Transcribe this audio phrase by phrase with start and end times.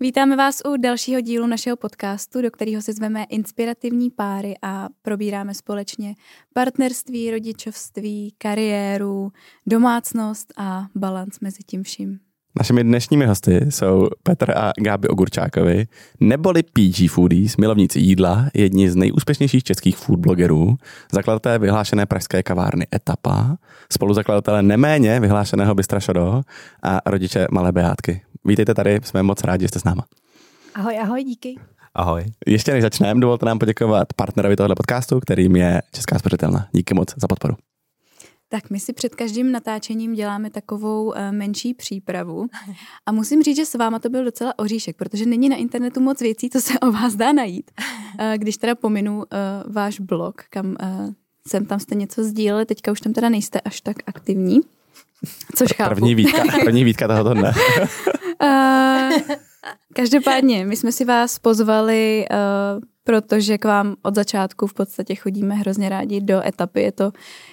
[0.00, 5.54] Vítáme vás u dalšího dílu našeho podcastu, do kterého si zveme inspirativní páry a probíráme
[5.54, 6.14] společně
[6.54, 9.32] partnerství, rodičovství, kariéru,
[9.66, 12.18] domácnost a balans mezi tím vším.
[12.58, 15.86] Našimi dnešními hosty jsou Petr a Gáby Ogurčákovi,
[16.20, 20.76] neboli PG Foodies, milovníci jídla, jedni z nejúspěšnějších českých food blogerů,
[21.12, 23.56] zakladatelé vyhlášené pražské kavárny Etapa,
[23.92, 26.42] spoluzakladatelé neméně vyhlášeného Bystra Šodo
[26.82, 28.25] a rodiče malé Beátky.
[28.46, 30.04] Vítejte tady, jsme moc rádi, že jste s náma.
[30.74, 31.54] Ahoj, ahoj, díky.
[31.94, 32.24] Ahoj.
[32.46, 36.68] Ještě než začneme, dovolte nám poděkovat partnerovi tohle podcastu, kterým je Česká spořitelna.
[36.72, 37.54] Díky moc za podporu.
[38.48, 42.46] Tak my si před každým natáčením děláme takovou uh, menší přípravu
[43.06, 46.20] a musím říct, že s váma to byl docela oříšek, protože není na internetu moc
[46.20, 47.70] věcí, co se o vás dá najít.
[48.20, 49.24] Uh, když teda pominu uh,
[49.72, 50.76] váš blog, kam
[51.48, 54.60] jsem tam jste něco sdíleli, teďka už tam teda nejste až tak aktivní,
[55.54, 55.94] což chápu.
[55.94, 57.52] První výtka, první výtka tohoto dne.
[58.42, 59.36] uh,
[59.94, 65.54] každopádně, my jsme si vás pozvali uh, protože k vám od začátku v podstatě chodíme
[65.54, 66.82] hrozně rádi do etapy.
[66.82, 67.12] Je to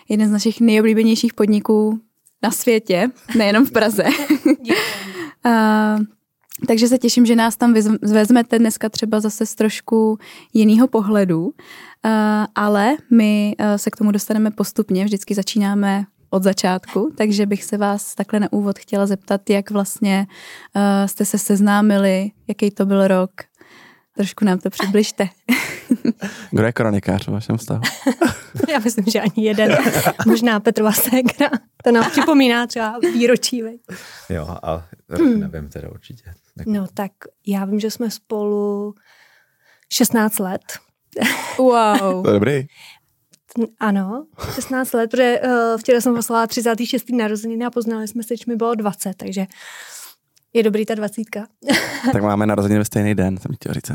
[0.10, 2.00] jeden z našich nejoblíbenějších podniků
[2.44, 4.04] na světě, nejenom v Praze.
[5.44, 5.98] a,
[6.68, 10.20] takže se těším, že nás tam vezmete dneska třeba zase z trošku
[10.54, 11.54] jiného pohledu,
[12.56, 18.16] ale my se k tomu dostaneme postupně, vždycky začínáme od začátku, takže bych se vás
[18.16, 20.28] takhle na úvod chtěla zeptat, jak vlastně
[20.76, 23.32] uh, jste se seznámili, jaký to byl rok,
[24.16, 25.30] Trošku nám to přibližte.
[26.52, 27.82] Kdo je kronikář v vašem vztahu?
[28.70, 29.78] Já myslím, že ani jeden.
[30.28, 31.50] Možná Petrova ségra.
[31.84, 33.62] To nám připomíná třeba výročí.
[33.62, 33.82] Veď.
[34.30, 35.40] Jo, a hmm.
[35.40, 36.24] nevím teda určitě.
[36.58, 36.68] Tak...
[36.68, 37.12] No tak
[37.48, 38.96] já vím, že jsme spolu
[39.94, 40.62] 16 let.
[41.58, 42.24] Wow.
[42.24, 42.68] To je dobrý.
[43.80, 47.10] Ano, 16 let, protože uh, včera jsem poslala 36.
[47.10, 49.46] narozeniny a poznali jsme se, když mi bylo 20, takže
[50.54, 51.48] je dobrý ta dvacítka.
[52.12, 53.92] tak máme narozeniny ve stejný den, jsem chtěl říct.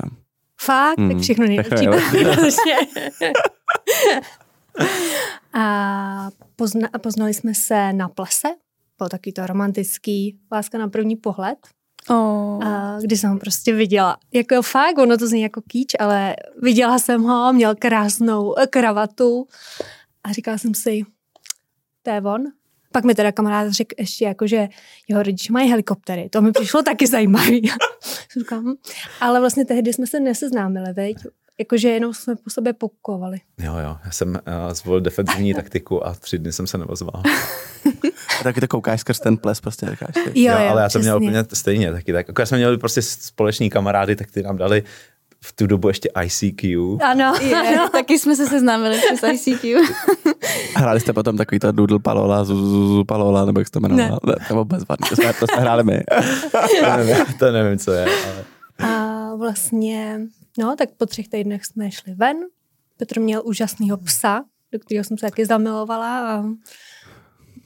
[0.61, 0.99] Fakt?
[0.99, 1.11] Hmm.
[1.11, 1.89] Tak všechno nejlepší.
[5.53, 8.49] a pozna, poznali jsme se na plese.
[8.99, 11.59] Byl taky to romantický láska na první pohled.
[12.11, 12.67] Oh.
[12.67, 14.17] A kdy jsem ho prostě viděla.
[14.33, 19.47] Jako fakt, ono to zní jako kýč, ale viděla jsem ho, měl krásnou kravatu
[20.25, 21.03] a říkala jsem si,
[22.03, 22.45] to je on.
[22.93, 24.69] Pak mi teda kamarád řekl ještě jako, že
[25.09, 26.29] jeho rodiče mají helikoptery.
[26.29, 27.71] To mi přišlo taky zajímavý.
[28.39, 28.75] Říkám,
[29.21, 31.17] ale vlastně tehdy jsme se neseznámili, veď?
[31.59, 33.41] Jakože jenom jsme po sobě pokovali.
[33.59, 37.23] Jo, jo, já jsem uh, zvolil defenzivní taktiku a tři dny jsem se neozval.
[38.41, 40.17] a taky to koukáš skrz ten ples, prostě říkáš.
[40.17, 42.13] Jo, jo, jo, ale já jsem měl úplně stejně taky.
[42.13, 44.83] Tak, jako jsme měli prostě společní kamarády, tak ty nám dali
[45.41, 46.99] v tu dobu ještě ICQ.
[47.01, 47.89] Ano, je, ano.
[47.89, 49.81] taky jsme se seznámili přes ICQ.
[50.77, 54.21] Hráli jste potom takový to Doodle Palola, Zuzu Palola, nebo jak jste to jmenovala?
[54.27, 54.35] Ne.
[54.49, 56.01] To vůbec vadný, to jsme, to jsme hráli my.
[56.81, 58.05] to, nevím, to nevím, co je.
[58.05, 58.45] Ale...
[58.79, 60.21] A vlastně,
[60.59, 62.37] no, tak po třech týdnech jsme šli ven.
[62.97, 66.45] Petr měl úžasného psa, do kterého jsem se taky zamilovala a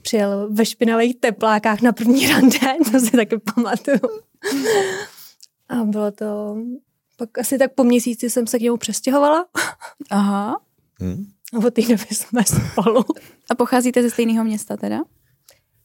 [0.03, 2.59] přijel ve špinavých teplákách na první rande,
[2.93, 4.01] to si taky pamatuju.
[5.69, 6.57] A bylo to
[7.17, 9.47] pak asi tak po měsíci jsem se k němu přestěhovala.
[10.11, 10.61] Aha.
[11.01, 11.27] Hmm.
[11.55, 13.05] A od té doby jsme spolu.
[13.51, 15.01] A pocházíte ze stejného města teda?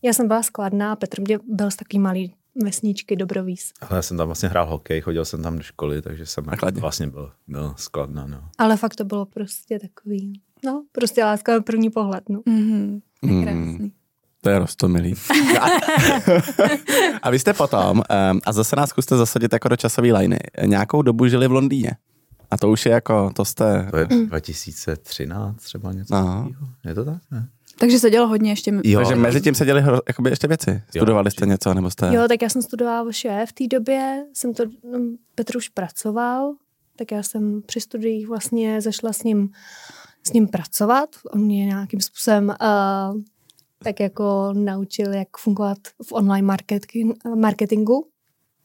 [0.01, 3.73] Já jsem byla skladná, Petr mě byl z takový malý vesničky Dobrovíz.
[3.81, 6.81] Ale já jsem tam vlastně hrál hokej, chodil jsem tam do školy, takže jsem Nakladně.
[6.81, 8.27] vlastně byl, byl skladná.
[8.27, 8.49] No.
[8.57, 12.29] Ale fakt to bylo prostě takový, no, prostě láska na první pohled.
[12.29, 12.39] No.
[12.39, 13.01] Mm-hmm.
[13.21, 13.43] Mm.
[13.43, 13.91] Krásný.
[14.41, 15.13] To je rostomilý.
[17.21, 21.01] a vy jste potom, um, a zase nás zkuste zasadit jako do časové liny, nějakou
[21.01, 21.91] dobu žili v Londýně.
[22.51, 23.87] A to už je jako, to jste...
[23.91, 26.49] To je 2013 třeba něco Aha.
[26.85, 27.21] Je to tak?
[27.31, 27.47] Ne?
[27.79, 28.73] Takže se dělo hodně ještě.
[28.83, 30.81] Jo, Takže mezi tím se děli jakoby ještě věci.
[30.89, 32.15] Studovali jo, jste něco, nebo jste...
[32.15, 33.45] Jo, tak já jsem studovala vše.
[33.49, 34.99] V té době jsem to, no,
[35.35, 36.53] Petr už pracoval,
[36.95, 39.49] tak já jsem při studiích vlastně zašla s ním,
[40.27, 41.09] s ním pracovat.
[41.31, 43.21] On mě nějakým způsobem uh,
[43.83, 45.77] tak jako naučil, jak fungovat
[46.07, 48.07] v online marketing, marketingu.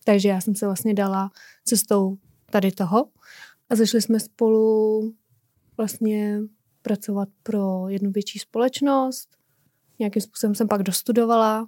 [0.05, 1.31] Takže já jsem se vlastně dala
[1.65, 2.17] cestou
[2.51, 3.09] tady toho
[3.71, 5.13] a zašli jsme spolu
[5.77, 6.41] vlastně
[6.83, 9.29] pracovat pro jednu větší společnost.
[9.99, 11.67] Nějakým způsobem jsem pak dostudovala.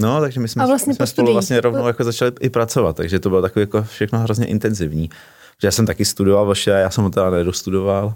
[0.00, 2.96] No, takže my jsme, a vlastně my jsme spolu vlastně rovnou jako začali i pracovat,
[2.96, 5.10] takže to bylo takové jako všechno hrozně intenzivní.
[5.62, 8.14] Já jsem taky studoval vaše, já jsem ho teda nedostudoval,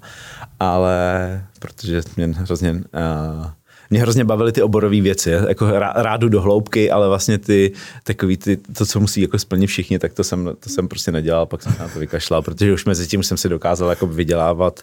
[0.60, 3.46] ale protože mě hrozně uh,
[3.90, 7.72] mě hrozně bavily ty oborové věci, jako rádu do hloubky, ale vlastně ty
[8.04, 11.46] takový ty, to, co musí jako splnit všichni, tak to jsem, to jsem prostě nedělal,
[11.46, 14.80] pak jsem na to vykašlal, protože už mezi tím jsem si dokázal jako vydělávat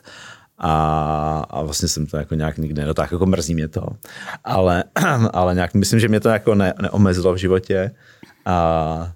[0.58, 3.88] a, a vlastně jsem to jako nějak nikdy nedotáhl, jako mrzí mě to,
[4.44, 4.84] ale,
[5.34, 7.92] ale nějak, myslím, že mě to jako ne, neomezilo v životě
[8.46, 9.14] a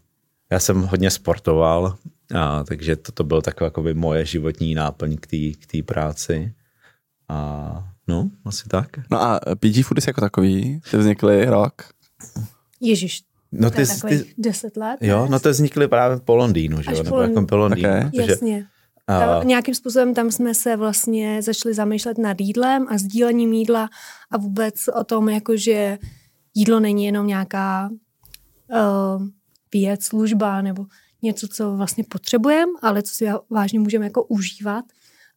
[0.51, 1.95] já jsem hodně sportoval,
[2.35, 6.53] a, takže to, to bylo takové jako moje životní náplň k té práci.
[7.29, 8.88] A no, asi tak.
[9.11, 11.73] No a PG Foodies jako takový, ty vznikly rok?
[12.81, 14.97] Ježíš, No ty, ty, deset let.
[15.01, 17.03] Jo, no to vznikly právě po Londýnu, že jo?
[17.03, 17.89] Nebo jako po Londýnu.
[17.89, 18.09] Okay.
[18.09, 18.67] Protože, Jasně.
[19.07, 19.44] A...
[19.44, 23.89] Nějakým způsobem tam jsme se vlastně začali zamýšlet nad jídlem a sdílením jídla
[24.31, 25.98] a vůbec o tom, jako že
[26.53, 29.27] jídlo není jenom nějaká uh,
[29.74, 30.86] věc, služba nebo
[31.21, 34.86] něco, co vlastně potřebujeme, ale co si vážně můžeme jako užívat.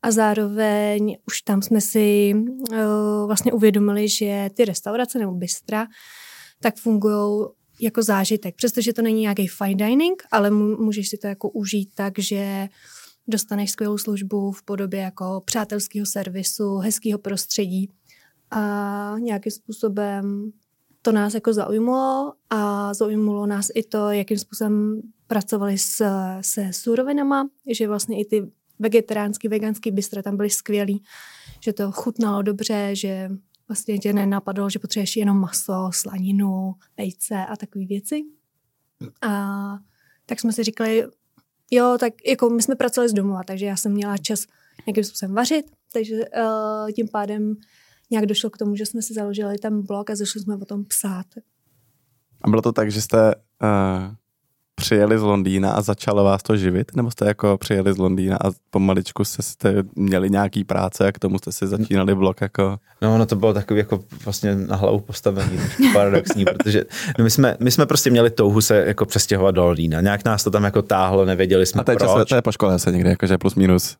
[0.02, 2.76] A zároveň už tam jsme si uh,
[3.26, 5.86] vlastně uvědomili, že ty restaurace nebo bystra
[6.60, 7.46] tak fungují
[7.80, 8.54] jako zážitek.
[8.56, 12.68] Přestože to není nějaký fine dining, ale můžeš si to jako užít tak, že
[13.28, 17.90] dostaneš skvělou službu v podobě jako přátelského servisu, hezkého prostředí
[18.50, 20.52] a nějakým způsobem
[21.02, 26.04] to nás jako zaujmulo a zaujmulo nás i to, jakým způsobem pracovali s,
[26.40, 31.02] se surovinama, že vlastně i ty vegetariánský, veganský bystra tam byly skvělý,
[31.60, 33.30] že to chutnalo dobře, že
[33.68, 38.22] vlastně tě nenapadlo, že potřebuješ jenom maso, slaninu, vejce a takové věci.
[39.22, 39.78] A
[40.26, 41.06] tak jsme si říkali,
[41.74, 44.46] jo, tak jako my jsme pracovali z domova, takže já jsem měla čas
[44.86, 47.54] nějakým způsobem vařit, takže uh, tím pádem
[48.10, 50.84] nějak došlo k tomu, že jsme si založili ten blog a začali jsme o tom
[50.84, 51.26] psát.
[52.42, 54.14] A bylo to tak, že jste uh,
[54.74, 56.96] přijeli z Londýna a začalo vás to živit?
[56.96, 61.18] Nebo jste jako přijeli z Londýna a pomaličku se jste měli nějaký práce a k
[61.18, 62.76] tomu jste si začínali blog jako...
[63.02, 65.58] No, no to bylo takový jako vlastně na hlavu postavený,
[65.92, 66.84] paradoxní, protože
[67.22, 70.00] my jsme, my jsme prostě měli touhu se jako přestěhovat do Londýna.
[70.00, 72.28] Nějak nás to tam jako táhlo, nevěděli jsme a je proč.
[72.28, 73.96] To je po škole se někde, jakože plus minus.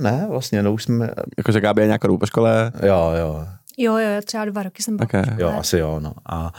[0.00, 1.10] Ne, vlastně, no už jsme...
[1.38, 2.72] Jakože Gáby je nějakou po škole?
[2.82, 3.46] Jo, jo.
[3.78, 5.04] Jo, jo, třeba dva roky jsem byla.
[5.04, 5.24] Okay.
[5.38, 6.12] Jo, asi jo, no.
[6.26, 6.52] A,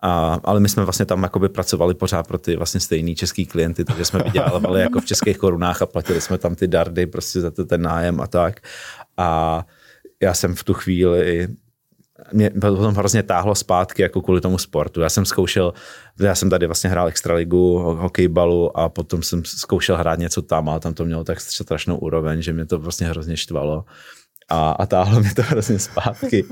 [0.00, 3.84] a, ale my jsme vlastně tam jakoby pracovali pořád pro ty vlastně stejný český klienty,
[3.84, 7.50] takže jsme vydělávali jako v českých korunách a platili jsme tam ty dardy prostě za
[7.50, 8.60] to, ten nájem a tak.
[9.16, 9.62] A
[10.22, 11.48] já jsem v tu chvíli
[12.32, 15.00] mě potom hrozně táhlo zpátky jako kvůli tomu sportu.
[15.00, 15.72] Já jsem zkoušel,
[16.20, 20.78] já jsem tady vlastně hrál extraligu, hokejbalu a potom jsem zkoušel hrát něco tam a
[20.78, 23.84] tam to mělo tak strašnou úroveň, že mě to vlastně hrozně štvalo
[24.50, 26.44] a, a táhlo mi to hrozně zpátky.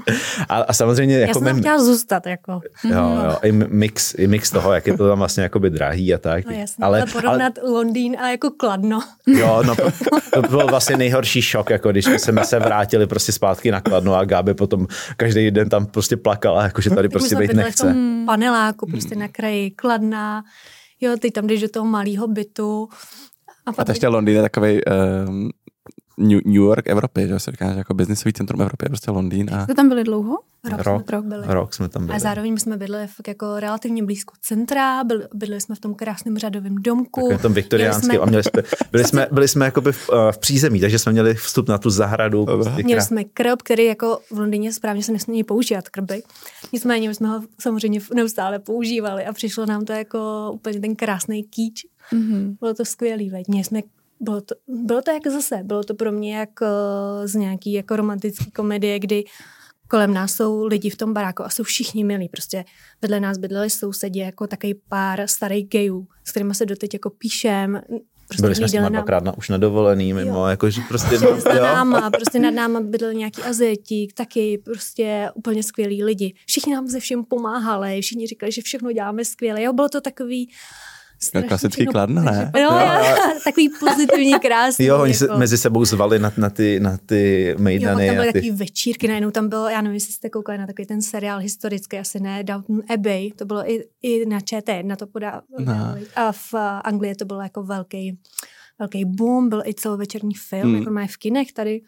[0.49, 1.19] A, a samozřejmě...
[1.19, 2.61] Jako Já jsem chtěla zůstat, jako.
[2.85, 6.19] Jo, jo, i mix, i mix toho, jak je to tam vlastně jakoby drahý a
[6.19, 6.47] tak.
[6.47, 9.01] No jasně, ale, ale porovnat ale, Londýn a jako Kladno.
[9.27, 9.91] Jo, no to,
[10.35, 14.25] to byl vlastně nejhorší šok, jako když jsme se vrátili prostě zpátky na Kladno a
[14.25, 14.87] Gáby potom
[15.17, 17.93] každý den tam prostě plakala, jako že tady prostě být nechce.
[17.93, 20.43] V paneláku, prostě na kraji Kladna.
[21.01, 22.89] Jo, ty tam jdeš do toho malého bytu.
[23.67, 25.51] A, a ještě Londýn je takový um,
[26.19, 29.55] New, New York Evropy, že se říká, že jako biznisový centrum Evropy je prostě Londýn.
[29.55, 29.65] A...
[29.65, 30.39] Jste tam byli dlouho?
[30.65, 31.47] Rok, rok, rok, byli.
[31.47, 32.17] rok jsme tam byli.
[32.17, 36.39] A zároveň jsme bydleli fakt jako relativně blízko centra, byli, bydleli jsme v tom krásném
[36.39, 37.29] řadovém domku.
[37.29, 38.19] Tak v tom viktoriánském jsme...
[38.19, 38.63] a měli jsme,
[38.93, 41.91] byli jsme, byli jsme jakoby v, uh, v přízemí, takže jsme měli vstup na tu
[41.91, 42.45] zahradu.
[42.45, 46.23] Prostě měli jsme krb, který jako v Londýně správně se nesmí používat krby.
[46.73, 51.43] Nicméně my jsme ho samozřejmě neustále používali a přišlo nám to jako úplně ten krásný
[51.43, 51.87] kýč.
[52.13, 52.57] Mm-hmm.
[52.61, 53.49] Bylo to skvělý, veď.
[53.49, 53.81] Měli jsme
[54.21, 56.51] bylo to, bylo to jako zase, bylo to pro mě jak
[57.25, 59.25] z nějaký jako romantický komedie, kdy
[59.89, 62.29] kolem nás jsou lidi v tom baráku a jsou všichni milí.
[62.29, 62.65] Prostě
[63.03, 67.81] vedle nás bydleli sousedě jako takový pár starých gejů, s kterými se doteď jako píšem.
[68.29, 70.47] Prostě Byli jsme s nimi dvakrát na, už na dovolený, mimo, jo.
[70.47, 71.19] jako, že prostě...
[71.19, 76.35] Že nad náma, prostě nad náma bydlel nějaký azetík, taky prostě úplně skvělí lidi.
[76.47, 79.63] Všichni nám ze všem pomáhali, všichni říkali, že všechno děláme skvěle.
[79.63, 80.51] Jo, bylo to takový,
[81.49, 82.51] Klasický kladno, ne?
[82.55, 82.71] No, jo,
[83.45, 84.85] takový pozitivní, krásný.
[84.87, 85.27] Jo, oni jako.
[85.27, 88.07] se mezi sebou zvali na, na ty, na ty mejdany.
[88.07, 88.33] Jo, tam byly ty...
[88.33, 91.99] takový večírky, najednou tam bylo, já nevím, jestli jste koukali na takový ten seriál historický,
[91.99, 95.43] asi ne, Downton Abbey, to bylo i, i na ČT, na to podá.
[95.59, 95.75] No.
[96.17, 98.19] A v Anglii to bylo jako velký,
[98.79, 100.77] velký boom, byl i celovečerní film, hmm.
[100.77, 101.81] jako mají v kinech tady.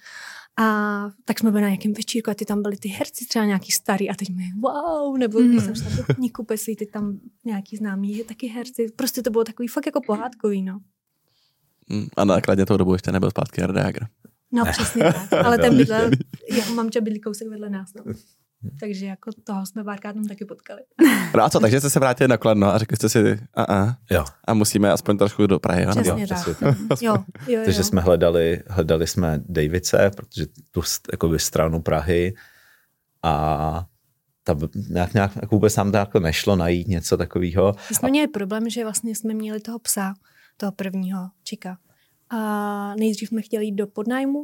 [0.59, 3.73] A tak jsme byli na nějakém večírku a ty tam byly ty herci třeba nějaký
[3.73, 5.61] starý a teď mi wow, nebo mm.
[5.61, 8.87] jsem šla do kníku pesí, ty tam nějaký známý taky herci.
[8.97, 10.81] Prostě to bylo takový fakt jako pohádkový, no.
[11.89, 13.93] Mm, a nakladně tou dobu ještě nebyl zpátky Jarda
[14.53, 16.11] No přesně tak, ale ten bydlel,
[16.51, 18.13] jeho mamča bydlí kousek vedle nás, no.
[18.81, 20.81] Takže jako toho jsme párkrát tam taky potkali.
[21.37, 23.97] No a co, takže jste se vrátili na Kladno a řekli jste si, a, a,
[24.11, 24.25] jo.
[24.45, 25.83] a musíme aspoň trošku do Prahy.
[25.83, 25.91] Jo?
[25.91, 26.47] Přesně jo, tak.
[26.49, 26.65] jo,
[27.01, 27.15] jo,
[27.47, 27.61] jo.
[27.65, 32.35] Takže jsme hledali, hledali jsme Davice, protože tu jakoby, stranu Prahy
[33.23, 33.87] a
[34.45, 34.57] ta,
[34.91, 37.75] nějak, nějak jako vůbec nám to jako nešlo najít něco takového.
[37.91, 38.11] My jsme a...
[38.11, 40.15] měli problém, že vlastně jsme měli toho psa,
[40.57, 41.79] toho prvního čika.
[42.31, 44.43] A nejdřív jsme chtěli jít do podnájmu,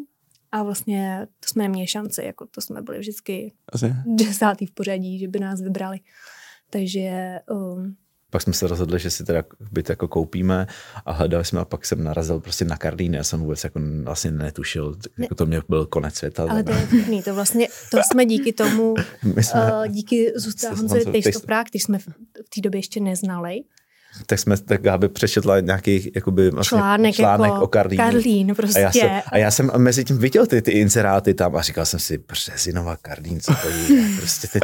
[0.56, 3.94] a vlastně to jsme neměli šanci, jako to jsme byli vždycky Asi.
[4.06, 6.00] desátý v pořadí, že by nás vybrali.
[6.70, 7.96] Takže um,
[8.30, 10.66] pak jsme se rozhodli, že si teda byt jako koupíme
[11.04, 14.30] a hledali jsme a pak jsem narazil prostě na Karlín, já jsem vůbec jako vlastně
[14.30, 16.46] netušil, jako to mě byl konec světa.
[16.50, 18.94] Ale to je vtipný, to vlastně, to jsme díky tomu,
[19.34, 22.06] My jsme, uh, díky Zůsta Honzovi Tejstoprák, když jsme v
[22.54, 23.60] té době ještě neznali,
[24.26, 28.04] tak jsme, tak Gáby přečetla nějaký jakoby vlastně článek, článek jako o Karlínu.
[28.04, 28.78] Karlín prostě.
[28.78, 31.86] A já, jsem, a já jsem mezi tím viděl ty, ty inzeráty tam a říkal
[31.86, 34.08] jsem si, Březinova Karlín, co to je?
[34.18, 34.62] Prostě teď,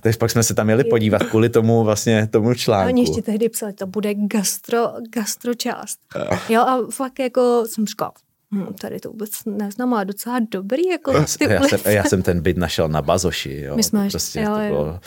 [0.00, 2.88] teď pak jsme se tam jeli podívat kvůli tomu vlastně tomu článku.
[2.88, 5.98] Oni ještě tehdy psali, to bude gastro, gastro část.
[6.48, 8.12] Jo a fakt jako jsem říkal,
[8.52, 10.86] Hmm, tady to vůbec neznám, ale docela dobrý.
[10.86, 13.60] Jako ty já, jsem, já jsem ten byt našel na Bazoši.
[13.60, 13.76] Jo.
[13.76, 15.00] My jsme, prostě jo, to bylo...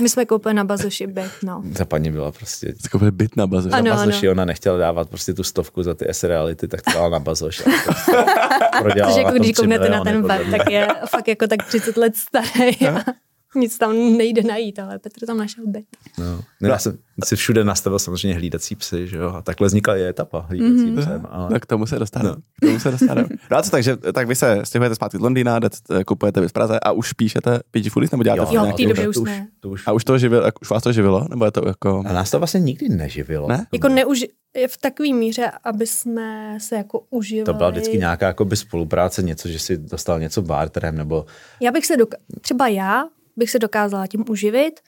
[0.00, 1.62] My jsme koupili na Bazoši byt, no.
[1.76, 2.74] Ta paní byla prostě...
[2.90, 3.74] Koupili byt na Bazoši.
[3.74, 4.32] Ano, na Bazoši ano.
[4.32, 7.60] ona nechtěla dávat prostě tu stovku za ty S-reality, tak to dala na Bazoš.
[7.60, 8.12] Prostě
[8.82, 12.78] Protože jako když kouknete na ten web, tak je fakt jako tak 30 let starý.
[13.54, 15.86] nic tam nejde najít, ale Petr tam našel byt.
[16.18, 16.44] No.
[16.60, 16.68] no.
[16.68, 20.46] Já jsem si všude nastavil samozřejmě hlídací psy, že jo, a takhle vznikla i etapa
[20.48, 21.00] hlídací mm-hmm.
[21.00, 21.26] psem.
[21.30, 21.50] Ale...
[21.50, 22.30] Tak tomu se dostaneme.
[22.30, 22.42] No.
[22.56, 23.28] K tomu se dostaneme.
[23.50, 26.80] No a co, takže tak vy se stěhujete zpátky z Londýna, jdete, kupujete v Praze
[26.80, 29.48] a už píšete PG Foodies, nebo děláte jo, jo, v té době už, už ne.
[29.60, 29.82] To už...
[29.86, 31.26] A už, to živilo, už vás to živilo?
[31.30, 32.02] Nebo je to jako...
[32.06, 33.48] A nás to vlastně nikdy neživilo.
[33.48, 33.66] Ne?
[33.72, 34.28] Jako neuži...
[34.68, 37.44] v takové míře, aby jsme se jako uživali.
[37.44, 41.26] To byla vždycky nějaká jakoby spolupráce, něco, že si dostal něco barterem, nebo...
[41.60, 43.04] Já bych se, doka- třeba já
[43.36, 44.80] bych se dokázala tím uživit,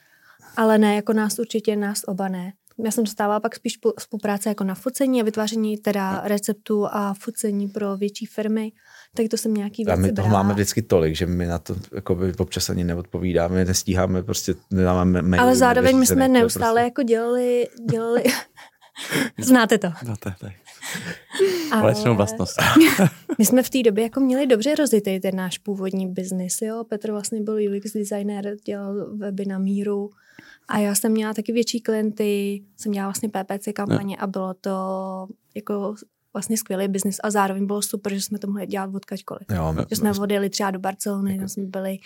[0.57, 2.53] ale ne jako nás určitě, nás oba ne.
[2.85, 7.69] Já jsem dostávala pak spíš spolupráce jako na focení a vytváření teda receptů a focení
[7.69, 8.73] pro větší firmy,
[9.15, 10.43] tak to jsem nějaký věci A my toho brala.
[10.43, 15.23] máme vždycky tolik, že my na to jako by občas ani neodpovídáme, nestíháme, prostě nedáme
[15.23, 15.43] mail.
[15.43, 16.85] Ale zároveň my jsme neustále prostě...
[16.85, 18.23] jako dělali, dělali
[19.39, 19.89] Znáte to.
[20.07, 20.53] No to je
[21.79, 22.57] Společnou vlastnost.
[23.39, 26.63] My jsme v té době jako měli dobře rozjetý ten náš původní biznis.
[26.63, 26.85] Jo?
[26.89, 30.11] Petr vlastně byl UX designer, dělal weby na míru
[30.69, 34.23] a já jsem měla taky větší klienty, jsem dělala vlastně PPC kampaně no.
[34.23, 34.77] a bylo to
[35.55, 35.95] jako
[36.33, 39.43] vlastně skvělý biznis a zároveň bylo super, že jsme to mohli dělat odkaďkoliv.
[39.55, 41.99] Jo, že jsme odjeli třeba do Barcelony, tam jsme byli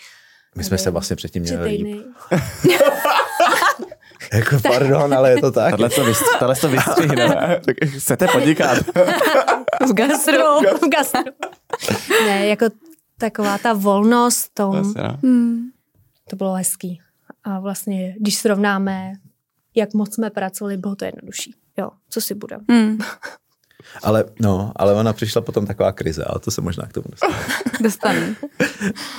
[0.55, 2.05] my jsme se vlastně předtím měli líp.
[4.33, 5.71] jako pardon, ale je to tak.
[5.71, 7.61] Tohle to, vystři, tohle to vystřihne.
[7.97, 8.77] Chcete podnikat?
[9.89, 10.59] v gastro.
[10.61, 11.21] v gastro.
[12.25, 12.65] ne, jako
[13.17, 15.17] taková ta volnost tom, Vlastně, no.
[15.23, 15.69] hmm.
[16.29, 17.01] to bylo hezký.
[17.43, 19.13] A vlastně, když srovnáme,
[19.75, 21.55] jak moc jsme pracovali, bylo to jednodušší.
[21.77, 22.63] Jo, co si budeme.
[22.69, 22.97] Hmm.
[24.03, 27.35] Ale, no, ale ona přišla potom taková krize, ale to se možná k tomu dostane.
[27.81, 28.35] Dostanu.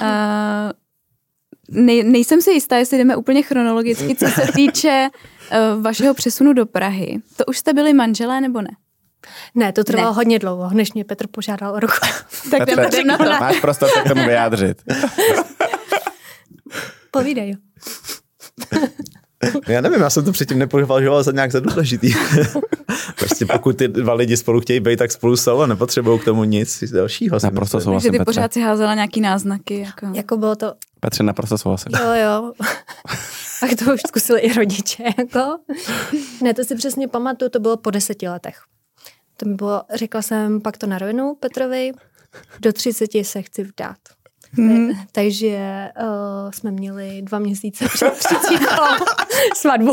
[0.01, 0.09] Uh,
[1.69, 6.67] nej, nejsem si jistá, jestli jdeme úplně chronologicky, co se týče uh, vašeho přesunu do
[6.67, 7.19] Prahy.
[7.37, 8.71] To už jste byli manželé nebo ne?
[9.55, 10.15] Ne, to trvalo ne.
[10.15, 11.95] hodně dlouho, než mě Petr požádal o ruku.
[12.51, 13.25] tak jdeme, jdem na to.
[13.25, 14.83] Máš prostor se k tomu vyjádřit.
[17.11, 17.57] Povídej.
[19.69, 22.13] Já nevím, já jsem to předtím nepovažoval za nějak za důležitý.
[23.19, 26.45] prostě pokud ty dva lidi spolu chtějí být, tak spolu jsou a nepotřebují k tomu
[26.45, 27.39] nic dalšího.
[27.43, 28.41] Naprosto souhlasím, Takže ty Petře.
[28.41, 29.81] pořád si házela nějaký náznaky.
[29.81, 30.75] Jako, jako bylo to...
[31.01, 31.93] Petře, naprosto souhlasím.
[32.01, 32.53] Jo, jo.
[33.63, 35.59] A to už zkusili i rodiče, jako.
[36.43, 38.57] Ne, to si přesně pamatuju, to bylo po deseti letech.
[39.37, 41.93] To mi bylo, řekla jsem pak to na rovinu Petrovi,
[42.61, 43.97] do 30 se chci vdát.
[44.57, 44.91] Mm.
[45.13, 48.15] Takže uh, jsme měli dva měsíce před
[49.57, 49.93] svatbu.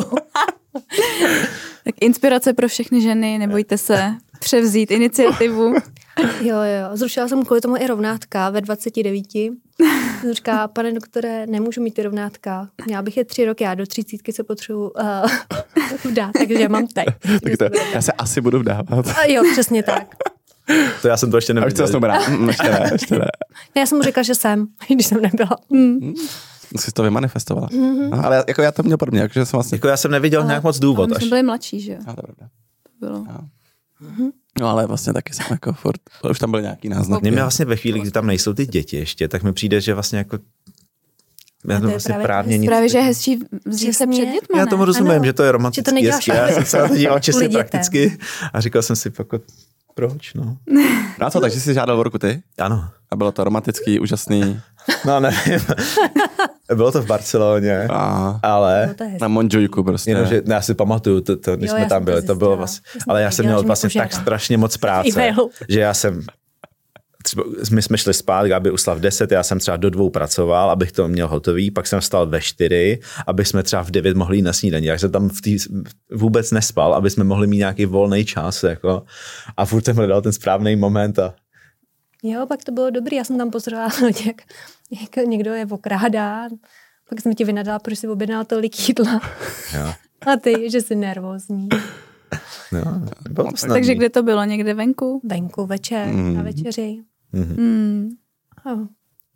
[1.83, 5.73] tak inspirace pro všechny ženy, nebojte se převzít iniciativu.
[6.41, 9.25] Jo, jo, zrušila jsem kvůli tomu i rovnátka ve 29.
[9.31, 12.69] Jsem říká, pane doktore, nemůžu mít ty rovnátka.
[12.85, 15.29] Měla bych je tři roky, já do třicítky se potřebuji uh,
[16.11, 17.05] vdát, takže mám teď.
[17.43, 19.07] tak to, já se asi budu vdávat.
[19.07, 20.15] A jo, přesně tak.
[21.01, 21.83] To já jsem to ještě neviděl.
[21.83, 22.27] A už to brát.
[22.27, 23.19] Mm, ještě ne, ještě ne.
[23.19, 23.25] ne.
[23.75, 25.57] Já jsem mu řekla, že jsem, když jsem nebyla.
[25.69, 26.13] Mm.
[26.79, 27.67] Jsi to vymanifestovala.
[27.67, 28.09] Mm-hmm.
[28.09, 29.75] No, ale jako já to měl podobně, takže jsem vlastně...
[29.75, 31.03] Jako já jsem neviděl ale, nějak moc důvod.
[31.03, 31.99] Ale my jsme byli mladší, že jo?
[32.07, 32.21] No, to
[32.99, 33.23] bylo.
[33.23, 33.49] No.
[34.01, 34.31] Mm-hmm.
[34.59, 37.21] No ale vlastně taky jsem jako furt, už tam byl nějaký náznak.
[37.21, 40.17] Mně vlastně ve chvíli, kdy tam nejsou ty děti ještě, tak mi přijde, že vlastně
[40.17, 40.39] jako
[41.67, 42.69] já to vlastně právě, právě nic.
[42.69, 45.25] Právě, že je hezčí vzít se před dětma, Já tomu rozumím, ano.
[45.25, 45.89] že to je romantický.
[45.89, 48.17] Že to neděláš Já jsem se na to díval čistě prakticky
[48.53, 49.39] a říkal jsem si, jako,
[49.95, 50.57] proč, no.
[51.19, 52.43] No a co, takže jsi žádal o ruku ty?
[52.59, 52.89] Ano.
[53.11, 54.59] A bylo to romantický, úžasný.
[55.05, 55.59] No nevím.
[56.75, 58.95] bylo to v Barceloně, a, ale...
[59.21, 60.11] Na Monjujku prostě.
[60.11, 63.01] Jenom, že, já si pamatuju, to, to, když jo, jsme tam byli, to bylo vlastně,
[63.07, 65.33] ale já jsem měl vlastně tak strašně moc práce,
[65.69, 66.21] že já jsem
[67.25, 70.71] třeba, my jsme šli spát, aby usla v 10, já jsem třeba do dvou pracoval,
[70.71, 74.37] abych to měl hotový, pak jsem vstal ve 4, aby jsme třeba v 9 mohli
[74.37, 74.85] jít na snídaní.
[74.85, 75.57] Já jsem tam v tý,
[76.11, 78.63] vůbec nespal, aby jsme mohli mít nějaký volný čas.
[78.63, 79.03] Jako,
[79.57, 81.19] a furt jsem hledal ten správný moment.
[81.19, 81.33] A...
[82.23, 83.91] Jo, pak to bylo dobrý, já jsem tam pozorovala,
[84.25, 84.41] jak,
[85.01, 86.47] jak někdo je okrádá,
[87.09, 89.21] pak jsem ti vynadala, proč si objednal tolik jídla.
[89.77, 89.93] Jo.
[90.33, 91.69] A ty, že jsi nervózní.
[92.71, 92.81] No,
[93.35, 94.43] to Takže kde to bylo?
[94.43, 95.21] Někde venku?
[95.23, 96.33] Venku, večer, mm.
[96.33, 96.97] na večeři.
[97.35, 97.55] Mm.
[97.57, 98.09] Mm.
[98.65, 98.87] Oh,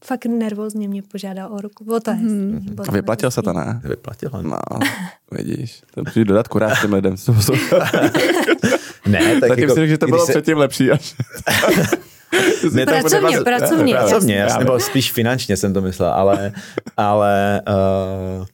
[0.06, 1.84] fakt nervózně mě požádal o ruku.
[1.84, 2.76] Bylo to mm.
[2.88, 3.82] A vyplatil se to, ne?
[3.84, 4.42] Vyplatilo.
[4.42, 4.58] No,
[5.32, 5.82] vidíš.
[5.94, 7.16] To musíš dodat kurát těm lidem.
[9.08, 10.32] ne, tak Zatím jako, si že to bylo se...
[10.32, 10.92] předtím lepší.
[10.92, 11.16] Až...
[12.74, 13.94] ne, pracovně, to pracovně.
[13.96, 16.54] Pracovně, jasně, nebo spíš finančně jsem to myslel, ale,
[16.98, 17.62] ale
[18.40, 18.46] uh,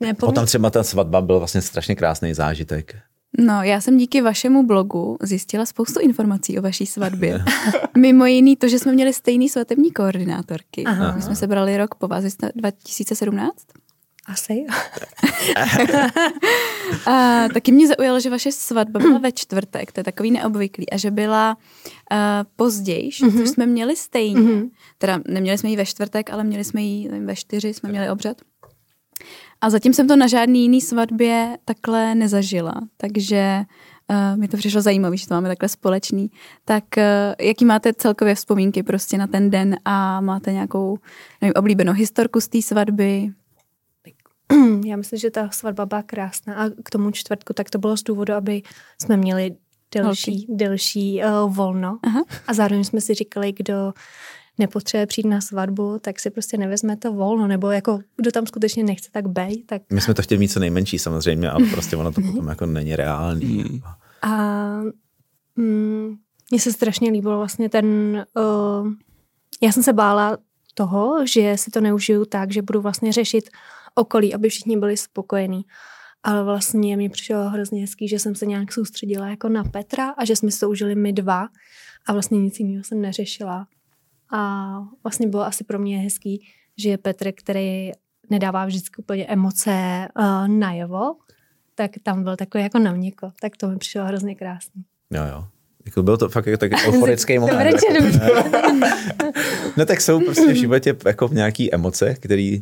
[0.00, 2.96] ne, potom třeba ta svatba byl vlastně strašně krásný zážitek.
[3.38, 7.44] No, já jsem díky vašemu blogu zjistila spoustu informací o vaší svatbě.
[7.98, 10.84] Mimo jiný to, že jsme měli stejný svatební koordinátorky.
[10.84, 11.12] Aha.
[11.16, 12.24] My jsme se brali rok po vás,
[12.54, 13.66] 2017?
[14.26, 14.66] Asi.
[17.06, 20.96] a taky mě zaujalo, že vaše svatba byla ve čtvrtek, to je takový neobvyklý, a
[20.96, 21.56] že byla
[22.12, 22.18] uh,
[22.56, 23.38] později, mm-hmm.
[23.38, 24.40] což jsme měli stejně.
[24.40, 24.70] Mm-hmm.
[24.98, 28.36] Teda neměli jsme ji ve čtvrtek, ale měli jsme ji ve čtyři, jsme měli obřad.
[29.62, 33.64] A zatím jsem to na žádný jiný svatbě takhle nezažila, takže
[34.10, 36.30] uh, mi to přišlo zajímavé, že to máme takhle společný.
[36.64, 37.02] Tak uh,
[37.46, 40.98] jaký máte celkově vzpomínky prostě na ten den a máte nějakou
[41.40, 43.28] nevím, oblíbenou historku z té svatby?
[44.84, 48.02] Já myslím, že ta svatba byla krásná a k tomu čtvrtku tak to bylo z
[48.02, 48.62] důvodu, aby
[49.02, 49.56] jsme měli
[49.94, 52.24] delší, delší uh, volno Aha.
[52.46, 53.92] a zároveň jsme si říkali, kdo
[54.62, 58.84] nepotřebuje přijít na svatbu, tak si prostě nevezme to volno, nebo jako kdo tam skutečně
[58.84, 59.64] nechce, tak bej.
[59.64, 59.82] Tak...
[59.92, 62.96] My jsme to chtěli mít co nejmenší samozřejmě, ale prostě ono to potom jako není
[62.96, 63.62] reálný.
[63.62, 63.80] Hmm.
[64.22, 64.80] A
[65.56, 66.16] mm,
[66.50, 67.86] mně se strašně líbilo vlastně ten,
[68.36, 68.92] uh,
[69.62, 70.38] já jsem se bála
[70.74, 73.50] toho, že si to neužiju tak, že budu vlastně řešit
[73.94, 75.62] okolí, aby všichni byli spokojení.
[76.22, 80.24] Ale vlastně mi přišlo hrozně hezký, že jsem se nějak soustředila jako na Petra a
[80.24, 81.48] že jsme se to užili my dva
[82.06, 83.66] a vlastně nic jiného jsem neřešila.
[84.32, 84.72] A
[85.02, 86.46] vlastně bylo asi pro mě hezký,
[86.76, 87.92] že je Petr, který
[88.30, 91.14] nedává vždycky úplně emoce uh, najevo,
[91.74, 93.32] tak tam byl takový jako na měko.
[93.40, 94.84] Tak to mi přišlo hrozně krásný.
[95.10, 95.44] Jo, jo.
[95.86, 97.80] Jako byl to fakt jako taky euforický moment.
[99.76, 102.58] no tak jsou prostě v životě jako nějaký emoce, které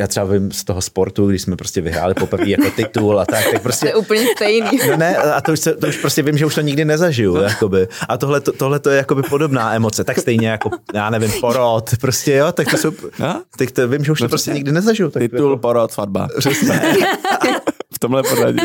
[0.00, 3.50] já třeba vím z toho sportu, když jsme prostě vyhráli poprvé jako titul a tak,
[3.52, 3.86] tak prostě...
[3.86, 4.78] To je úplně stejný.
[4.90, 7.34] No ne, a to už, se, to už prostě vím, že už to nikdy nezažiju,
[7.34, 7.42] no.
[7.42, 7.88] jakoby.
[8.08, 11.90] A tohle, to, tohle to je jakoby podobná emoce, tak stejně jako, já nevím, porod,
[12.00, 13.42] prostě jo, tak to jsou, no?
[13.58, 15.10] tak to vím, že už to no, prostě nikdy nezažiju.
[15.10, 16.28] Tak titul, jako, porod, svatba.
[16.38, 16.80] Přesně.
[17.94, 18.58] v tomhle pořadí.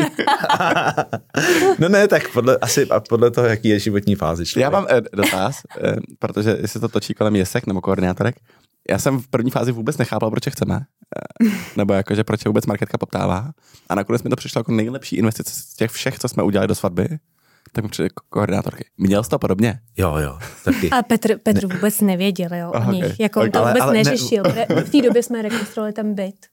[1.78, 4.62] no ne, tak podle, asi podle toho, jaký je životní fázi člověk.
[4.62, 8.36] Já mám eh, dotaz, eh, protože jestli to točí kolem jesek nebo koordinátorek,
[8.90, 10.80] já jsem v první fázi vůbec nechápal, proč je chceme.
[11.44, 13.50] Eh, nebo jakože proč je vůbec marketka poptává.
[13.88, 16.74] A nakonec mi to přišlo jako nejlepší investice z těch všech, co jsme udělali do
[16.74, 17.08] svatby.
[17.72, 18.84] Tak mi přišly koordinátorky.
[18.98, 19.80] Měl jsi to podobně?
[19.96, 20.90] Jo, jo, taky.
[20.90, 21.74] A Petr, Petr ne.
[21.74, 23.04] vůbec nevěděl, jo, o nich.
[23.04, 23.16] Okay.
[23.18, 23.50] Jako okay.
[23.50, 24.42] to vůbec ale, ale neřešil.
[24.42, 24.66] Ne.
[24.84, 26.46] V té době jsme rekonstruovali ten byt.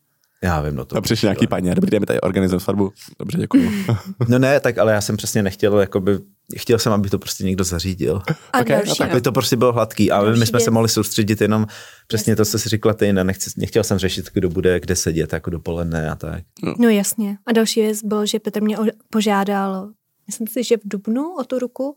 [0.43, 0.97] Já vím, no to.
[0.97, 2.91] A přišel nějaký paní, dobrý den, mi tady organizujeme svatbu.
[3.19, 3.85] Dobře, děkuji.
[4.27, 6.19] no ne, tak ale já jsem přesně nechtěl, jakoby,
[6.57, 8.21] chtěl jsem, aby to prostě někdo zařídil.
[8.53, 10.11] A okay, další, aby to prostě bylo hladký.
[10.11, 10.63] A my jsme věc.
[10.63, 11.67] se mohli soustředit jenom
[12.07, 15.33] přesně to, co si řekla ty, ne, nechci, nechtěl jsem řešit, kdo bude kde sedět,
[15.33, 16.43] jako dopoledne a tak.
[16.63, 17.37] No, no jasně.
[17.47, 18.77] A další věc bylo, že Petr mě
[19.09, 19.89] požádal,
[20.27, 21.95] myslím si, že v Dubnu o tu ruku,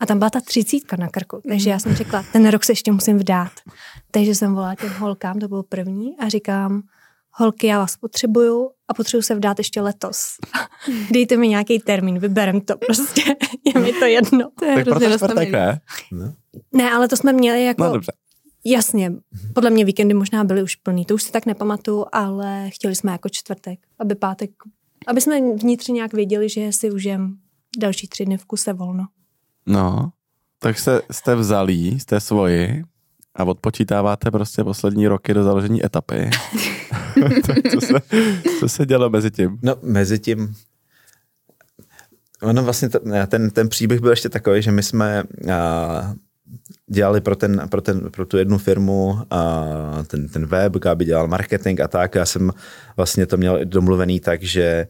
[0.00, 1.40] a tam byla ta třicítka na krku.
[1.48, 3.52] Takže já jsem řekla, ten rok se ještě musím vdát.
[4.10, 6.82] Takže jsem volala těm holkám, to byl první, a říkám,
[7.36, 10.26] holky, já vás potřebuju a potřebuji se vdát ještě letos.
[11.12, 13.22] Dejte mi nějaký termín, vyberem to prostě,
[13.74, 14.50] je mi to jedno.
[14.58, 15.80] To je tak proto čtvrtek, ne?
[16.12, 16.34] No.
[16.72, 17.84] Ne, ale to jsme měli jako...
[17.84, 18.12] No, dobře.
[18.66, 19.12] Jasně,
[19.54, 23.12] podle mě víkendy možná byly už plný, to už si tak nepamatuju, ale chtěli jsme
[23.12, 24.50] jako čtvrtek, aby pátek,
[25.06, 27.36] aby jsme vnitřně nějak věděli, že si užijem
[27.78, 29.06] další tři dny v kuse volno.
[29.66, 30.10] No,
[30.58, 32.84] tak jste, jste vzali, jste svoji
[33.34, 36.30] a odpočítáváte prostě poslední roky do založení etapy.
[37.72, 37.94] co se,
[38.60, 39.58] co se dělo mezi tím?
[39.62, 40.54] No, mezi tím
[42.44, 42.88] Ono vlastně
[43.26, 46.14] ten, ten příběh byl ještě takový, že my jsme a,
[46.86, 49.64] dělali pro, ten, pro, ten, pro tu jednu firmu a,
[50.06, 52.14] ten, ten web, aby dělal marketing a tak.
[52.14, 52.50] Já jsem
[52.96, 54.86] vlastně to měl domluvený tak, že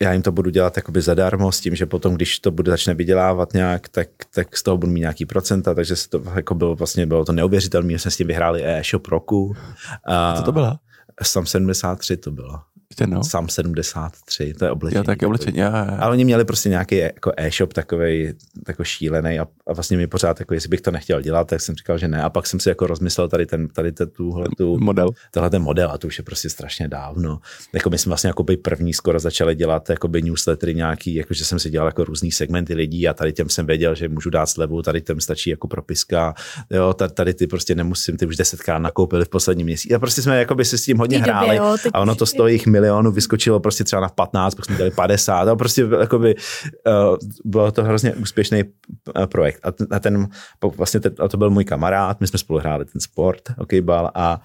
[0.00, 2.94] já jim to budu dělat jakoby zadarmo s tím, že potom, když to bude začne
[2.94, 6.74] vydělávat nějak, tak, tak z toho budu mít nějaký procenta, takže se to jako bylo
[6.74, 9.56] vlastně bylo to neuvěřitelné, že jsme s tím vyhráli e-shop roku.
[10.04, 10.78] A, Co to byla?
[11.22, 12.60] SM73 to bylo.
[12.92, 13.24] Ještě no.
[13.24, 14.98] Sam 73, to je oblečení.
[14.98, 15.96] Jo, taky oblečení, já, já.
[16.00, 18.32] Ale oni měli prostě nějaký jako e-shop takový
[18.68, 21.74] jako šílený a, a, vlastně mi pořád, jako jestli bych to nechtěl dělat, tak jsem
[21.74, 22.22] říkal, že ne.
[22.22, 25.10] A pak jsem si jako rozmyslel tady ten, tady ten, tuhle, tu, model.
[25.30, 27.40] Tenhle ten model a to už je prostě strašně dávno.
[27.72, 31.34] Jako my jsme vlastně jako by první skoro začali dělat jako by newslettery nějaký, jako
[31.34, 34.30] že jsem si dělal jako různý segmenty lidí a tady těm jsem věděl, že můžu
[34.30, 36.34] dát slevu, tady těm stačí jako propiska,
[36.70, 39.94] jo, tady, tady ty prostě nemusím, ty už desetkrát nakoupili v posledním měsíci.
[39.94, 42.54] A prostě jsme jako by si s tím hodně hráli jo, a ono to stojí
[42.54, 47.16] jich milionů vyskočilo prostě třeba na 15, pak jsme dělali 50 a prostě jakoby, uh,
[47.44, 49.60] bylo to hrozně úspěšný uh, projekt.
[49.62, 50.28] A, ten, a ten
[50.76, 54.40] vlastně ten, a to byl můj kamarád, my jsme spolu hráli ten sport, hokejbal a,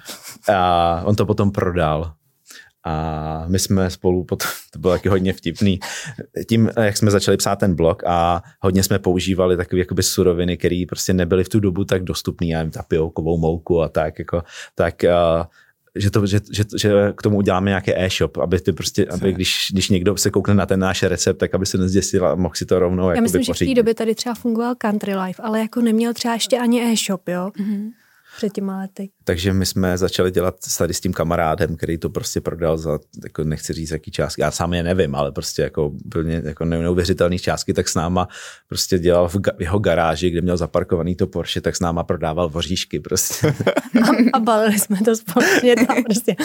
[0.53, 2.13] a on to potom prodal
[2.87, 5.79] a my jsme spolu, potom, to bylo taky hodně vtipný,
[6.49, 10.83] tím, jak jsme začali psát ten blog a hodně jsme používali takové jakoby suroviny, které
[10.89, 14.43] prostě nebyly v tu dobu tak dostupné, já nevím, tapiokovou mouku a tak, jako,
[14.75, 15.45] tak uh,
[15.97, 19.67] že, to, že, že, že, k tomu uděláme nějaký e-shop, aby ty prostě, aby když,
[19.71, 22.65] když někdo se koukne na ten náš recept, tak aby se nezděsil a mohl si
[22.65, 23.57] to rovnou Já myslím, pořídit.
[23.57, 26.81] že v té době tady třeba fungoval Country Life, ale jako neměl třeba ještě ani
[26.81, 27.51] e-shop, jo?
[27.59, 27.91] Mm-hmm
[28.37, 29.09] před těma lety.
[29.23, 33.43] Takže my jsme začali dělat tady s tím kamarádem, který to prostě prodal za, jako
[33.43, 37.73] nechci říct, jaký částky, já sám je nevím, ale prostě jako úplně jako neuvěřitelný částky,
[37.73, 38.27] tak s náma
[38.67, 42.03] prostě dělal v, ga, v jeho garáži, kde měl zaparkovaný to Porsche, tak s náma
[42.03, 43.47] prodával voříšky prostě.
[44.03, 46.35] a, a balili jsme to společně tam prostě.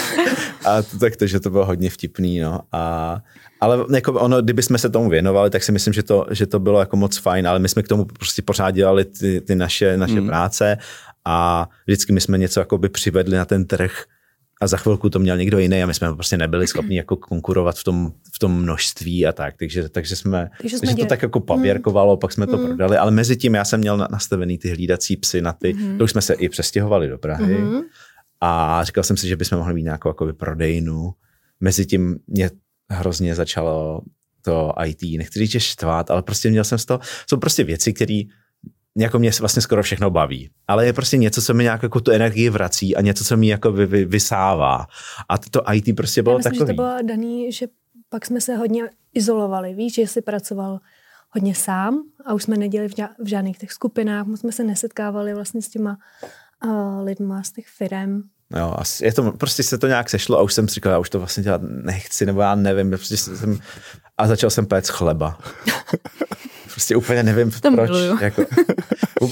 [0.64, 2.60] a to, tak to, že to bylo hodně vtipný, no.
[2.72, 3.22] A,
[3.60, 6.58] ale jako ono, kdyby jsme se tomu věnovali, tak si myslím, že to, že to
[6.58, 9.96] bylo jako moc fajn, ale my jsme k tomu prostě pořád dělali ty, ty naše,
[9.96, 10.26] naše mm.
[10.26, 10.78] práce
[11.24, 14.04] a vždycky my jsme něco jakoby přivedli na ten trh
[14.62, 17.76] a za chvilku to měl někdo jiný a my jsme prostě nebyli schopni jako konkurovat
[17.76, 21.22] v tom, v tom množství a tak, takže, takže jsme, takže, jsme takže to tak
[21.22, 22.18] jako pavěrkovalo, mm.
[22.18, 22.66] pak jsme to mm.
[22.66, 25.98] prodali, ale mezi tím já jsem měl nastavený ty hlídací psy na ty, mm.
[25.98, 27.80] to už jsme se i přestěhovali do Prahy mm.
[28.40, 31.14] a říkal jsem si, že bychom mohli mít nějakou jakoby prodejnu,
[31.60, 32.50] mezi tím mě
[32.90, 34.00] hrozně začalo
[34.42, 37.92] to IT, nechci říct, že štvát, ale prostě měl jsem z toho, jsou prostě věci,
[37.92, 38.22] které
[38.96, 40.50] jako mě vlastně skoro všechno baví.
[40.68, 43.46] Ale je prostě něco, co mi nějak jako tu energii vrací a něco, co mi
[43.46, 44.86] jako vy, vy, vysává.
[45.28, 46.66] A to IT prostě bylo Já myslím, takový.
[46.66, 47.66] že to bylo daný, že
[48.08, 48.82] pak jsme se hodně
[49.14, 49.74] izolovali.
[49.74, 50.80] Víš, že jsi pracoval
[51.30, 55.34] hodně sám a už jsme neděli v, v žádných těch skupinách, my jsme se nesetkávali
[55.34, 55.98] vlastně s těma
[56.64, 58.22] uh, lidma z těch firm.
[58.56, 60.98] Jo, asi je to, prostě se to nějak sešlo a už jsem si říkal, já
[60.98, 63.58] už to vlastně dělat nechci, nebo já nevím, prostě jsem,
[64.18, 65.38] a začal jsem péct chleba.
[66.72, 67.90] prostě úplně nevím, to proč.
[68.20, 68.44] Jako,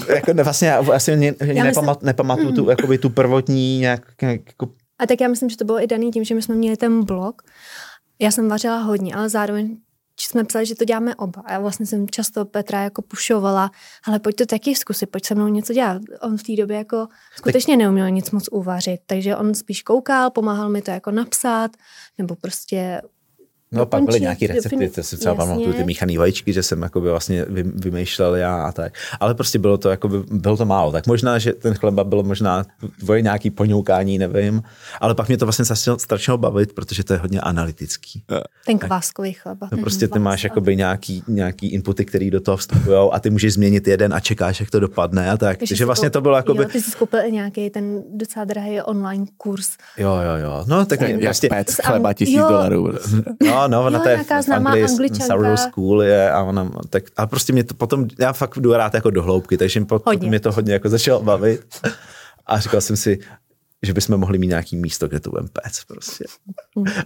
[0.15, 4.69] jako vlastně já vlastně ne, já nepamat, myslím, nepamatuju tu, jakoby, tu prvotní nějak, jako...
[4.99, 7.03] A tak já myslím, že to bylo i daný tím, že my jsme měli ten
[7.03, 7.41] blog.
[8.19, 9.77] Já jsem vařila hodně, ale zároveň
[10.19, 11.41] jsme psali, že to děláme oba.
[11.45, 13.71] A já vlastně jsem často Petra jako pušovala,
[14.07, 16.01] ale pojď to taky zkusit, pojď se mnou něco dělat.
[16.21, 20.69] On v té době jako skutečně neuměl nic moc uvařit, takže on spíš koukal, pomáhal
[20.69, 21.71] mi to jako napsat,
[22.17, 23.01] nebo prostě
[23.73, 27.09] No pak byly nějaké recepty, to si třeba pamatuju, ty míchané vajíčky, že jsem jakoby
[27.09, 28.93] vlastně vymýšlel já a tak.
[29.19, 30.91] Ale prostě bylo to, jakoby, bylo to málo.
[30.91, 32.65] Tak možná, že ten chleba bylo možná
[32.99, 34.63] tvoje nějaký poňoukání, nevím.
[34.99, 35.65] Ale pak mě to vlastně
[35.97, 38.23] strašně bavit, protože to je hodně analytický.
[38.65, 39.67] Ten kváskový chleba.
[39.71, 43.53] No prostě ty máš jakoby nějaký, nějaký inputy, který do toho vstupují a ty můžeš
[43.53, 45.57] změnit jeden a čekáš, jak to dopadne a tak.
[45.57, 46.63] Takže vlastně to bylo jakoby...
[46.63, 49.69] Jo, ty jsi koupil nějaký ten docela drahý online kurz.
[49.97, 50.65] Jo, jo, jo.
[50.67, 51.49] No tak jak prostě...
[51.83, 52.89] chleba tisíc dolarů.
[53.67, 54.87] No, no, ona jo, to je v Anglii,
[55.27, 58.93] Sourdough School je a ona, tak, a prostě mě to potom, já fakt jdu rád
[58.93, 61.61] jako do hloubky, takže potom mě to hodně jako začalo bavit.
[62.45, 63.19] A říkal jsem si,
[63.83, 66.25] že bychom mohli mít nějaký místo, kde to budeme pec prostě.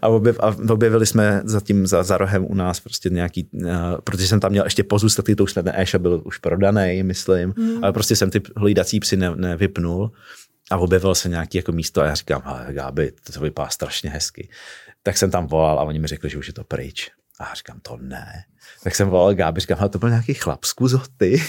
[0.01, 3.69] A, objev, a objevili jsme zatím za, za rohem u nás prostě nějaký, uh,
[4.03, 7.83] protože jsem tam měl ještě pozůstatky, to už ten e byl už prodaný, myslím, mm.
[7.83, 10.11] ale prostě jsem ty hlídací psy ne, nevypnul.
[10.71, 14.49] A objevilo se nějaký jako místo a já říkám, ale Gáby, to vypadá strašně hezky
[15.05, 17.11] tak jsem tam volal a oni mi řekli, že už je to pryč.
[17.39, 18.43] A říkám, to ne.
[18.83, 21.43] Tak jsem volal Gábi, říkám, to byl nějaký chlap z Kuzoty.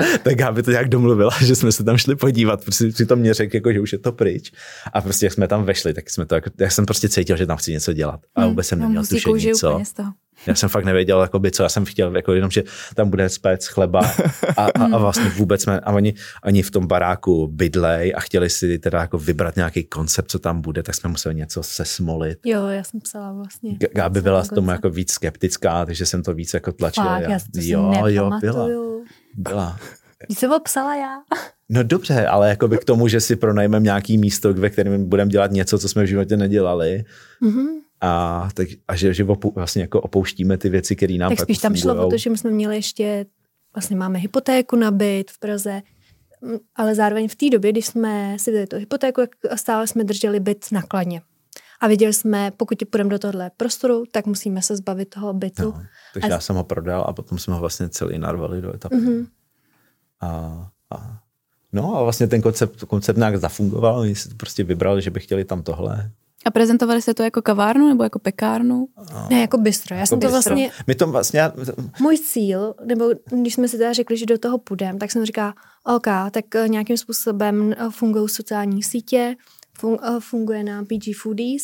[0.22, 3.56] tak Gábi to nějak domluvila, že jsme se tam šli podívat, protože přitom mě řekl,
[3.56, 4.52] jako, že už je to pryč.
[4.92, 7.46] A prostě jak jsme tam vešli, tak jsme to, jako, já jsem prostě cítil, že
[7.46, 8.20] tam chci něco dělat.
[8.34, 9.80] A hmm, vůbec jsem no, neměl tušení, co.
[10.46, 12.62] Já jsem fakt nevěděl, jakoby, co já jsem chtěl, jako jenom, že
[12.94, 14.00] tam bude spec chleba
[14.56, 18.50] a, a, a vlastně vůbec jsme, a oni, oni v tom baráku bydlej a chtěli
[18.50, 22.38] si teda jako vybrat nějaký koncept, co tam bude, tak jsme museli něco sesmolit.
[22.44, 23.76] Jo, já jsem psala vlastně.
[23.94, 27.04] Gáby byla s tomu jako víc skeptická, takže jsem to víc jako tlačil.
[27.04, 28.68] Fakt, já, jo, jo, byla.
[29.36, 29.78] Byla.
[30.28, 31.22] Víš, jsem psala já.
[31.68, 35.30] No dobře, ale jako by k tomu, že si pronajmeme nějaký místo, ve kterém budeme
[35.30, 37.04] dělat něco, co jsme v životě nedělali.
[37.42, 37.66] Mm-hmm.
[38.00, 41.58] A, tak, a že, že opou, vlastně jako opouštíme ty věci, které nám Tak spíš
[41.58, 43.26] tam šlo o to, že my jsme měli ještě,
[43.74, 45.82] vlastně máme hypotéku na byt v Praze,
[46.76, 49.22] ale zároveň v té době, když jsme si dali tu hypotéku,
[49.54, 51.22] stále jsme drželi byt nakladně.
[51.82, 55.62] A viděli jsme, pokud půjdeme do tohle prostoru, tak musíme se zbavit toho bytu.
[55.62, 55.82] No,
[56.14, 56.32] takže a...
[56.32, 58.96] já jsem ho prodal a potom jsme ho vlastně celý narvali do etapy.
[58.96, 59.26] Mm-hmm.
[60.20, 60.28] A,
[60.90, 61.18] a,
[61.72, 65.44] no a vlastně ten koncept, koncept nějak zafungoval, oni si prostě vybrali, že by chtěli
[65.44, 66.10] tam tohle.
[66.44, 68.88] A prezentovali jste to jako kavárnu nebo jako pekárnu?
[69.30, 69.94] Ne, jako bistro.
[69.94, 70.54] Já jako jsem to bistro.
[70.54, 70.70] vlastně...
[70.86, 71.42] My to vlastně...
[72.00, 75.54] Můj cíl, nebo když jsme si teda řekli, že do toho půjdeme, tak jsem říkala,
[75.84, 79.36] OK, tak eh, nějakým způsobem eh, fungují sociální sítě,
[80.02, 81.62] eh, funguje na PG Foodies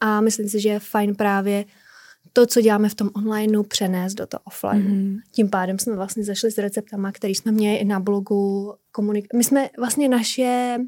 [0.00, 1.64] a myslím si, že je fajn právě
[2.32, 4.82] to, co děláme v tom online, přenést do toho offline.
[4.82, 5.20] Mm-hmm.
[5.30, 8.74] Tím pádem jsme vlastně zašli s receptama, který jsme měli i na blogu.
[8.94, 10.78] Komunik- My jsme vlastně naše,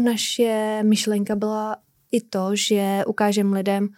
[0.00, 1.76] naše myšlenka byla
[2.12, 3.88] i to, že ukážeme lidem,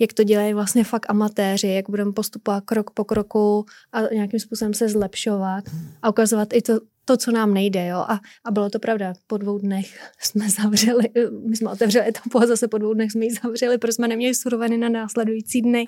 [0.00, 4.74] jak to dělají vlastně fakt amatéři, jak budeme postupovat krok po kroku a nějakým způsobem
[4.74, 5.64] se zlepšovat
[6.02, 7.86] a ukazovat i to, to, co nám nejde.
[7.86, 7.96] Jo?
[7.96, 9.12] A, a bylo to pravda.
[9.26, 11.04] Po dvou dnech jsme zavřeli,
[11.48, 14.34] my jsme otevřeli etapu a zase po dvou dnech jsme ji zavřeli, protože jsme neměli
[14.34, 15.84] suroviny na následující dny.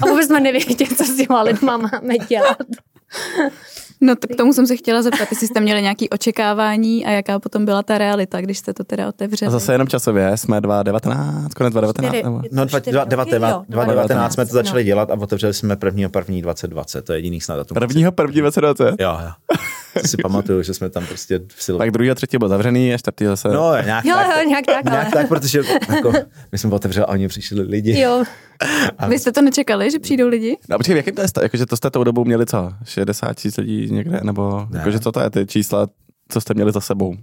[0.00, 2.58] A vůbec jsme nevěděli, co s těma lidma máme dělat.
[4.02, 7.38] No to k tomu jsem se chtěla zeptat, jestli jste měli nějaké očekávání a jaká
[7.38, 9.48] potom byla ta realita, když jste to teda otevřeli.
[9.48, 12.46] A zase jenom časově, jsme 2019, konec 2019?
[12.52, 14.86] No 2019, 2019 jsme to začali no.
[14.86, 17.74] dělat a otevřeli jsme prvního první 2020, to je jediný snad datum.
[17.74, 18.94] Prvního první 2020?
[19.00, 19.56] Jo, jo.
[20.00, 21.78] To si pamatuju, že jsme tam prostě v silu.
[21.78, 23.48] Tak druhý a třetí byl zavřený a čtvrtý zase.
[23.48, 24.36] No, nějak jo, tak.
[24.36, 25.62] Jo, nějak tak, nějak tak, protože
[25.94, 26.12] jako,
[26.52, 28.00] my jsme otevřeli a oni přišli lidi.
[28.00, 28.24] Jo.
[28.98, 30.58] A Vy jste to nečekali, že přijdou lidi?
[30.68, 32.72] No počkej, jaký to je, jakože to jste tou dobou měli co?
[32.84, 34.78] 60 tisíc lidí někde, nebo ne.
[34.78, 35.88] jakože co to je ty čísla,
[36.28, 37.14] co jste měli za sebou?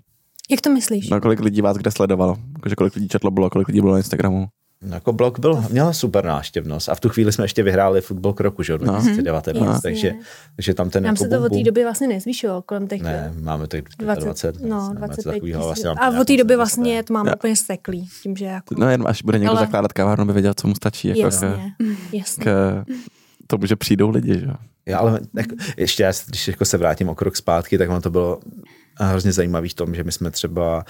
[0.49, 1.09] Jak to myslíš?
[1.09, 2.37] No kolik lidí vás kde sledovalo?
[2.53, 4.47] Jakože kolik lidí četlo bylo, kolik lidí bylo na Instagramu?
[4.81, 8.33] No, jako blok byl, měl super náštěvnost a v tu chvíli jsme ještě vyhráli fotbal
[8.39, 9.81] roku, že 2019, no.
[9.81, 10.13] takže,
[10.55, 13.01] takže tam ten Nám jako se to od té doby vlastně nezvýšilo, kolem těch...
[13.01, 17.35] Ne, máme to 20, 20 no, 25 vlastně A od té doby vlastně to máme
[17.35, 18.75] úplně steklý, tím, že jako...
[18.77, 19.59] No jen až bude někdo Ale...
[19.59, 21.07] zakládat kavárnu, by věděl, co mu stačí.
[21.07, 22.45] Jako jasně, k, jasně.
[22.45, 22.85] K
[23.49, 24.47] tomu, že přijdou lidi, že
[24.85, 28.39] Já, ale jako, ještě, když jako se vrátím o krok zpátky, tak ono to bylo
[28.97, 30.85] hrozně zajímavý v tom, že my jsme třeba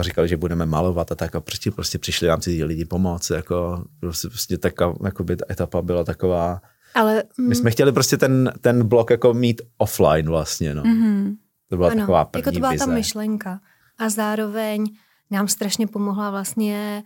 [0.00, 3.84] říkali, že budeme malovat a tak a prostě, prostě přišli nám ty lidi pomoct, jako
[4.00, 6.60] prostě, prostě taká, jako by ta etapa byla taková,
[6.94, 7.54] ale my mm.
[7.54, 10.82] jsme chtěli prostě ten, ten blok jako mít offline vlastně, no.
[10.82, 11.36] Mm-hmm.
[11.68, 12.86] To byla ano, taková první jako to byla vize.
[12.86, 13.60] ta myšlenka.
[13.98, 14.84] A zároveň
[15.30, 17.02] nám strašně pomohla vlastně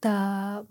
[0.00, 0.62] ta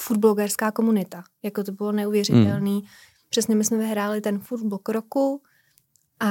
[0.00, 1.24] foodblogerská komunita.
[1.42, 2.74] Jako to bylo neuvěřitelný.
[2.74, 2.86] Mm.
[3.28, 5.42] Přesně my jsme vyhráli ten foodblog roku
[6.20, 6.28] a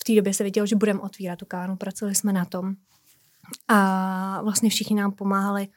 [0.00, 2.74] v té době se vědělo, že budeme otvírat tu kárnu, pracovali jsme na tom.
[3.68, 5.68] A vlastně všichni nám pomáhali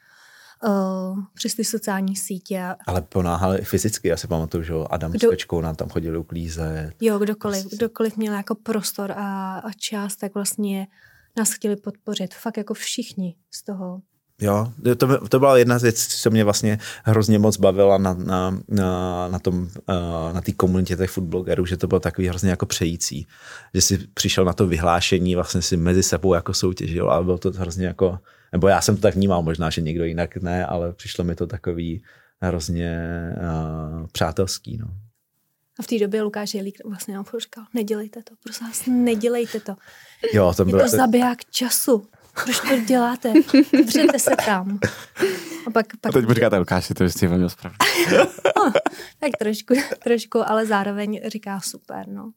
[0.64, 2.74] uh, přes ty sociální sítě.
[2.86, 5.28] Ale pomáhali i fyzicky, já si pamatuju, že Adam Kdo...
[5.28, 6.94] s Pečkou nám tam chodili uklízet.
[7.00, 10.86] Jo, kdokoliv, kdokoliv měl jako prostor a, a čas, tak vlastně
[11.36, 12.34] nás chtěli podpořit.
[12.34, 14.02] Fakt jako všichni z toho
[14.42, 18.58] Jo, to, to byla jedna z věcí, co mě vlastně hrozně moc bavila na, na,
[18.68, 22.66] na, na tom, uh, na té komunitě těch foodblogerů, že to bylo takový hrozně jako
[22.66, 23.26] přející,
[23.74, 27.50] že si přišel na to vyhlášení vlastně si mezi sebou jako soutěžil a bylo to
[27.50, 28.18] hrozně jako,
[28.52, 31.46] nebo já jsem to tak vnímal, možná, že někdo jinak ne, ale přišlo mi to
[31.46, 32.02] takový
[32.40, 32.98] hrozně
[33.36, 34.86] uh, přátelský, no.
[35.78, 39.74] A v té době Lukáš Jelík vlastně nám říkal, nedělejte to, prosím vás, nedělejte to.
[40.32, 40.78] Jo, to bylo...
[40.78, 42.06] Je to zabiják času.
[42.44, 43.32] Proč to děláte?
[43.86, 44.78] Vřete se tam.
[45.66, 46.10] A, pak, pak...
[46.10, 47.76] a teď mi říkáte, Lukáši, to jsi velmi správně.
[48.56, 48.72] no,
[49.20, 52.32] tak trošku, trošku, ale zároveň říká super, no.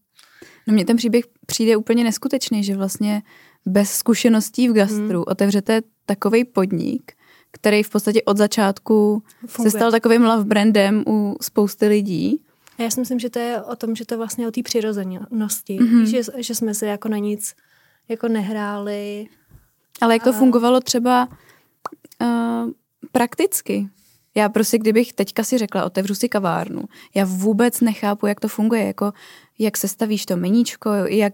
[0.67, 3.23] No mně ten příběh přijde úplně neskutečný, že vlastně
[3.65, 5.23] bez zkušeností v gastru hmm.
[5.27, 7.11] otevřete takový podnik,
[7.51, 9.71] který v podstatě od začátku Funguje.
[9.71, 12.41] se stal takovým love brandem u spousty lidí.
[12.79, 14.63] A já si myslím, že to je o tom, že to je vlastně o té
[14.63, 16.03] přirozenosti, mm-hmm.
[16.03, 17.55] že, že jsme se jako na nic
[18.09, 19.27] jako nehráli,
[20.01, 21.27] ale jak to fungovalo třeba
[22.21, 22.71] uh,
[23.11, 23.89] prakticky?
[24.37, 26.83] Já prostě, kdybych teďka si řekla, otevřu si kavárnu,
[27.15, 29.11] já vůbec nechápu, jak to funguje, jako
[29.59, 31.33] jak se stavíš to meníčko, jak,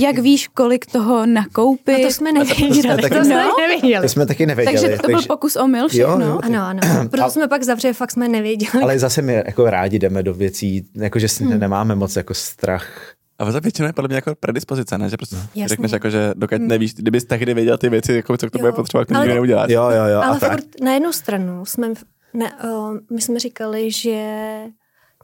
[0.00, 1.98] jak víš, kolik toho nakoupit.
[1.98, 2.82] No to jsme nevěděli.
[2.82, 4.02] To, taky, to, jsme nevěděli.
[4.02, 4.80] to jsme taky nevěděli.
[4.80, 5.28] Takže to byl takže...
[5.28, 6.20] pokus o mil všechno.
[6.20, 6.40] Jo, jo.
[6.42, 6.80] Ano, ano.
[7.10, 8.82] Proto jsme pak zavřeli, fakt jsme nevěděli.
[8.82, 11.58] Ale zase my jako rádi jdeme do věcí, jakože hmm.
[11.58, 15.08] nemáme moc jako strach a za většinou je podle mě jako predispozice, ne?
[15.08, 15.68] že prostě Jasný.
[15.68, 16.68] řekneš jako, že dokud mm.
[16.68, 19.70] nevíš, kdybys tehdy věděl ty věci, jako, co k tomu bude potřeba, to nikdy neuděláš.
[19.70, 20.20] Jo, jo, jo.
[20.22, 21.88] Ale furt na jednu stranu jsme,
[22.34, 24.16] ne, uh, my jsme říkali, že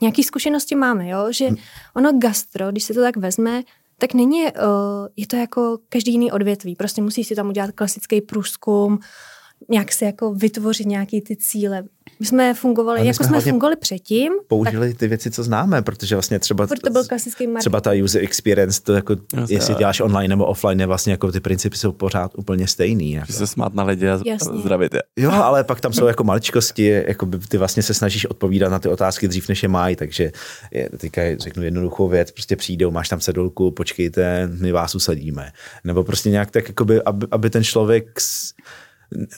[0.00, 1.32] nějaké zkušenosti máme, jo?
[1.32, 1.56] že mm.
[1.96, 3.62] ono gastro, když se to tak vezme,
[3.98, 4.50] tak není, uh,
[5.16, 6.76] je to jako každý jiný odvětví.
[6.76, 8.98] Prostě musíš si tam udělat klasický průzkum,
[9.68, 11.82] nějak se jako vytvořit nějaký ty cíle.
[12.20, 14.32] My jsme fungovali, jako jsme, jsme fungovali předtím.
[14.48, 14.98] Použili tak...
[14.98, 18.92] ty věci, co známe, protože vlastně třeba, to byl klasický třeba ta user experience, to
[18.92, 22.66] jako, Jasně, jestli děláš online nebo offline, je vlastně jako ty principy jsou pořád úplně
[22.66, 23.12] stejný.
[23.12, 23.32] Jako.
[23.32, 24.58] se smát na lidi a Jasně.
[24.58, 25.02] zdravit je.
[25.16, 28.78] Jo, ale pak tam jsou jako maličkosti, jako by ty vlastně se snažíš odpovídat na
[28.78, 30.32] ty otázky dřív, než je mají, takže
[30.72, 35.52] je, teďka řeknu jednoduchou věc, prostě přijdou, máš tam cedulku, počkejte, my vás usadíme.
[35.84, 38.20] Nebo prostě nějak tak, jakoby, aby, aby ten člověk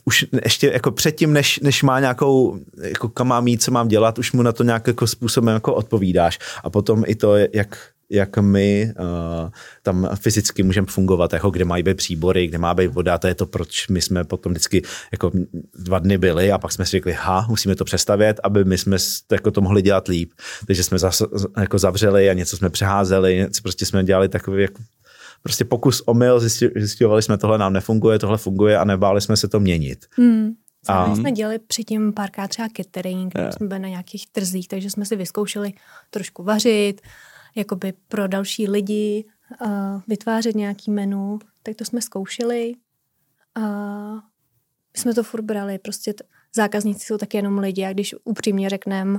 [0.05, 4.19] už ještě jako předtím, než, než má nějakou, jako kam mám jít, co mám dělat,
[4.19, 6.39] už mu na to nějak jako způsobem jako odpovídáš.
[6.65, 7.79] A potom i to, jak,
[8.11, 9.51] jak my uh,
[9.83, 13.35] tam fyzicky můžeme fungovat, jako kde mají být příbory, kde má být voda, to je
[13.35, 14.83] to, proč my jsme potom vždycky
[15.13, 15.31] jako
[15.79, 18.97] dva dny byli a pak jsme si řekli, ha, musíme to přestavět, aby my jsme
[19.33, 20.33] jako to mohli dělat líp.
[20.67, 21.23] Takže jsme zas,
[21.59, 24.83] jako zavřeli a něco jsme přeházeli, něco prostě jsme dělali takový jako
[25.43, 29.61] prostě pokus omyl, zjistovali jsme, tohle nám nefunguje, tohle funguje a nebáli jsme se to
[29.61, 30.07] měnit.
[30.11, 30.53] Hmm.
[30.89, 31.07] A...
[31.07, 33.55] My jsme dělali předtím párkrát třeba catering, yeah.
[33.55, 35.73] jsme byli na nějakých trzích, takže jsme si vyzkoušeli
[36.11, 37.01] trošku vařit,
[37.55, 39.25] jakoby pro další lidi,
[39.61, 42.75] uh, vytvářet nějaký menu, tak to jsme zkoušeli
[43.55, 43.61] a
[44.93, 46.25] my jsme to furt brali, prostě t-
[46.55, 49.19] zákazníci jsou taky jenom lidi a když upřímně řekneme,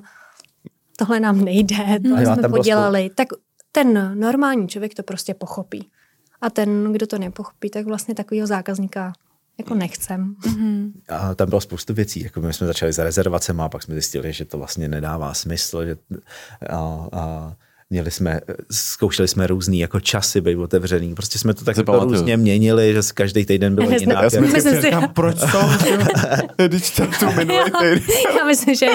[0.97, 3.27] tohle nám nejde, tohle jsme podělali, tak
[3.71, 5.91] ten normální člověk to prostě pochopí.
[6.43, 9.13] A ten, kdo to nepochopí, tak vlastně takového zákazníka
[9.58, 10.36] jako nechcem.
[10.41, 10.91] Mm-hmm.
[11.10, 14.34] A tam bylo spoustu věcí, jako my jsme začali za rezervacemi a pak jsme zjistili,
[14.34, 15.97] že to vlastně nedává smysl, že
[16.69, 17.53] a, a
[17.93, 18.39] Měli jsme,
[18.71, 21.15] zkoušeli jsme různý jako časy být otevřený.
[21.15, 24.23] Prostě jsme to tak jako různě měnili, že každý týden byl jinak.
[24.23, 25.69] Já jsem myslím si, říkám, proč to?
[26.67, 28.03] Když to tu minulý týden.
[28.38, 28.86] Já myslím, že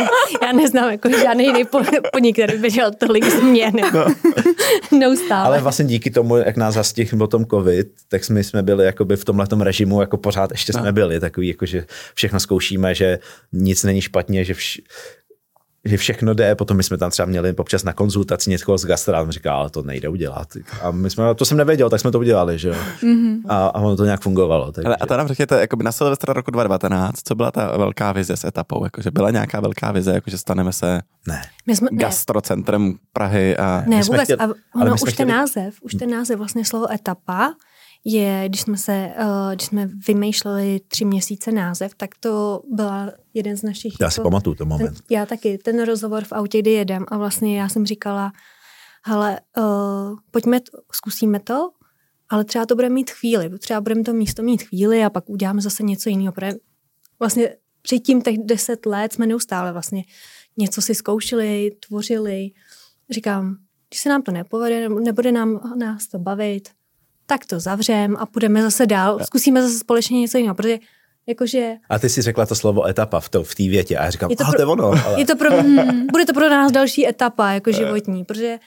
[0.43, 1.65] já neznám jako žádný jiný
[2.13, 3.73] podnik, který by dělal tolik změn.
[3.95, 4.07] No.
[4.99, 5.45] Neustále.
[5.45, 9.25] Ale vlastně díky tomu, jak nás zastihl potom covid, tak jsme, jsme byli jakoby v
[9.25, 10.93] tomhle režimu, jako pořád ještě jsme no.
[10.93, 11.85] byli takový, jako že
[12.15, 13.19] všechno zkoušíme, že
[13.53, 14.81] nic není špatně, že vš-
[15.85, 19.23] že všechno jde, potom my jsme tam třeba měli občas na konzultaci někoho z gastra,
[19.23, 20.49] on říká, ale to nejde udělat.
[20.83, 22.75] A my jsme, to jsem nevěděl, tak jsme to udělali, že jo.
[23.03, 23.41] Mm-hmm.
[23.49, 24.73] A, a ono to nějak fungovalo.
[24.73, 24.87] Takže.
[24.87, 28.37] Ale a to nám řekněte, jako na Silvestra roku 2019, co byla ta velká vize
[28.37, 28.85] s etapou?
[28.85, 31.43] Jakože byla nějaká velká vize, jakože staneme se ne.
[31.67, 33.85] My jsme, gastrocentrem Prahy a...
[33.87, 35.17] Ne, vůbec, chtěli, a ono, už chtěli...
[35.17, 37.55] ten název, už ten název, vlastně slovo etapa,
[38.05, 43.57] je, když jsme se, uh, když jsme vymýšleli tři měsíce název, tak to byla jeden
[43.57, 43.93] z našich...
[44.01, 44.87] Já si jako, pamatuju ten moment.
[44.87, 48.33] Ten, já taky, ten rozhovor v autě, kdy jedem a vlastně já jsem říkala,
[49.05, 51.71] hele, uh, pojďme, to, zkusíme to,
[52.29, 55.63] ale třeba to bude mít chvíli, třeba budeme to místo mít chvíli a pak uděláme
[55.63, 56.33] zase něco jiného.
[57.19, 60.05] Vlastně předtím těch deset let jsme neustále vlastně
[60.57, 62.51] něco si zkoušeli, tvořili.
[63.11, 63.57] Říkám,
[63.89, 66.69] když se nám to nepovede, nebude nám nás to bavit,
[67.29, 70.79] tak to zavřem a půjdeme zase dál, zkusíme zase společně něco jiného, protože
[71.29, 71.77] Jakože...
[71.89, 74.37] A ty si řekla to slovo etapa v té v větě a já říkám, je
[74.37, 74.85] to, pro, to je ono.
[74.85, 75.21] Ale...
[75.21, 78.59] Je to pro, hmm, bude to pro nás další etapa jako životní, protože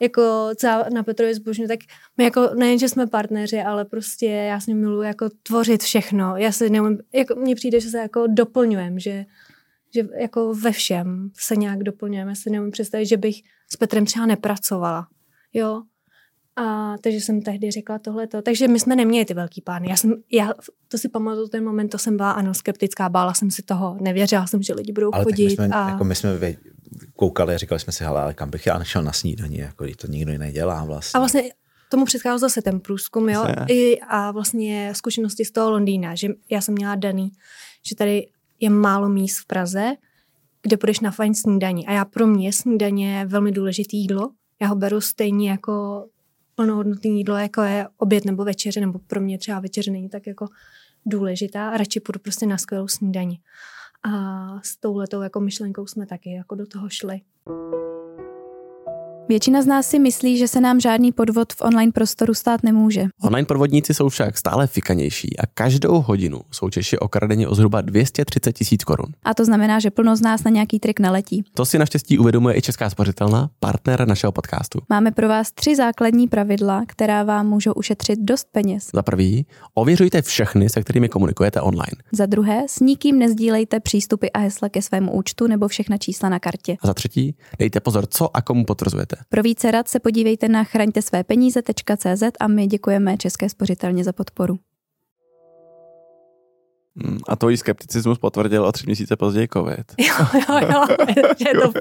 [0.00, 1.78] jako třeba na Petrovi zbožňu, tak
[2.18, 6.36] my jako nejen, že jsme partneři, ale prostě já s ním miluji jako tvořit všechno.
[6.36, 9.24] Já si neumím, jako mně přijde, že se jako doplňujeme, že,
[9.94, 12.30] že jako ve všem se nějak doplňujeme.
[12.30, 13.36] Já si neumím představit, že bych
[13.72, 15.06] s Petrem třeba nepracovala.
[15.52, 15.82] Jo,
[16.60, 18.42] a takže jsem tehdy řekla tohleto.
[18.42, 19.88] Takže my jsme neměli ty velký plány.
[19.90, 20.50] Já, jsem, já
[20.88, 24.46] to si pamatuju ten moment, to jsem byla ano skeptická, bála jsem si toho, nevěřila
[24.46, 25.44] jsem, že lidi budou ale chodit.
[25.44, 25.88] My jsme, a...
[25.88, 26.30] jako my jsme
[27.16, 30.06] koukali a říkali jsme si, hele, ale kam bych já nešel na snídaní, jako to
[30.06, 31.18] nikdo jiný dělá vlastně.
[31.18, 31.42] A vlastně
[31.90, 36.60] tomu předcházel zase ten průzkum, jo, I, a vlastně zkušenosti z toho Londýna, že já
[36.60, 37.30] jsem měla daný,
[37.86, 38.26] že tady
[38.60, 39.92] je málo míst v Praze,
[40.62, 41.86] kde půjdeš na fajn snídaní.
[41.86, 44.30] A já pro mě snídaně je velmi důležité jídlo.
[44.60, 46.04] Já ho beru stejně jako
[46.54, 50.48] plnohodnotné jídlo, jako je oběd nebo večeře, nebo pro mě třeba večeře není tak jako
[51.06, 53.40] důležitá a radši půjdu prostě na skvělou snídaní.
[54.02, 54.10] A
[54.62, 57.20] s touhletou jako myšlenkou jsme taky jako do toho šli.
[59.30, 63.04] Většina z nás si myslí, že se nám žádný podvod v online prostoru stát nemůže.
[63.22, 68.52] Online podvodníci jsou však stále fikanější a každou hodinu jsou Češi okradeni o zhruba 230
[68.52, 69.06] tisíc korun.
[69.24, 71.44] A to znamená, že plno z nás na nějaký trik naletí.
[71.54, 74.78] To si naštěstí uvědomuje i Česká spořitelna, partner našeho podcastu.
[74.88, 78.90] Máme pro vás tři základní pravidla, která vám můžou ušetřit dost peněz.
[78.94, 82.02] Za prvý, ověřujte všechny, se kterými komunikujete online.
[82.12, 86.38] Za druhé, s nikým nezdílejte přístupy a hesla ke svému účtu nebo všechna čísla na
[86.38, 86.76] kartě.
[86.80, 89.19] A za třetí, dejte pozor, co a komu potvrzujete.
[89.28, 94.12] Pro více rad se podívejte na chraňte své peníze.cz a my děkujeme České spořitelně za
[94.12, 94.58] podporu.
[96.96, 99.94] Hmm, a to skepticismus potvrdil o tři měsíce později covid.
[99.98, 100.86] Jo, jo, jo,
[101.38, 101.74] že je to v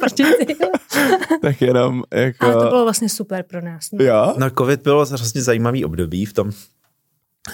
[1.41, 2.45] tak jenom jako...
[2.45, 3.91] Ale to bylo vlastně super pro nás.
[3.91, 4.05] No.
[4.05, 4.33] Jo?
[4.37, 6.51] No covid bylo vlastně zajímavý období v tom,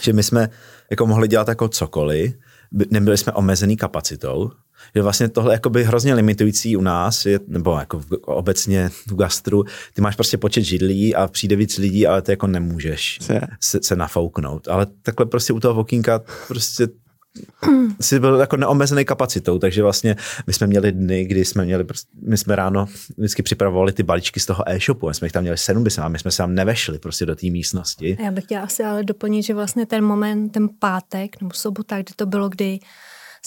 [0.01, 0.49] že my jsme
[0.91, 2.35] jako mohli dělat jako cokoliv,
[2.91, 4.51] nebyli jsme omezený kapacitou,
[4.95, 9.15] že vlastně tohle je jakoby hrozně limitující u nás, je, nebo jako v, obecně v
[9.15, 9.63] gastru,
[9.93, 13.19] ty máš prostě počet židlí a přijde víc lidí, ale ty jako nemůžeš
[13.59, 14.67] se, se nafouknout.
[14.67, 16.87] Ale takhle prostě u toho vokínka prostě
[18.01, 20.15] si byl jako neomezený kapacitou, takže vlastně
[20.47, 24.39] my jsme měli dny, kdy jsme měli, prostě, my jsme ráno vždycky připravovali ty balíčky
[24.39, 26.99] z toho e-shopu, my jsme jich tam měli 70 a my jsme se tam nevešli
[26.99, 28.17] prostě do té místnosti.
[28.23, 32.13] Já bych chtěla asi ale doplnit, že vlastně ten moment, ten pátek nebo sobota, kdy
[32.15, 32.79] to bylo, kdy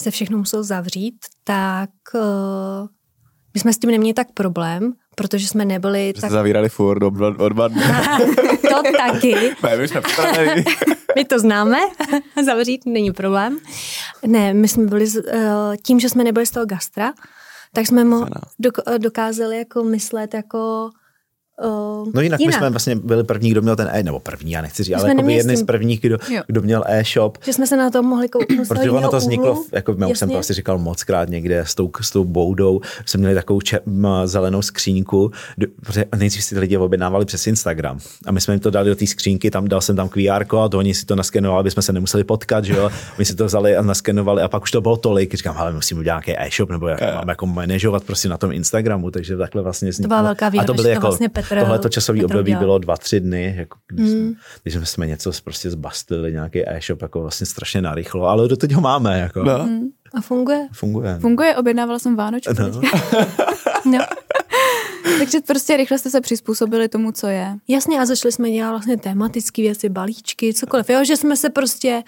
[0.01, 2.87] se všechno muselo zavřít, tak uh,
[3.53, 6.13] my jsme s tím neměli tak problém, protože jsme nebyli...
[6.21, 6.31] tak...
[6.31, 7.53] zavírali furt od, od
[8.69, 9.55] to taky.
[9.63, 10.01] Ne, my jsme
[11.15, 11.77] My to známe,
[12.45, 13.57] zavřít není problém.
[14.25, 17.13] Ne, my jsme byli, eh, tím, že jsme nebyli z toho gastra,
[17.73, 18.27] tak jsme mo-
[18.97, 20.89] dokázali jako myslet jako
[21.63, 22.55] Uh, no jinak, jinak.
[22.55, 25.09] my jsme vlastně byli první, kdo měl ten e, nebo první, já nechci říct, ale
[25.09, 27.37] jako jedný z prvních, kdo, kdo měl e-shop.
[27.43, 30.29] Že jsme se na to mohli kouknout Protože ono to vzniklo, jako já už jsem
[30.29, 33.79] to asi říkal moc krát někde s tou, s tou boudou, jsme měli takovou če,
[33.85, 35.31] m, zelenou skřínku,
[35.85, 38.95] protože nejdřív si ty lidi objednávali přes Instagram a my jsme jim to dali do
[38.95, 41.93] té skřínky, tam dal jsem tam QR kód, oni si to naskenovali, aby jsme se
[41.93, 44.97] nemuseli potkat, že jo, my si to vzali a naskenovali a pak už to bylo
[44.97, 48.51] tolik, říkám, ale musíme udělat nějaký e-shop, nebo jak mám jako manažovat prostě na tom
[48.51, 50.09] Instagramu, takže takhle vlastně vzniklo.
[50.09, 52.77] To byla velká výhoda, a to byly jako, vlastně Petr, tohle to časové období bylo
[52.77, 54.15] dva, tři dny, jako když, mm.
[54.15, 58.71] jsme, když jsme něco prostě zbastili, nějaký e-shop, jako vlastně strašně narychlo, ale do teď
[58.71, 59.19] ho máme.
[59.19, 59.43] Jako.
[59.43, 59.65] No.
[59.65, 59.87] Mm.
[60.13, 60.67] A funguje?
[60.73, 61.17] Funguje.
[61.21, 62.53] Funguje, objednávala jsem Vánočku.
[62.59, 62.81] No.
[63.85, 63.99] no.
[65.19, 67.55] Takže prostě rychle jste se přizpůsobili tomu, co je.
[67.67, 70.89] Jasně a začali jsme dělat vlastně tematické věci, balíčky, cokoliv.
[70.89, 72.03] Jo, že jsme se prostě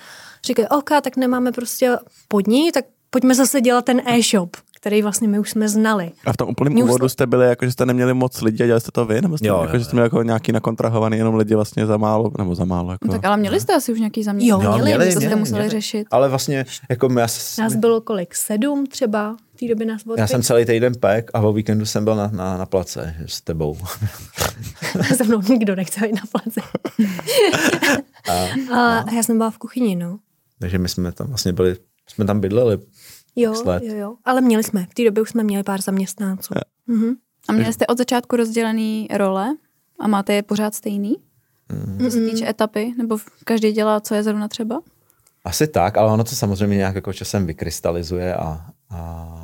[0.46, 5.40] říkali, OK, tak nemáme prostě podnik, tak pojďme zase dělat ten e-shop který vlastně my
[5.40, 6.12] už jsme znali.
[6.26, 8.82] A v tom úplném úvodu jste byli, jako, že jste neměli moc lidí a dělali
[8.82, 9.22] jste to vy?
[9.22, 11.98] Nebo jste, jo, jako, jo, že jste měli jako nějaký nakontrahovaný jenom lidi vlastně za
[11.98, 12.92] málo, nebo za málo?
[12.92, 13.08] Jako...
[13.08, 14.64] No, tak ale měli jste asi už nějaký zaměstnání.
[14.64, 15.70] Jo, měli, měli, měli, měli, museli měli.
[15.70, 16.08] řešit.
[16.12, 17.22] Ale vlastně, jako my...
[17.60, 18.36] Nás bylo kolik?
[18.36, 19.38] Sedm třeba?
[19.56, 22.16] V té době nás bylo Já jsem celý týden pek a o víkendu jsem byl
[22.16, 23.78] na, na, na place s tebou.
[25.18, 26.62] Se mnou nikdo nechce být na place.
[28.74, 30.20] a, a já jsem byla v kuchyni, no.
[30.60, 31.76] Takže my jsme tam vlastně byli,
[32.08, 32.78] jsme tam bydleli
[33.36, 34.16] Jo, jo, jo.
[34.26, 34.88] Ale měli jsme.
[34.90, 36.54] V té době už jsme měli pár zaměstnanců.
[36.88, 37.16] Mhm.
[37.50, 39.56] A měli jste od začátku rozdělený role
[40.00, 41.16] a máte je pořád stejný?
[41.72, 42.00] Mm.
[42.00, 42.94] Co se týče etapy?
[42.98, 44.82] Nebo každý dělá, co je zrovna třeba?
[45.44, 49.42] Asi tak, ale ono to samozřejmě nějak jako časem vykrystalizuje a, a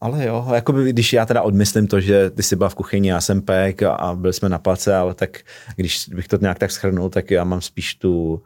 [0.00, 3.08] ale jo, jako by, když já teda odmyslím to, že ty jsi byla v kuchyni,
[3.08, 5.40] já jsem pek a, a byli jsme na place, ale tak
[5.76, 8.42] když bych to nějak tak schrnul, tak já mám spíš tu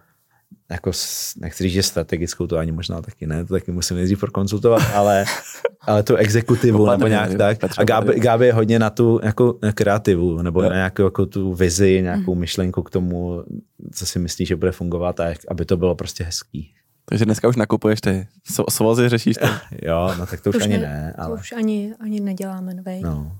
[0.71, 0.91] jako,
[1.37, 5.25] nechci říct, že strategickou, to ani možná taky ne, to taky musím nejdřív prokonzultovat, ale,
[5.81, 7.59] ale tu exekutivu nebo nějak tak.
[7.79, 12.03] A Gáby, Gáby je hodně na tu jako kreativu, nebo na nějakou jako tu vizi,
[12.03, 12.41] nějakou mm.
[12.41, 13.45] myšlenku k tomu,
[13.93, 16.73] co si myslíš, že bude fungovat a jak, aby to bylo prostě hezký.
[17.05, 18.29] Takže dneska už nakupuješ ty
[18.71, 19.47] svozy, řešíš to?
[19.83, 21.37] jo, no tak to, to už ani ne, ne ale...
[21.37, 23.01] To už ani, ani neděláme, vej.
[23.01, 23.39] No.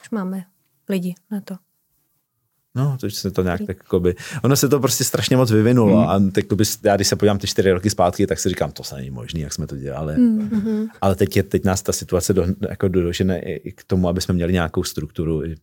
[0.00, 0.44] Už máme
[0.88, 1.54] lidi na to.
[2.76, 6.08] No, to se to nějak tak by, ono se to prostě strašně moc vyvinulo mm.
[6.08, 8.84] a tak by, já když se podívám ty čtyři roky zpátky, tak si říkám, to
[8.84, 10.16] se není možné, jak jsme to dělali.
[10.16, 10.86] Mm.
[11.00, 14.34] Ale teď, je, teď nás ta situace do, jako dožene i k tomu, aby jsme
[14.34, 15.42] měli nějakou strukturu.
[15.42, 15.54] Jo,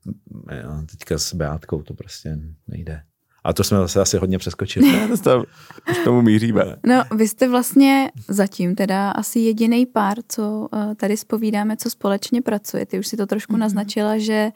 [0.91, 2.37] teďka s Beátkou to prostě
[2.67, 3.01] nejde.
[3.43, 4.91] A to jsme zase asi hodně přeskočili.
[4.91, 5.43] Ne, to
[5.91, 6.75] už tomu míříme.
[6.85, 12.41] No, vy jste vlastně zatím teda asi jediný pár, co uh, tady spovídáme, co společně
[12.41, 12.85] pracuje.
[12.85, 13.57] Ty už si to trošku mm-hmm.
[13.57, 14.49] naznačila, že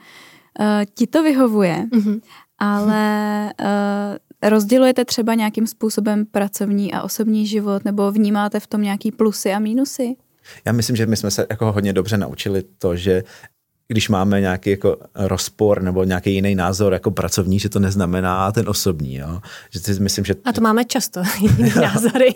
[0.60, 1.86] uh, ti to vyhovuje.
[1.92, 2.22] Mm-hmm
[2.60, 9.12] ale uh, rozdělujete třeba nějakým způsobem pracovní a osobní život, nebo vnímáte v tom nějaký
[9.12, 10.16] plusy a mínusy?
[10.66, 13.24] Já myslím, že my jsme se jako hodně dobře naučili to, že
[13.88, 18.70] když máme nějaký jako rozpor nebo nějaký jiný názor jako pracovní, že to neznamená ten
[18.70, 19.16] osobní.
[19.16, 19.42] Jo?
[19.70, 20.36] Že si myslím, že...
[20.46, 22.36] A to máme často, jiný názory.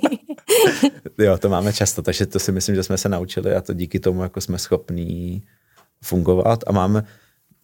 [1.18, 4.00] jo, to máme často, takže to si myslím, že jsme se naučili a to díky
[4.00, 5.44] tomu jako jsme schopní
[6.04, 7.04] fungovat a máme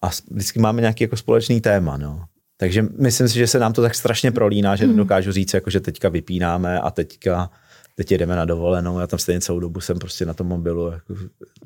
[0.01, 1.97] a vždycky máme nějaký jako společný téma.
[1.97, 2.25] No.
[2.57, 4.95] Takže myslím si, že se nám to tak strašně prolíná, že mm.
[4.95, 7.49] dokážu říct, jako, že teďka vypínáme a teďka
[7.95, 11.13] teď jedeme na dovolenou, já tam stejně celou dobu jsem prostě na tom mobilu, jako,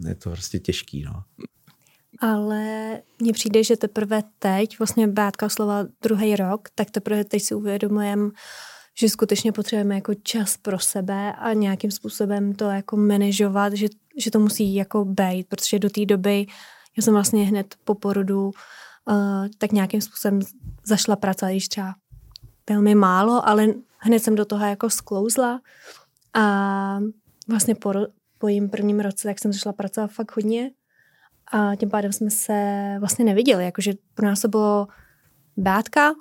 [0.08, 1.04] je to prostě těžký.
[1.04, 1.24] No.
[2.20, 7.56] Ale mně přijde, že teprve teď, vlastně Bátka slova druhý rok, tak teprve teď si
[7.56, 8.30] uvědomujeme,
[9.00, 13.88] že skutečně potřebujeme jako čas pro sebe a nějakým způsobem to jako manažovat, že,
[14.18, 16.46] že to musí jako být, protože do té doby
[16.98, 18.52] já jsem vlastně hned po porodu uh,
[19.58, 20.40] tak nějakým způsobem
[20.86, 21.96] zašla pracovat, již třeba
[22.70, 25.62] velmi málo, ale hned jsem do toho jako sklouzla
[26.34, 27.00] a
[27.48, 27.94] vlastně po,
[28.38, 30.72] po jím prvním roce tak jsem zašla pracovat fakt hodně
[31.52, 34.88] a tím pádem jsme se vlastně neviděli, jakože pro nás to bylo
[35.58, 36.14] bátka,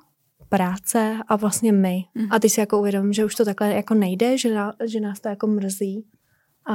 [0.51, 2.05] práce a vlastně my.
[2.15, 2.33] Mm.
[2.33, 5.21] A ty si jako uvědomím, že už to takhle jako nejde, že, na, že nás
[5.21, 6.07] to jako mrzí
[6.67, 6.75] a,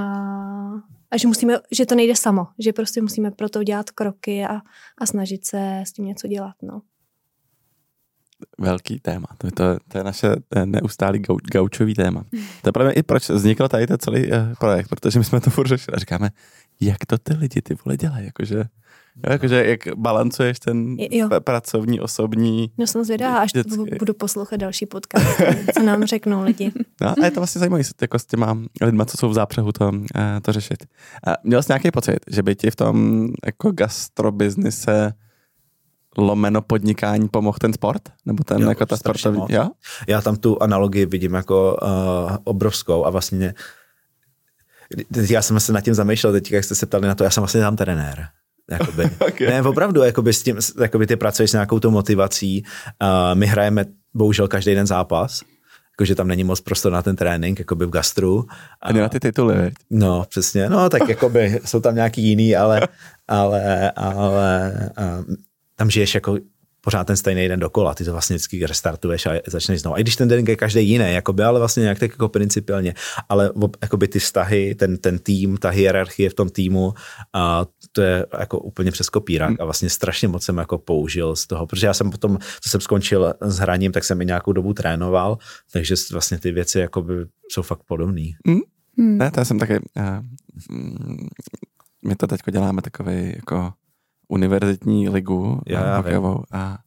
[1.11, 4.61] a že, musíme, že to nejde samo, že prostě musíme pro to dělat kroky a,
[4.97, 6.55] a snažit se s tím něco dělat.
[6.61, 6.81] No.
[8.59, 9.27] Velký téma.
[9.37, 10.27] To, to, to je naše
[10.65, 12.25] neustálý gau, gaučový téma.
[12.61, 15.49] To je právě i proč vznikl tady ten celý uh, projekt, protože my jsme to
[15.49, 16.29] furt řešili a říkáme,
[16.81, 18.63] jak to ty lidi ty vole dělají, jakože
[19.15, 21.29] Jo, jakože jak balancuješ ten jo.
[21.39, 22.71] pracovní, osobní.
[22.77, 23.95] No jsem zvědavá, až vždycky.
[23.99, 25.41] budu poslouchat další podcast,
[25.73, 26.71] co nám řeknou lidi.
[27.01, 29.91] No a je to vlastně zajímavé jako s těma lidma, co jsou v zápřehu to,
[30.15, 30.85] eh, to řešit.
[31.27, 35.13] A měl jsi nějaký pocit, že by ti v tom jako gastrobiznise
[36.17, 38.01] lomeno podnikání pomohl ten sport?
[38.25, 39.45] Nebo ten jo, jako ta sportovní?
[39.49, 39.69] Jo?
[40.07, 43.53] Já tam tu analogii vidím jako uh, obrovskou a vlastně
[45.29, 47.41] já jsem se nad tím zamýšlel, teď jak jste se ptali na to, já jsem
[47.41, 48.27] vlastně tam trenér.
[48.71, 49.03] Jakoby.
[49.27, 49.47] okay.
[49.47, 52.63] Ne, opravdu, jakoby s tím, jakoby ty pracuješ s nějakou tou motivací.
[53.01, 55.41] Uh, my hrajeme bohužel každý den zápas,
[55.93, 58.45] jakože tam není moc prostor na ten trénink, jakoby v gastru.
[58.81, 62.81] A, a na ty tituly, No, přesně, no, tak jakoby jsou tam nějaký jiný, ale,
[63.27, 65.35] ale, ale uh,
[65.75, 66.37] tam žiješ jako
[66.85, 69.97] pořád ten stejný den dokola, ty to vlastně vždycky restartuješ a začneš znovu.
[69.97, 72.93] I když ten den je každý jiný, jakoby, ale vlastně nějak tak jako principiálně,
[73.29, 76.93] ale jakoby ty vztahy, ten, ten tým, ta hierarchie v tom týmu,
[77.33, 79.57] a to je jako úplně přes kopírak hmm.
[79.59, 82.81] a vlastně strašně moc jsem jako použil z toho, protože já jsem potom, co jsem
[82.81, 85.37] skončil s hraním, tak jsem i nějakou dobu trénoval,
[85.71, 87.13] takže vlastně ty věci jakoby
[87.51, 88.25] jsou fakt podobné.
[88.47, 88.59] Hmm.
[88.97, 89.17] Hmm.
[89.17, 90.19] Ne, to já jsem taky, uh,
[92.07, 93.73] my to teď děláme takový jako
[94.27, 96.77] univerzitní ligu já, já hokejovou a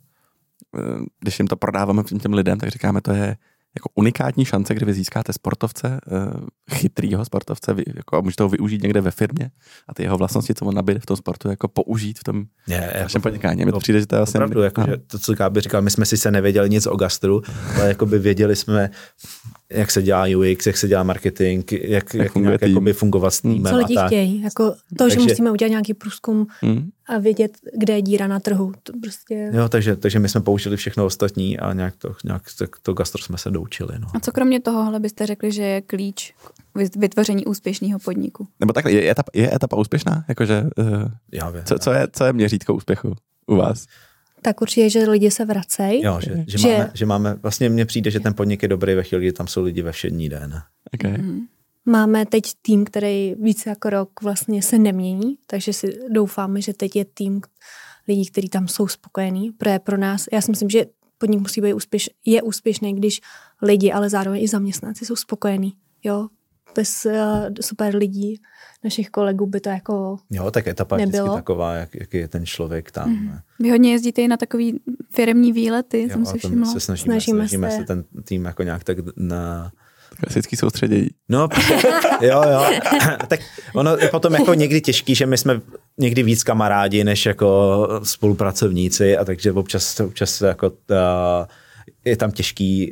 [0.79, 0.81] e,
[1.21, 3.37] když jim to prodáváme těm, těm lidem, tak říkáme, to je
[3.77, 8.83] jako unikátní šance, kdy vy získáte sportovce, e, chytrýho sportovce, jako a můžete ho využít
[8.83, 9.51] někde ve firmě
[9.89, 12.81] a ty jeho vlastnosti, co on nabíde v tom sportu, jako použít v tom je,
[13.03, 13.65] našem jako, podnikání.
[13.65, 14.39] Mi to přijde, že to je vlastně...
[14.39, 17.43] Opravdu, jako, že to, co Káby říkal, my jsme si se nevěděli nic o gastru,
[17.77, 18.91] ale jako by věděli jsme,
[19.73, 23.41] jak se dělá UX, jak se dělá marketing, jak, jak, jak nějak jakoby fungovat s
[23.41, 23.73] týmem.
[23.73, 26.91] Co lidi chtějí, jako to, takže, že musíme udělat nějaký průzkum hmm.
[27.07, 28.73] a vědět, kde je díra na trhu.
[28.83, 29.51] To prostě...
[29.53, 33.23] Jo, takže, takže my jsme použili všechno ostatní a nějak to, nějak to, to gastro
[33.23, 33.99] jsme se doučili.
[33.99, 34.09] No.
[34.15, 36.35] A co kromě tohohle byste řekli, že je klíč
[36.73, 38.49] k vytvoření úspěšného podniku?
[38.61, 40.25] Nebo takhle, je etapa, je etapa úspěšná?
[40.29, 40.87] Jakože, uh,
[41.33, 43.15] Já vím, co, co, je, co je měřítko úspěchu
[43.47, 43.87] u vás?
[44.43, 46.03] Tak určitě, že lidi se vracejí.
[46.03, 46.69] Jo, že, že, že...
[46.69, 49.47] Máme, že máme, vlastně mně přijde, že ten podnik je dobrý ve chvíli, kdy tam
[49.47, 50.63] jsou lidi ve všední den.
[50.95, 51.19] Okay.
[51.19, 51.41] Mm.
[51.85, 56.97] Máme teď tým, který více jako rok vlastně se nemění, takže si doufáme, že teď
[56.97, 57.41] je tým
[58.09, 59.51] lidí, kteří tam jsou spokojení.
[59.51, 60.87] Pro, pro nás, já si myslím, že
[61.19, 63.21] podnik musí být úspěš, je úspěšný, když
[63.63, 65.73] lidi, ale zároveň i zaměstnanci jsou spokojení.
[66.05, 66.29] Jo,
[66.75, 67.13] bez uh,
[67.61, 68.41] super lidí
[68.85, 72.47] našich kolegů by to jako Jo, tak etapa je vždycky taková, jak, jak je ten
[72.47, 73.11] člověk tam.
[73.11, 73.39] Mm.
[73.61, 76.73] Vy hodně jezdíte i na takový firmní výlety, jo, jsem si všimla.
[76.73, 77.77] Se snažíme, snažíme, snažíme se.
[77.77, 79.73] se ten tým jako nějak tak na
[80.21, 81.09] klasický soustředění.
[81.29, 81.49] No,
[82.21, 82.67] jo, jo.
[83.29, 83.41] tak
[83.75, 85.61] ono je potom jako někdy těžký, že my jsme
[85.99, 91.49] někdy víc kamarádi, než jako spolupracovníci a takže občas, občas jako ta,
[92.05, 92.91] je tam těžký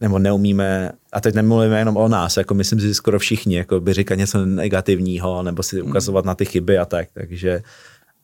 [0.00, 3.92] nebo neumíme, a teď nemluvíme jenom o nás, jako myslím si skoro všichni, jako by
[3.94, 5.88] říkat něco negativního, nebo si hmm.
[5.88, 7.62] ukazovat na ty chyby a tak, takže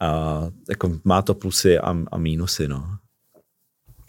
[0.01, 2.89] a, jako má to plusy a, a mínusy, no.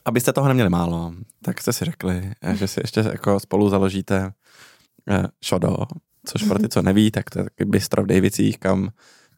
[0.06, 4.32] Abyste toho neměli málo, tak jste si řekli, že si ještě jako spolu založíte
[5.10, 5.78] eh, Shodo,
[6.26, 8.90] což pro ty, co neví, tak to je taky bistro v Davicích, kam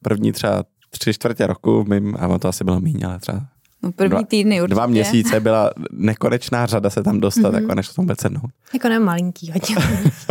[0.03, 3.45] první třeba tři čtvrtě roku, mým, a to asi bylo méně, ale třeba
[3.83, 4.75] No první dva, týdny určitě.
[4.75, 7.61] Dva měsíce byla nekonečná řada se tam dostat, mm-hmm.
[7.61, 8.51] jako než to tam vůbec sednout.
[8.73, 9.75] Jako ne malinký hodně.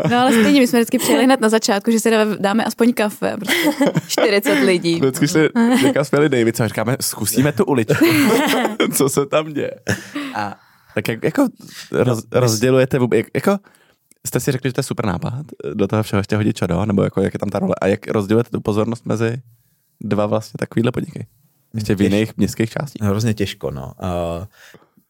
[0.11, 3.37] no ale stejně, my jsme vždycky přijeli hned na začátku, že si dáme aspoň kafe,
[3.37, 4.95] prostě 40 lidí.
[4.95, 5.49] Vždycky šli
[5.85, 8.05] někam spěli David, a říkáme, zkusíme tu uličku,
[8.95, 9.75] co se tam děje.
[10.35, 10.57] A
[10.95, 11.49] tak jak, jako
[11.93, 13.59] roz, rozdělujete, jak, jako
[14.27, 15.45] jste si řekli, že to je super nápad,
[15.75, 18.07] do toho všeho ještě hodit čado, nebo jako jak je tam ta role, a jak
[18.09, 19.43] rozdělujete tu pozornost mezi
[20.01, 21.27] dva vlastně takovýhle podniky?
[21.77, 23.03] Ještě v jiných městských částích.
[23.03, 23.93] Hrozně těžko, no.
[24.03, 24.45] Uh,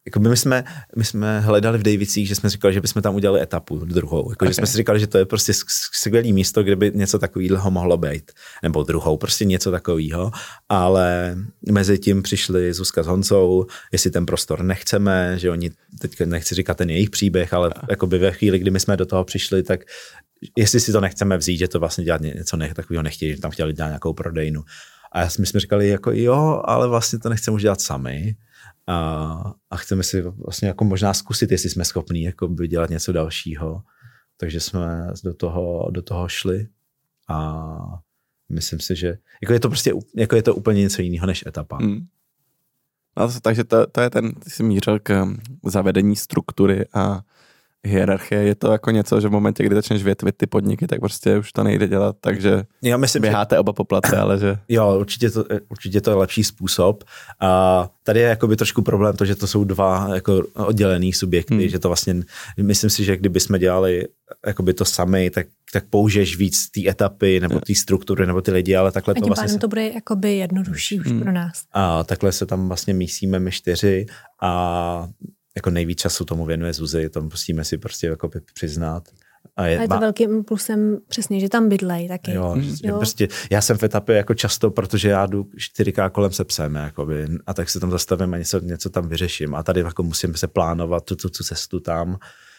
[0.06, 0.64] jako my, jsme,
[0.96, 4.30] my jsme hledali v Davicích, že jsme říkali, že bychom tam udělali etapu druhou.
[4.30, 4.48] Jako, okay.
[4.48, 5.52] Že jsme si říkali, že to je prostě
[5.92, 8.32] skvělé místo, kde by něco takového mohlo být.
[8.62, 10.30] Nebo druhou, prostě něco takového.
[10.68, 11.36] Ale
[11.70, 16.76] mezi tím přišli Zuzka s Honcou, jestli ten prostor nechceme, že oni, teď nechci říkat
[16.76, 19.80] ten jejich příběh, ale jako by ve chvíli, kdy my jsme do toho přišli, tak
[20.56, 23.50] jestli si to nechceme vzít, že to vlastně dělat něco ne, takového nechtějí, že tam
[23.50, 24.64] chtěli dělat nějakou prodejnu.
[25.12, 28.36] A my jsme říkali, jako jo, ale vlastně to nechceme už dělat sami.
[28.86, 33.12] A, a chceme si vlastně jako možná zkusit, jestli jsme schopní jako by dělat něco
[33.12, 33.82] dalšího.
[34.36, 36.68] Takže jsme do toho, do toho šli
[37.28, 37.68] a
[38.48, 41.78] myslím si, že jako je to prostě jako je to úplně něco jiného než etapa.
[41.78, 42.06] Mm.
[43.16, 45.26] No, takže to, to je ten, ty jsi mířil k
[45.64, 47.20] zavedení struktury a
[47.86, 51.38] hierarchie, je to jako něco, že v momentě, kdy začneš větvit ty podniky, tak prostě
[51.38, 53.60] už to nejde dělat, takže jo, myslím, běháte že...
[53.60, 54.58] oba po place, ale že...
[54.68, 57.04] Jo, určitě to, určitě to je lepší způsob.
[57.40, 61.68] A tady je jakoby trošku problém to, že to jsou dva jako oddělený subjekty, hmm.
[61.68, 62.14] že to vlastně,
[62.62, 64.04] myslím si, že kdyby jsme dělali
[64.46, 68.76] jakoby to sami, tak, tak použiješ víc té etapy nebo té struktury nebo ty lidi,
[68.76, 69.58] ale takhle a to vlastně...
[69.58, 71.20] to bude jakoby jednodušší už hmm.
[71.20, 71.62] pro nás.
[71.72, 74.06] A takhle se tam vlastně mísíme my čtyři
[74.42, 75.08] a
[75.56, 79.08] jako nejvíc času tomu věnuje Zuzi, to musíme si prostě jako přiznat.
[79.56, 80.00] A je, a je to má...
[80.00, 82.32] velkým plusem přesně, že tam bydlej taky.
[82.32, 82.96] Jo, prostě, jo.
[82.96, 87.26] prostě, já jsem v etapě jako často, protože já jdu čtyřikrát kolem se psem, jakoby,
[87.46, 89.54] a tak se tam zastavím a něco, něco tam vyřeším.
[89.54, 92.16] A tady jako musím se plánovat tu, tu, tu cestu tam.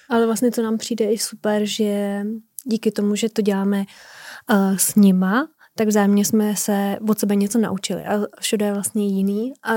[0.10, 2.22] Ale vlastně to nám přijde i super, že
[2.66, 3.86] díky tomu, že to děláme
[4.52, 8.06] uh, s nima, tak vzájemně jsme se od sebe něco naučili.
[8.06, 9.54] A všude je vlastně jiný.
[9.64, 9.74] A,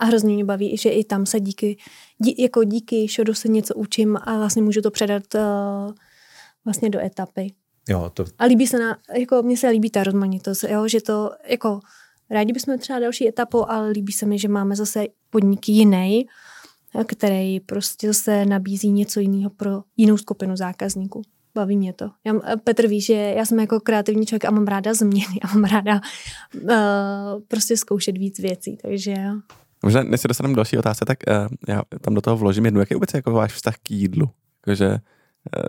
[0.00, 1.76] a hrozně mě baví, že i tam se díky,
[2.18, 5.92] dí, jako díky šodu se něco učím a vlastně můžu to předat uh,
[6.64, 7.52] vlastně do etapy.
[7.88, 8.24] Jo, to...
[8.38, 11.80] A líbí se na, jako mně se líbí ta rozmanitost, jo, že to, jako
[12.30, 16.26] rádi bychom třeba další etapu, ale líbí se mi, že máme zase podniky jiný,
[17.06, 21.22] který prostě zase nabízí něco jiného pro jinou skupinu zákazníků.
[21.54, 22.10] Baví mě to.
[22.24, 25.64] Já, Petr ví, že já jsem jako kreativní člověk a mám ráda změny a mám
[25.64, 26.00] ráda
[26.54, 26.70] uh,
[27.48, 29.14] prostě zkoušet víc věcí, takže
[29.84, 32.80] Možná, než se dostaneme další otázce, tak uh, já tam do toho vložím jednu.
[32.80, 34.30] Jaký je vůbec jako váš vztah k jídlu?
[34.66, 34.98] Jakože,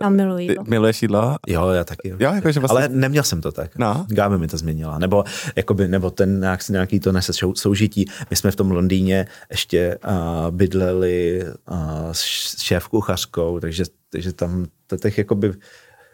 [0.02, 0.64] já miluji jídlo.
[0.68, 1.36] Miluješ jídlo?
[1.46, 2.08] Jo, já taky.
[2.08, 2.78] Jo, jakože vlastně...
[2.78, 3.78] Ale neměl jsem to tak.
[3.78, 4.06] No.
[4.08, 4.98] Gáme mi to změnila.
[4.98, 5.24] Nebo,
[5.56, 8.04] jakoby, nebo ten nějak, nějaký to nese soužití.
[8.30, 11.78] My jsme v tom Londýně ještě uh, bydleli uh,
[12.12, 15.52] s šéf kuchařkou, takže, takže tam to těch jakoby...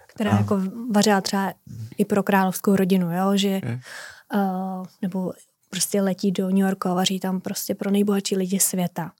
[0.06, 0.62] Která uh, jako
[0.94, 1.52] vařila třeba
[1.98, 3.60] i pro královskou rodinu, jo, že
[4.34, 5.32] uh, nebo
[5.70, 9.10] prostě letí do New Yorku a vaří tam prostě pro nejbohatší lidi světa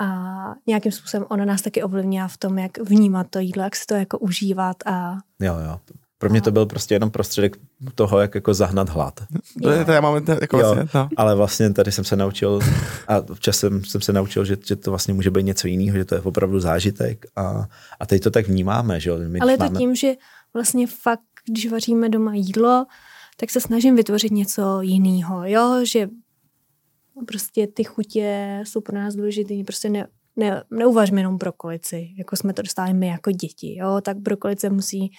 [0.00, 3.86] a nějakým způsobem ona nás taky ovlivnila v tom, jak vnímat to jídlo, jak si
[3.86, 5.16] to jako užívat a...
[5.40, 5.80] Jo, jo.
[6.18, 7.56] Pro mě to byl prostě jenom prostředek
[7.94, 9.20] toho, jak jako zahnat hlad.
[9.62, 11.08] To, je, to já mám jako jo, vlastně, no.
[11.16, 12.60] Ale vlastně tady jsem se naučil
[13.08, 16.14] a časem jsem se naučil, že, že to vlastně může být něco jiného, že to
[16.14, 17.66] je opravdu zážitek a,
[18.00, 19.00] a teď to tak vnímáme.
[19.00, 19.12] Že?
[19.16, 19.78] My ale je to máme...
[19.78, 20.14] tím, že
[20.54, 22.86] vlastně fakt, když vaříme doma jídlo,
[23.40, 26.08] tak se snažím vytvořit něco jiného, jo, že
[27.26, 32.52] prostě ty chutě jsou pro nás důležité, prostě ne, ne, neuvažme jenom brokolici, jako jsme
[32.52, 35.12] to dostali my jako děti, jo, tak brokolice musí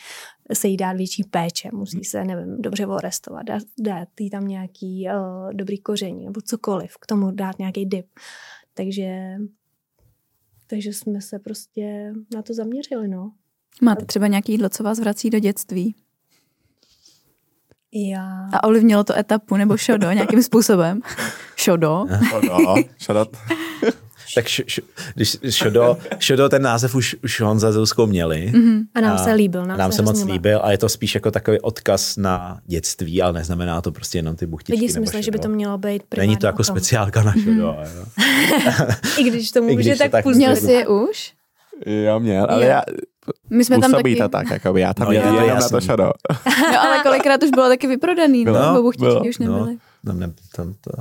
[0.54, 5.08] se jí dát větší péče, musí se, nevím, dobře orestovat, dát, dát jí tam nějaký
[5.08, 8.08] uh, dobrý koření, nebo cokoliv, k tomu dát nějaký dip.
[8.74, 9.36] Takže,
[10.68, 13.32] takže jsme se prostě na to zaměřili, no.
[13.82, 15.96] Máte třeba nějaký jídlo, co vás vrací do dětství?
[17.94, 18.50] Já.
[18.54, 21.02] A ovlivnilo to etapu nebo šodo nějakým způsobem?
[21.56, 22.06] Šodo.
[22.30, 22.76] Šodo.
[22.98, 23.26] šodo.
[24.36, 24.82] tak š, š,
[25.16, 28.52] když šodo, šodo, ten název už, už Honza Zouskou měli.
[28.54, 28.84] Mm-hmm.
[28.96, 29.66] A nám a, se líbil.
[29.66, 33.34] Nám, nám se moc líbil a je to spíš jako takový odkaz na dětství, ale
[33.34, 34.82] neznamená to prostě jenom ty buchtičky.
[34.82, 37.78] Lidi si myslí, že by to mělo být Není to jako speciálka na šodo.
[37.78, 38.96] Mm-hmm.
[39.18, 41.34] I když to může tak, tak Měl jsi je už?
[41.86, 42.82] Já měl, ale já,
[43.50, 44.16] my jsme tam taky...
[44.30, 46.12] tak, jako já tam no, jenom na to šado.
[46.72, 49.78] no, ale kolikrát už bylo taky vyprodaný, bylo, no, nebo bylo, už nebyly.
[50.04, 50.92] No, ne, tam to,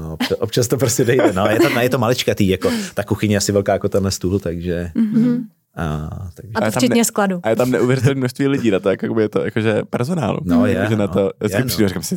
[0.00, 3.38] no, občas to prostě nejde, no, je to, je to maličkatý, jako ta kuchyně je
[3.38, 4.90] asi velká jako tenhle stůl, takže...
[4.94, 5.44] Mm-hmm.
[5.76, 6.52] A, takže...
[6.54, 7.40] a to včetně ne, skladu.
[7.42, 10.38] A je tam neuvěřitelné množství lidí na to, jako je to jakože personálu.
[10.44, 10.86] No je.
[10.88, 11.66] Že na to, no, je, no.
[11.66, 12.16] přijdu, říkám si,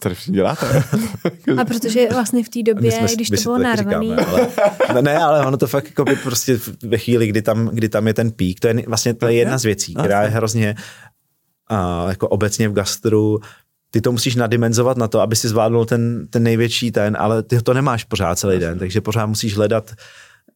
[0.00, 0.84] co to děláte?
[1.58, 4.12] A protože vlastně v té době, jsme, když to bylo narvaný.
[4.12, 4.48] Ale,
[4.94, 8.06] no ne, ale ono to fakt jako by prostě ve chvíli, kdy tam, kdy tam
[8.06, 10.74] je ten pík, to je vlastně to je jedna z věcí, která je hrozně
[11.68, 13.40] a, jako obecně v gastru
[13.90, 17.62] ty to musíš nadimenzovat na to, aby si zvládnul ten, ten největší ten, ale ty
[17.62, 19.90] to nemáš pořád celý den, takže pořád musíš hledat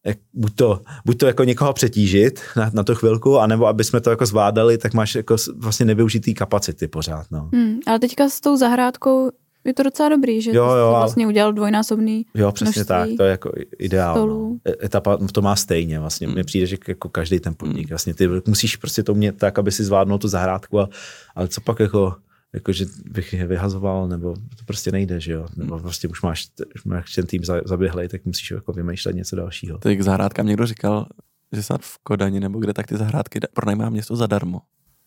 [0.07, 4.00] jak, buď, to, buď to jako někoho přetížit na, na tu chvilku, anebo aby jsme
[4.00, 7.26] to jako zvládali, tak máš jako vlastně nevyužitý kapacity pořád.
[7.30, 7.50] No.
[7.52, 9.30] Hmm, ale teďka s tou zahrádkou
[9.64, 13.30] je to docela dobrý, že jo, jo, vlastně udělal dvojnásobný Jo, přesně tak, to je
[13.30, 14.28] jako ideál.
[14.28, 14.57] No.
[14.64, 16.26] E, etapa to má stejně vlastně.
[16.26, 16.44] Mně hmm.
[16.44, 17.88] přijde, že jako každý ten podnik, hmm.
[17.88, 20.88] vlastně ty musíš prostě to mít tak, aby si zvládnul tu zahrádku, a,
[21.34, 22.14] ale co pak jako
[22.57, 25.46] jako, že bych je vyhazoval, nebo to prostě nejde, že jo.
[25.57, 29.78] Nebo prostě už máš, už máš ten tým zaběhlej, tak musíš jako vymýšlet něco dalšího.
[29.78, 31.07] Tak zahrádkám někdo říkal,
[31.52, 34.61] že snad v Kodani nebo kde, tak ty zahrádky pronajímá město zadarmo.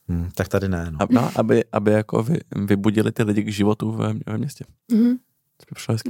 [0.08, 0.92] Hmm, tak tady ne.
[0.92, 4.66] No, no aby, aby jako vy, vybudili ty lidi k životu ve, ve městě.
[4.94, 5.18] Mm-hmm.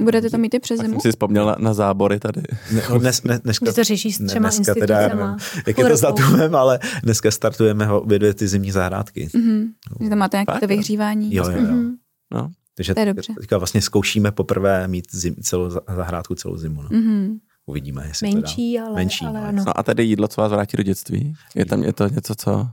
[0.00, 0.92] Budete to mít i přes zimu?
[0.92, 2.42] jsem si vzpomněl na, na zábory tady.
[2.72, 5.36] Ne, no dnes, ne, dneska, to řeší s třema dneska teda, nevím,
[5.66, 9.26] jak je to s datumem, ale dneska startujeme obě dvě ty zimní zahrádky.
[9.26, 9.68] Mm-hmm.
[10.00, 11.34] Že tam máte nějaké to vyhřívání.
[11.34, 11.62] Jo, jo, jo.
[11.62, 11.90] Mm-hmm.
[12.30, 12.50] No.
[12.74, 13.32] Takže to je dobře.
[13.40, 16.82] teďka vlastně zkoušíme poprvé mít zim, celou zahrádku celou zimu.
[16.82, 16.88] No.
[16.88, 17.38] Mm-hmm.
[17.66, 18.86] Uvidíme, jestli Menší, to dá.
[18.86, 19.64] ale, Menší, ale ano.
[19.66, 21.34] No a tady jídlo, co vás vrátí do dětství?
[21.54, 22.68] Je tam je to něco, co...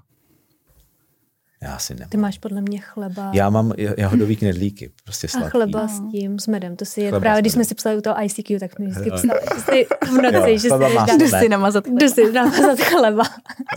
[1.61, 2.09] Já si nemám.
[2.09, 3.31] Ty máš podle mě chleba.
[3.33, 5.47] Já mám jahodový knedlíky, prostě sladký.
[5.47, 5.87] A chleba no.
[5.87, 6.75] s tím, s medem.
[6.75, 9.39] To si je právě, když jsme si psali u toho ICQ, tak jsme vždycky psali,
[9.65, 11.99] že v noci, že si jdu si namazat chleba.
[11.99, 13.23] Jdu si namazat chleba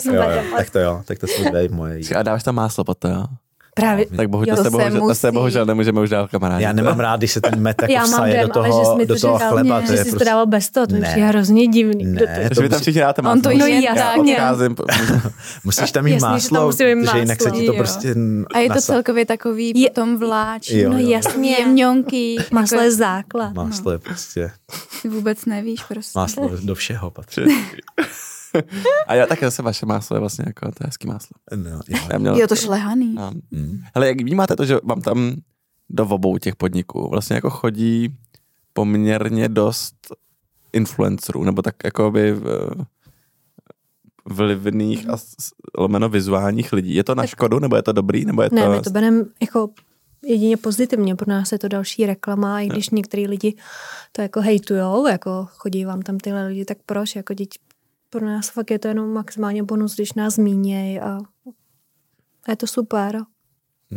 [0.01, 0.45] s medem.
[0.57, 2.19] tak to jo, tak to si moje jídlo.
[2.19, 3.25] A dáš tam máslo pod to, jo?
[3.75, 4.07] Právě.
[4.17, 6.65] Tak bohužel, to, se bohužel, to se bohužel nemůžeme už dát kamarádi.
[6.65, 9.39] Já nemám rád, když se ten met jako vsaje do toho, ale že do toho
[9.39, 9.79] chleba.
[9.79, 10.25] Mě, to je že jsi prostě...
[10.25, 12.05] to dával bez toho, to přijde hrozně divný.
[12.05, 13.37] Ne, to, to tam všichni dáte máslo.
[13.37, 14.71] On to jí jasně.
[15.65, 18.15] Musíš tam mít máslo, že jinak se ti to prostě
[18.55, 20.71] A je to celkově takový potom vláč.
[20.89, 21.51] No jasně.
[21.51, 22.39] Jemňonký.
[22.51, 23.55] Máslo je základ.
[23.55, 24.51] Máslo je prostě...
[25.03, 26.19] Ty vůbec nevíš prostě.
[26.19, 27.41] Máslo do všeho patří.
[29.07, 31.35] A já také zase vaše máslo je vlastně jako to hezký máslo.
[31.57, 31.81] No,
[32.13, 33.15] já měl, jo, to šlehaný.
[33.19, 33.81] A, mm.
[33.95, 35.37] Hele, jak vnímáte to, že vám tam
[35.91, 38.17] do obou těch podniků vlastně jako chodí
[38.73, 39.95] poměrně dost
[40.73, 42.37] influencerů, nebo tak jako by
[44.25, 45.17] vlivných a
[45.79, 46.95] lomeno vizuálních lidí.
[46.95, 48.55] Je to na škodu, nebo je to dobrý, nebo je to...
[48.55, 49.71] Ne, my to bereme jako
[50.23, 53.57] jedině pozitivně, pro nás je to další reklama, i když některý lidi
[54.13, 57.59] to jako hejtujou, jako chodí vám tam tyhle lidi, tak proč, jako děti
[58.11, 61.19] pro nás fakt je to jenom maximálně bonus, když nás zmínějí a,
[62.47, 63.23] a je to super.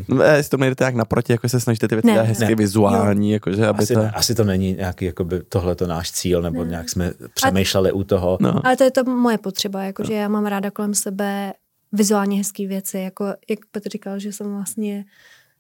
[0.08, 2.56] No, jestli to nejdete jak naproti, jako se snažíte ty věci ne, hezky ne.
[2.56, 4.02] vizuální, jakože aby asi, to...
[4.14, 6.70] asi to není nějaký, jakoby tohle to náš cíl, nebo ne.
[6.70, 8.38] nějak jsme přemýšleli a, u toho.
[8.42, 8.66] No.
[8.66, 10.20] Ale to je to moje potřeba, jakože no.
[10.20, 11.54] já mám ráda kolem sebe
[11.92, 15.06] vizuálně hezké věci, jako jak Petr říkal, že jsem vlastně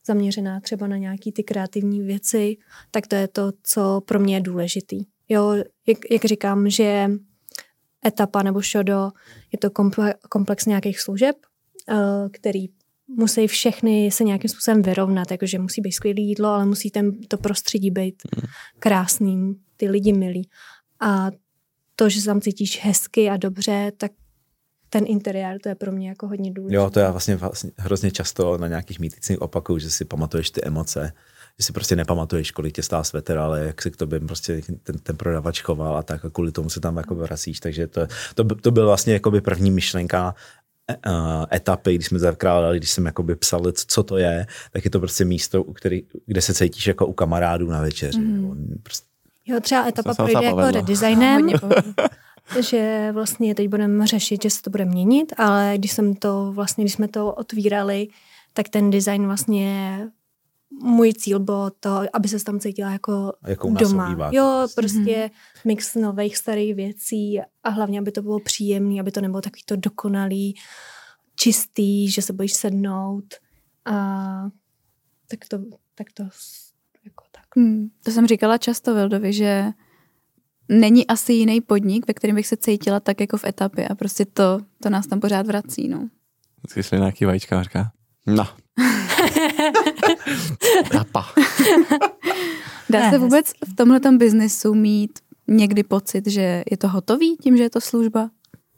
[0.05, 2.57] zaměřená třeba na nějaký ty kreativní věci,
[2.91, 5.05] tak to je to, co pro mě je důležitý.
[5.29, 5.55] Jo,
[5.87, 7.09] jak, jak říkám, že
[8.05, 9.11] etapa nebo šodo,
[9.51, 9.69] je to
[10.29, 11.35] komplex nějakých služeb,
[11.89, 12.67] eh, který
[13.07, 17.37] musí všechny se nějakým způsobem vyrovnat, jakože musí být skvělé jídlo, ale musí ten, to
[17.37, 18.47] prostředí být hmm.
[18.79, 20.49] krásným, ty lidi milí.
[20.99, 21.31] A
[21.95, 24.11] to, že se tam cítíš hezky a dobře, tak
[24.89, 26.75] ten interiér, to je pro mě jako hodně důležité.
[26.75, 30.61] Jo, to já vlastně, vlastně hrozně často na nějakých mýticích opakuju, že si pamatuješ ty
[30.63, 31.13] emoce,
[31.59, 34.99] že si prostě nepamatuješ, kolik tě stál svetr, ale jak se k tobě prostě ten,
[34.99, 37.59] ten prodavač choval a tak a kvůli tomu se tam jako vracíš.
[37.59, 40.35] Takže to, to, to byl vlastně jakoby první myšlenka
[41.07, 44.99] uh, etapy, když jsme zakládali, když jsem jakoby psal, co to je, tak je to
[44.99, 48.19] prostě místo, u který, kde se cítíš jako u kamarádů na večeři.
[48.19, 48.79] Mm.
[48.83, 49.07] Prostě...
[49.45, 51.49] Jo, třeba etapa projde jako redesignem,
[52.69, 56.83] že vlastně teď budeme řešit, že se to bude měnit, ale když jsem to vlastně,
[56.83, 58.07] když jsme to otvírali,
[58.53, 59.97] tak ten design vlastně
[60.81, 64.29] můj cíl bylo to, aby se tam cítila jako, jako doma.
[64.33, 65.31] Jo, prostě mm-hmm.
[65.65, 69.75] mix nových starých věcí a hlavně, aby to bylo příjemné, aby to nebylo takový to
[69.75, 70.55] dokonalý,
[71.35, 73.25] čistý, že se bojíš sednout
[73.85, 73.95] a
[75.27, 75.57] tak to,
[75.95, 76.23] tak to
[77.05, 77.43] jako tak.
[77.55, 79.65] Hmm, to jsem říkala často Vildovi, že
[80.69, 84.25] není asi jiný podnik, ve kterém bych se cítila tak jako v etapě a prostě
[84.25, 86.09] to, to nás tam pořád vrací, no.
[86.69, 87.91] Vždycky nějaký vajíčka, říká,
[88.27, 88.47] no,
[90.91, 91.25] Tapa.
[92.89, 97.63] Dá se vůbec v tomhle biznesu mít někdy pocit, že je to hotový tím, že
[97.63, 98.29] je to služba?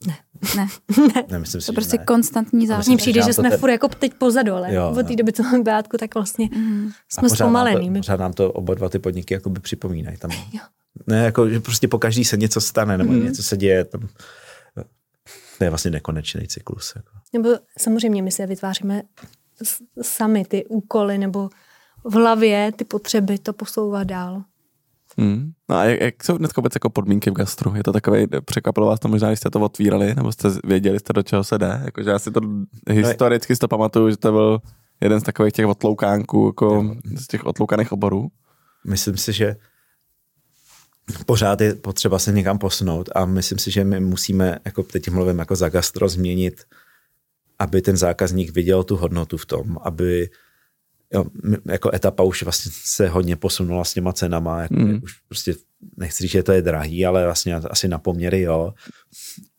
[0.07, 0.17] Ne.
[0.55, 0.67] Ne.
[1.15, 1.23] ne.
[1.31, 2.05] Nemyslím si, to prostě ne.
[2.05, 2.87] konstantní záležitost.
[2.87, 3.57] Mně přijde, že jsme te...
[3.57, 6.91] furt jako teď pozadu, ale jo, od té doby, co máme Beátku, tak vlastně mm.
[7.09, 7.87] jsme zpomalený.
[7.87, 10.17] Pořád, pořád nám to oba dva ty podniky jakoby připomínají.
[10.17, 10.59] Tam, jo.
[11.07, 13.23] Ne, jako, že prostě po každý se něco stane, nebo mm.
[13.23, 13.85] něco se děje.
[13.85, 14.07] Tam,
[15.57, 16.93] to je vlastně nekonečný cyklus.
[16.95, 17.11] Jako.
[17.33, 19.01] Nebo samozřejmě my se vytváříme
[20.01, 21.49] sami ty úkoly nebo
[22.03, 24.43] v hlavě ty potřeby to posouvat dál.
[25.17, 25.51] Hmm.
[25.69, 27.75] No a jak, jak jsou dneska vůbec jako podmínky v gastru?
[27.75, 31.13] Je to takové, překvapilo vás to možná, když jste to otvírali, nebo jste věděli jste,
[31.13, 31.81] do čeho se jde?
[31.85, 32.41] Jakože já si to
[32.89, 34.59] historicky si to pamatuju, že to byl
[35.01, 38.27] jeden z takových těch otloukánků, jako z těch otloukaných oborů.
[38.87, 39.55] Myslím si, že
[41.25, 45.39] pořád je potřeba se někam posunout a myslím si, že my musíme, jako teď mluvím
[45.39, 46.63] jako za gastro, změnit
[47.59, 50.29] aby ten zákazník viděl tu hodnotu v tom, aby
[51.13, 51.25] jo,
[51.65, 54.99] jako etapa už vlastně se hodně posunula s těma cenama, jako mm.
[55.03, 55.53] už prostě
[55.97, 58.73] nechci říct, že to je drahý, ale vlastně asi na poměry, jo,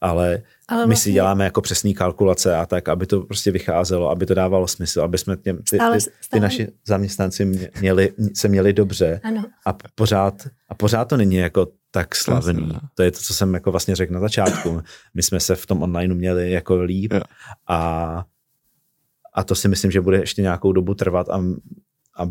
[0.00, 0.96] ale, ale my vlastně...
[0.96, 5.00] si děláme jako přesný kalkulace a tak, aby to prostě vycházelo, aby to dávalo smysl,
[5.00, 9.44] aby jsme tě, ty, stále, ty, ty naši zaměstnanci měli, se měli dobře ano.
[9.66, 12.78] a pořád, a pořád to není jako tak slavný.
[12.94, 14.82] To je to, co jsem jako vlastně řekl na začátku.
[15.14, 17.12] My jsme se v tom online měli jako líp
[17.66, 18.24] a,
[19.34, 21.44] a to si myslím, že bude ještě nějakou dobu trvat a,
[22.18, 22.28] a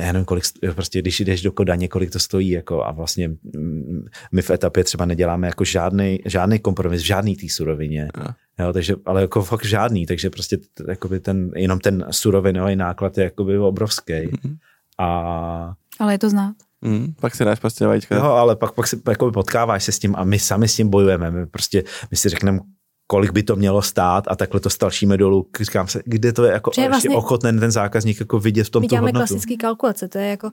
[0.00, 4.04] já nevím, kolik, prostě když jdeš do Kodaně, kolik to stojí, jako a vlastně mm,
[4.32, 8.08] my v etapě třeba neděláme jako žádný, žádný kompromis v žádný té surovině,
[8.58, 10.58] jo, takže, ale jako fakt žádný, takže prostě
[10.88, 14.56] jakoby ten, jenom ten surovinový náklad je jakoby obrovský mm-hmm.
[14.98, 16.54] a ale je to znát.
[16.82, 18.16] Mm, pak si dáš prostě vajíčka.
[18.16, 20.88] Jo, ale pak, pak se jako potkáváš se s tím a my sami s tím
[20.88, 21.30] bojujeme.
[21.30, 22.58] My prostě, my si řekneme,
[23.06, 25.48] kolik by to mělo stát a takhle to stalšíme dolů.
[25.60, 28.80] Říkám se, kde to je jako ještě vlastně, ochotný ten zákazník jako vidět v tom
[28.80, 30.50] My děláme klasické kalkulace, to je jako,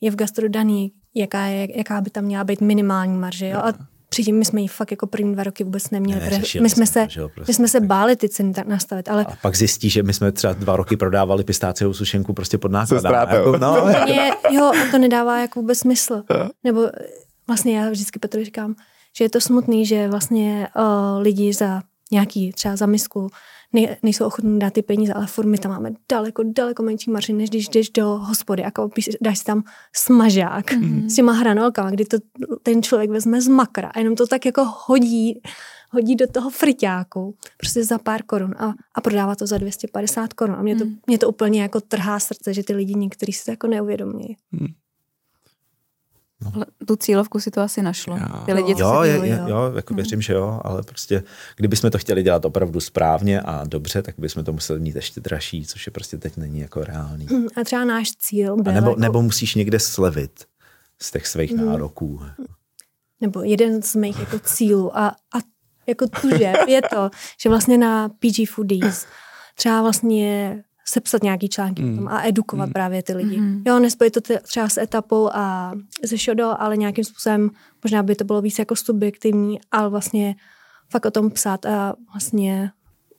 [0.00, 3.48] je v gastro daný, jaká, je, jaká by tam měla být minimální marže.
[3.48, 3.58] Jo?
[3.58, 3.72] A
[4.18, 6.20] Předtím my jsme ji fakt jako první dva roky vůbec neměli.
[6.20, 7.44] Ne, my, jsme se, prostě.
[7.48, 9.08] my jsme se báli ty ceny tak nastavit.
[9.08, 9.24] Ale...
[9.24, 13.36] A pak zjistí, že my jsme třeba dva roky prodávali pistáciovou sušenku prostě pod nákladem.
[13.36, 16.22] Jako, no, je, jo, a to nedává jako vůbec smysl.
[16.64, 16.90] Nebo
[17.46, 18.74] vlastně já vždycky Petru říkám,
[19.16, 23.30] že je to smutný, že vlastně uh, lidi za nějaký třeba za misku
[23.72, 27.32] ne, nejsou ochotní dát ty peníze, ale furt my tam máme daleko, daleko menší marži,
[27.32, 28.70] než když jdeš do hospody a
[29.20, 29.62] dáš si tam
[29.96, 31.06] smažák mm-hmm.
[31.06, 32.16] s těma hranolkama, kdy to
[32.62, 35.40] ten člověk vezme z makra a jenom to tak jako hodí,
[35.90, 40.56] hodí do toho friťáku, prostě za pár korun a, a prodává to za 250 korun.
[40.56, 40.96] A mě to, mm.
[41.06, 44.36] mě to úplně jako trhá srdce, že ty lidi někteří si to jako neuvědomují.
[44.52, 44.66] Mm.
[46.44, 46.52] No.
[46.54, 48.16] Ale tu cílovku si to asi našlo.
[48.16, 48.42] Jo.
[48.46, 50.22] Ty lidi, jo, je, je, jo, jako věřím, hmm.
[50.22, 51.22] že jo, ale prostě,
[51.56, 55.66] kdybychom to chtěli dělat opravdu správně a dobře, tak bychom to museli mít ještě dražší,
[55.66, 57.26] což je prostě teď není jako reálný.
[57.26, 59.00] Hmm, a třeba náš cíl byl nebo, jako...
[59.00, 60.44] nebo musíš někde slevit
[61.02, 61.66] z těch svých hmm.
[61.66, 62.20] nároků.
[63.20, 65.38] Nebo jeden z mých jako cílů a, a
[65.86, 67.10] jako tuže je to,
[67.42, 69.06] že vlastně na PG Foodies
[69.54, 72.08] třeba vlastně sepsat nějaký články mm.
[72.08, 72.72] a edukovat mm.
[72.72, 73.40] právě ty lidi.
[73.40, 73.62] Mm.
[73.66, 75.72] Jo, nespojit to třeba s etapou a
[76.04, 77.50] ze šodo, ale nějakým způsobem
[77.84, 80.34] možná by to bylo víc jako subjektivní, ale vlastně
[80.90, 82.70] fakt o tom psát a vlastně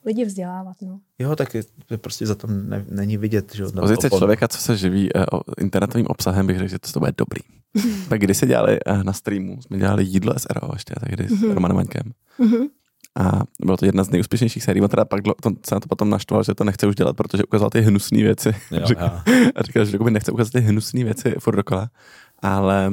[0.06, 0.76] lidi vzdělávat.
[0.82, 1.00] No.
[1.20, 1.64] Jo, tak je,
[1.98, 3.56] prostě za to ne, není vidět.
[3.56, 7.00] Že, Z pozice člověka, co se živí uh, internetovým obsahem, bych řekl, že to, to
[7.00, 7.42] bude dobrý.
[8.10, 11.38] tak když se dělali uh, na streamu, jsme dělali jídlo SRO ještě, tehdy mm-hmm.
[11.38, 11.52] s mhm.
[11.52, 12.12] Romanem Maňkem.
[12.40, 12.68] Mm-hmm.
[13.20, 14.82] A bylo to jedna z nejúspěšnějších sérií.
[14.82, 17.44] On teda pak to, se na to potom naštval, že to nechce už dělat, protože
[17.44, 18.56] ukazoval ty hnusné věci.
[18.72, 19.22] Jo, říkal,
[19.56, 21.90] a říkal, že nechce ukázat ty hnusné věci furt dokola.
[22.42, 22.92] Ale,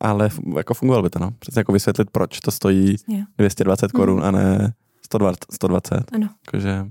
[0.00, 1.30] ale jako fungovalo by to, no.
[1.38, 3.24] Přesně jako vysvětlit, proč to stojí jo.
[3.38, 4.24] 220 korun mm.
[4.24, 4.72] a ne
[5.04, 5.38] 120.
[5.52, 6.04] 120.
[6.12, 6.28] Ano.
[6.46, 6.86] Jakože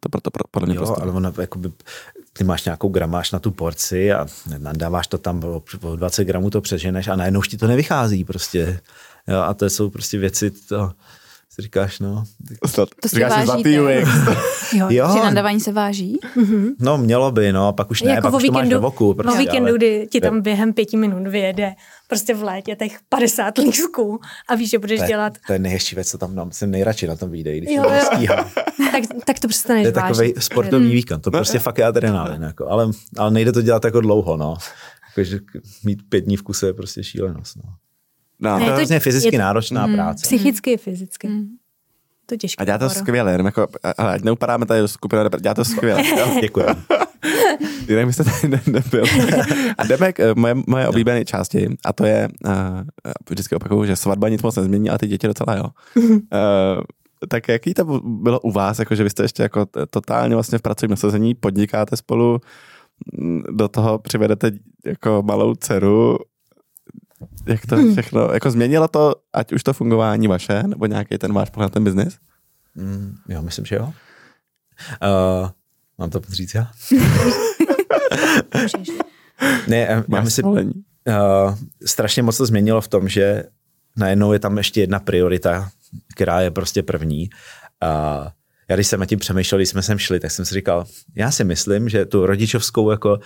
[0.00, 1.02] to proto pro, podle mě jo, prostě.
[1.02, 1.72] ale ono, jakoby,
[2.32, 4.26] ty máš nějakou gramáž na tu porci a
[4.58, 5.42] nadáváš to tam,
[5.80, 8.80] o 20 gramů to přeženeš a najednou už ti to nevychází prostě.
[9.28, 10.92] Jo, a to jsou prostě věci, to,
[11.54, 12.24] si říkáš, no.
[12.74, 13.96] To, to si říkáš zlatý jo,
[14.90, 15.10] jo.
[15.12, 16.18] Že nadávání se váží?
[16.36, 16.74] Mm-hmm.
[16.80, 19.14] No, mělo by, no, pak už ne, jako pak už víkendu, to máš do voku.
[19.14, 19.78] Prostě, o víkendu, ale...
[19.78, 21.74] kdy ti tam během pěti minut vyjede
[22.08, 25.32] prostě v létě těch 50 lísků a víš, že budeš to je, dělat.
[25.46, 26.52] To je nejhezčí věc, co tam mám.
[26.52, 28.00] Jsem nejradši na tom výdeji, když jo, jo.
[28.12, 28.50] stíhám.
[28.92, 30.92] tak, tak to přestaneš To je takový sportovní mm.
[30.92, 34.36] víkend, to no, prostě fakt je adrenalin, jako, ale, ale nejde to dělat jako dlouho,
[34.36, 34.56] no.
[35.08, 35.38] Jakože
[35.84, 37.62] mít pět dní v kuse je prostě šílenost, no.
[38.42, 40.22] No, ne, to je hrozně fyzicky je, náročná mm, práce.
[40.22, 41.28] Psychicky i fyzicky.
[41.28, 41.46] Mm.
[42.26, 42.62] To těžké.
[42.62, 43.00] A dělá to poro.
[43.00, 43.66] skvěle, jenom jako,
[43.98, 46.02] ale ať neupadáme tady do skupiny, dělá to skvěle.
[46.40, 46.66] Děkuji.
[47.88, 49.04] Jinak byste tady nebyl.
[49.78, 52.52] A jdeme k moje, moje oblíbené části, a to je, uh,
[53.30, 55.64] vždycky opakuju, že svatba nic moc nezmění, ale ty děti docela jo.
[55.96, 56.18] Uh,
[57.28, 60.62] tak jaký to bylo u vás, jako že vy jste ještě jako totálně vlastně v
[60.62, 62.40] pracovním nasazení, podnikáte spolu,
[63.50, 64.50] do toho přivedete
[64.86, 66.18] jako malou dceru
[67.46, 71.50] jak to všechno, jako změnilo to, ať už to fungování vaše, nebo nějaký ten váš
[71.50, 72.18] pohled na ten biznis?
[72.74, 73.92] Mm, jo, myslím, že jo.
[75.02, 75.48] Uh,
[75.98, 76.70] mám to říct já?
[79.68, 80.64] ne, eh, já myslím, uh,
[81.86, 83.44] strašně moc to změnilo v tom, že
[83.96, 85.70] najednou je tam ještě jedna priorita,
[86.14, 87.30] která je prostě první.
[87.82, 88.26] Uh,
[88.68, 91.30] já když jsem nad tím přemýšlel, když jsme sem šli, tak jsem si říkal, já
[91.30, 93.18] si myslím, že tu rodičovskou jako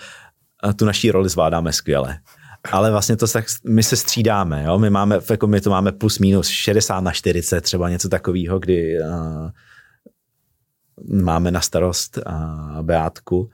[0.76, 2.18] tu naší roli zvládáme skvěle
[2.72, 4.78] ale vlastně to tak, my se střídáme, jo?
[4.78, 8.98] my máme, jako my to máme plus minus 60 na 40, třeba něco takového, kdy
[9.00, 9.50] uh,
[11.22, 13.50] máme na starost uh, Beátku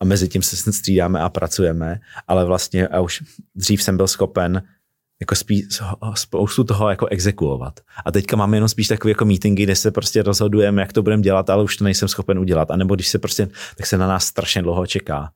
[0.00, 3.22] a mezi tím se střídáme a pracujeme, ale vlastně a už
[3.54, 4.62] dřív jsem byl schopen
[5.20, 5.64] jako spíš
[6.14, 7.80] spoustu toho jako exekuovat.
[8.04, 11.22] A teďka máme jenom spíš takové jako meetingy, kde se prostě rozhodujeme, jak to budeme
[11.22, 12.70] dělat, ale už to nejsem schopen udělat.
[12.70, 15.30] A nebo když se prostě, tak se na nás strašně dlouho čeká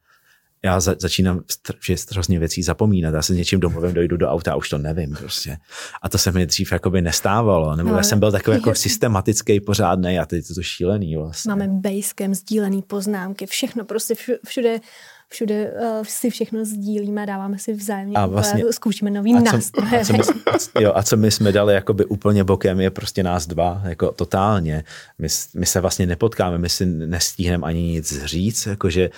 [0.64, 1.40] já za, začínám
[1.86, 3.14] že hrozně věcí zapomínat.
[3.14, 5.56] Já se něčím domluvím, dojdu do auta a už to nevím prostě.
[6.02, 7.76] A to se mi dřív jakoby nestávalo.
[7.76, 11.48] Nebo no, já jsem byl takový jako systematický, pořádný a teď je to šílený vlastně.
[11.48, 14.14] Máme basecamp, sdílený poznámky, všechno prostě
[14.46, 14.80] všude
[15.32, 20.00] všude uh, si všechno sdílíme, dáváme si vzájemně, a vlastně, zkoušíme nový nástroje.
[20.00, 20.18] A co, my,
[20.80, 24.84] jo, a co my jsme dali jakoby úplně bokem, je prostě nás dva, jako totálně.
[25.18, 29.10] My, my se vlastně nepotkáme, my si nestíhneme ani nic říct, jakože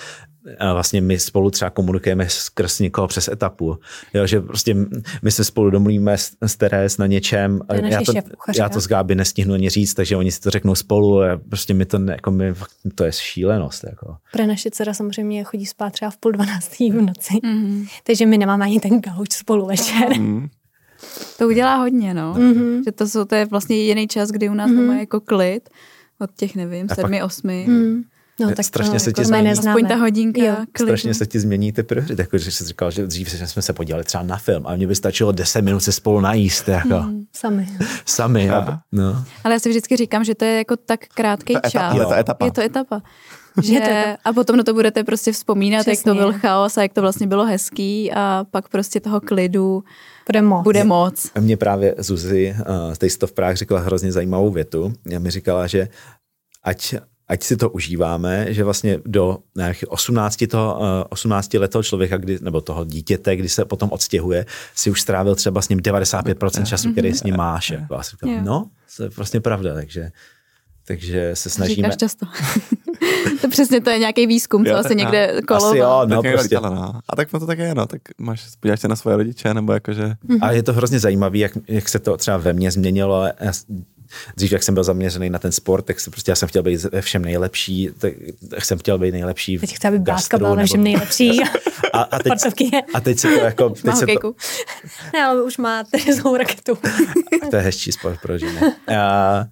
[0.72, 3.78] vlastně my spolu třeba komunikujeme skrz někoho přes etapu.
[4.14, 4.76] Jo, že prostě
[5.22, 7.61] my se spolu domluvíme s, s Teres na něčem.
[7.68, 8.12] To já, to,
[8.59, 11.22] já to s Gáby nestihnu ani říct, takže oni si to řeknou spolu.
[11.22, 12.55] A prostě mi to, jako my,
[12.95, 13.84] to je šílenost.
[13.84, 14.16] Jako.
[14.32, 17.34] Pro naše dcera samozřejmě chodí spát třeba v půl dvanáctý v noci.
[17.34, 17.88] Mm-hmm.
[18.05, 20.09] Takže my nemáme ani ten gauč spolu večer.
[20.09, 20.49] Mm-hmm.
[21.38, 22.34] To udělá hodně, no.
[22.34, 22.84] Mm-hmm.
[22.84, 24.86] Že to, jsou, to je vlastně jediný čas, kdy u nás mm-hmm.
[24.86, 25.68] má jako klid
[26.18, 27.64] od těch, nevím, sedmi, osmi.
[27.68, 28.03] Mm.
[28.41, 29.51] No, tak strašně to, se jako ti změní.
[29.51, 30.43] Aspoň ta hodinka.
[30.43, 30.57] Jo.
[30.82, 32.14] Strašně se ti změní ty priority.
[32.18, 34.95] Jako, že jsi říkal, že dřív jsme se podívali třeba na film a mě by
[34.95, 36.68] stačilo 10 minut se spolu najíst.
[36.68, 36.97] Jako.
[36.97, 37.68] Hmm, sami.
[38.07, 39.24] Sami, a, no.
[39.45, 41.95] Ale já si vždycky říkám, že to je jako tak krátký to čas.
[41.95, 42.45] Je to etapa.
[42.45, 43.03] Je to etapa.
[43.62, 46.11] Že, a potom na to budete prostě vzpomínat, Přesně.
[46.11, 49.85] jak to byl chaos a jak to vlastně bylo hezký a pak prostě toho klidu
[50.26, 50.64] bude moc.
[50.64, 51.30] Bude moc.
[51.41, 54.93] Mě právě Zuzi uh, z Taste of Prague řekla hrozně zajímavou větu.
[55.07, 55.89] Já mi říkala, že
[56.62, 56.95] ať
[57.29, 62.61] ať si to užíváme, že vlastně do nějakých 18, toho, 18 letého člověka, kdy, nebo
[62.61, 67.12] toho dítěte, kdy se potom odstěhuje, si už strávil třeba s ním 95% času, který
[67.12, 67.70] s ním máš.
[67.70, 67.95] Jako.
[67.95, 70.11] A říkal, no, to je prostě pravda, takže,
[70.85, 71.89] takže se snažíme.
[71.89, 72.27] Říkáš často.
[73.41, 75.70] to přesně to je nějaký výzkum, co asi někde koloval.
[75.70, 76.57] Asi jo, no, tak prostě.
[76.61, 77.01] no.
[77.09, 80.14] A tak to tak je, no, tak máš, podíváš se na svoje rodiče, nebo jakože...
[80.41, 83.25] A je to hrozně zajímavé, jak, jak se to třeba ve mně změnilo.
[83.41, 83.53] Já
[84.37, 86.83] dřív, jak jsem byl zaměřený na ten sport, tak se prostě já jsem chtěl být
[86.83, 87.91] ve všem nejlepší,
[88.51, 89.59] tak jsem chtěl být nejlepší.
[89.59, 91.41] Teď chtěl být basketbal ve všem nejlepší.
[91.93, 92.33] A, a, teď,
[92.95, 93.71] a teď se to jako...
[93.71, 94.35] Teď se to,
[95.12, 96.79] ne, ale už má Terezovou raketu.
[97.51, 98.61] to je hezčí sport pro ženy.
[98.99, 99.45] A,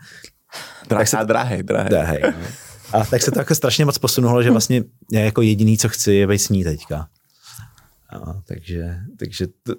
[0.89, 1.89] tak se, drahý, drahý.
[1.89, 2.47] drahý no.
[2.93, 6.13] A tak se to jako strašně moc posunulo, že vlastně já jako jediný, co chci,
[6.13, 7.09] je být s ní teďka.
[8.13, 9.75] No, takže, takže to,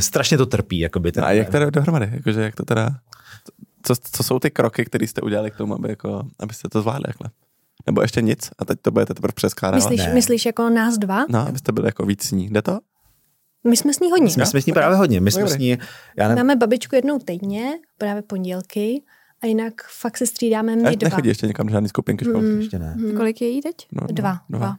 [0.00, 0.78] strašně to trpí.
[0.78, 2.10] Jakoby ten, no a jak to dohromady?
[2.12, 2.90] Jakože jak to teda
[3.82, 7.04] co, co jsou ty kroky, které jste udělali k tomu, aby jako, abyste to zvládli
[7.06, 7.30] takhle?
[7.86, 9.76] Nebo ještě nic a teď to budete teprve přeskládat?
[9.76, 11.26] Myslíš, myslíš jako nás dva?
[11.28, 12.48] No, abyste byli jako víc s ní.
[12.48, 12.78] Jde to?
[13.68, 14.34] My jsme s ní hodně.
[14.38, 15.20] My jsme s ní právě hodně.
[15.20, 15.78] My jsme s ní,
[16.16, 16.34] já ne...
[16.34, 19.02] Máme babičku jednou týdně, právě pondělky,
[19.42, 21.08] a jinak fakt se střídáme my dva.
[21.08, 22.46] Nechodí ještě někam žádný skupinky školky?
[22.46, 22.60] Mm.
[22.60, 22.94] Ještě ne.
[22.98, 23.16] Mm.
[23.16, 23.74] Kolik je jí teď?
[23.92, 24.40] No, dva.
[24.48, 24.58] Dva.
[24.58, 24.76] dva.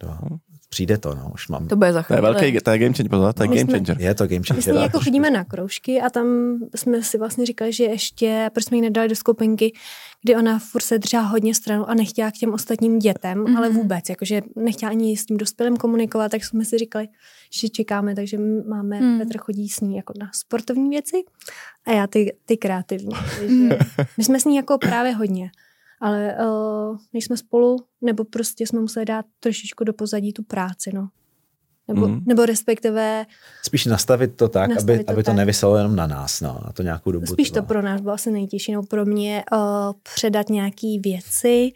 [0.00, 0.38] dva.
[0.70, 1.68] No přijde to, no, už mám.
[1.68, 3.96] To bude za To je velký, to je game changer, pozor, to je game changer.
[4.00, 4.74] Je to game changer.
[4.74, 6.26] My jako chodíme na kroužky a tam
[6.74, 9.72] jsme si vlastně říkali, že ještě, proč jsme ji nedali do skupinky,
[10.22, 13.56] kdy ona furt se držela hodně stranu a nechtěla k těm ostatním dětem, mm-hmm.
[13.56, 17.08] ale vůbec, jakože nechtěla ani s tím dospělým komunikovat, tak jsme si říkali,
[17.52, 19.18] že čekáme, takže máme, mm.
[19.18, 21.16] Petr chodí s ní jako na sportovní věci
[21.86, 23.14] a já ty, ty kreativní.
[23.38, 23.78] Takže
[24.16, 25.50] my jsme s ní jako právě hodně
[26.00, 31.08] ale uh, nejsme spolu, nebo prostě jsme museli dát trošičku do pozadí tu práci, no.
[31.88, 32.20] Nebo, mm.
[32.26, 33.26] nebo respektive...
[33.62, 35.36] Spíš nastavit to tak, nastavit aby, to aby to tak.
[35.36, 37.26] nevyselo jenom na nás, no, na to nějakou dobu.
[37.26, 39.58] Spíš to pro nás bylo asi nejtěžší, no pro mě uh,
[40.14, 41.72] předat nějaký věci,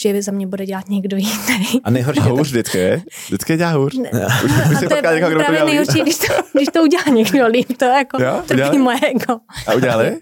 [0.00, 1.80] že za mě bude dělat někdo jiný.
[1.84, 3.02] A nejhorší je hůř vždycky, je?
[3.26, 3.94] Vždycky dělá hůř.
[3.94, 4.10] Ne.
[4.44, 7.90] Už, už to je právě nejhorší, když to, když to udělá někdo líp, to je
[7.90, 8.42] jako jo?
[8.46, 9.40] trpí moje ego.
[9.66, 10.20] A udělali?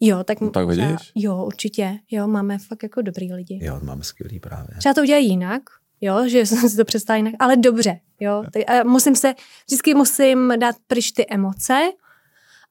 [0.00, 0.40] Jo, tak...
[0.40, 0.84] No, tak vidíš?
[0.84, 1.98] Třeba, jo, určitě.
[2.10, 3.58] Jo, máme fakt jako dobrý lidi.
[3.62, 4.76] Jo, máme skvělý právě.
[4.78, 5.62] Třeba to udělají jinak,
[6.00, 8.44] jo, že jsem si to představila jinak, ale dobře, jo.
[8.52, 9.34] Tak, a musím se,
[9.66, 11.80] vždycky musím dát pryč ty emoce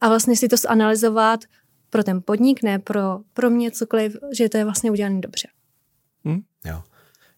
[0.01, 1.39] a vlastně si to zanalizovat
[1.89, 5.47] pro ten podnik, ne pro, pro mě cokoliv, že to je vlastně udělané dobře.
[6.65, 6.83] Jo.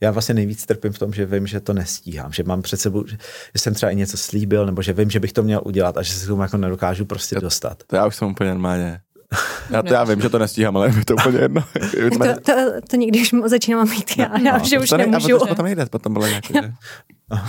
[0.02, 3.06] Já vlastně nejvíc trpím v tom, že vím, že to nestíhám, že mám před sebou,
[3.08, 3.18] že
[3.56, 6.14] jsem třeba i něco slíbil, nebo že vím, že bych to měl udělat a že
[6.14, 7.84] se tomu jako nedokážu prostě dostat.
[7.88, 9.02] To já už jsem úplně normálně
[9.70, 11.64] já, to, já vím, že to nestíhám, ale je to úplně jedno.
[12.18, 12.52] to, to,
[12.90, 15.44] to někdy už začínám mít já, no, já že už ne, nemůžu.
[15.44, 16.54] A potom nejde, potom bylo nějak, že...
[17.32, 17.42] no,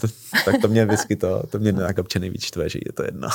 [0.00, 0.06] to,
[0.44, 3.28] tak to mě vždycky to, to mě nějak občas nejvíc štve, že je to jedno.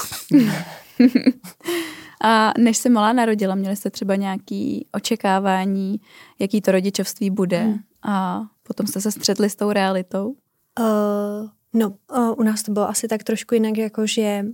[2.24, 6.02] A než se malá narodila, měli jste třeba nějaké očekávání,
[6.40, 7.80] jaký to rodičovství bude hmm.
[8.04, 10.36] a potom jste se střetli s tou realitou?
[10.80, 14.46] Uh, no, uh, u nás to bylo asi tak trošku jinak, jako že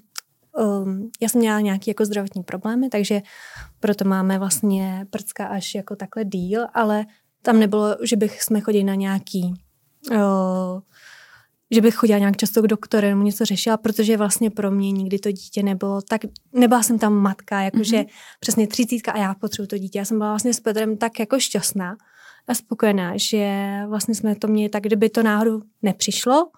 [0.57, 3.21] um, já jsem měla nějaké jako zdravotní problémy, takže
[3.79, 7.05] proto máme vlastně prcka až jako takhle díl, ale
[7.41, 9.53] tam nebylo, že bych jsme chodili na nějaký
[10.11, 10.17] uh,
[11.75, 15.19] že bych chodila nějak často k doktoru nebo něco řešila, protože vlastně pro mě nikdy
[15.19, 16.21] to dítě nebylo tak,
[16.53, 18.09] nebyla jsem tam matka, jakože mm-hmm.
[18.39, 19.99] přesně třicítka a já potřebuji to dítě.
[19.99, 21.95] Já jsem byla vlastně s Petrem tak jako šťastná
[22.47, 26.49] a spokojená, že vlastně jsme to měli tak, kdyby to náhodou nepřišlo,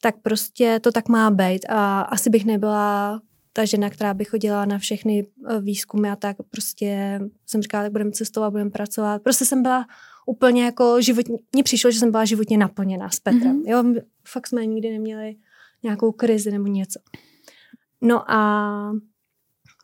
[0.00, 3.20] tak prostě to tak má být a asi bych nebyla
[3.52, 7.92] ta žena, která by chodila na všechny eh, výzkumy a tak prostě jsem říkala, tak
[7.92, 9.22] budeme cestovat, budeme pracovat.
[9.22, 9.86] Prostě jsem byla
[10.28, 13.62] úplně jako životně, mně přišlo, že jsem byla životně naplněná s Petrem.
[13.62, 13.70] Mm-hmm.
[13.70, 15.36] Jo, fakt jsme nikdy neměli
[15.82, 17.00] nějakou krizi nebo něco.
[18.00, 18.92] No a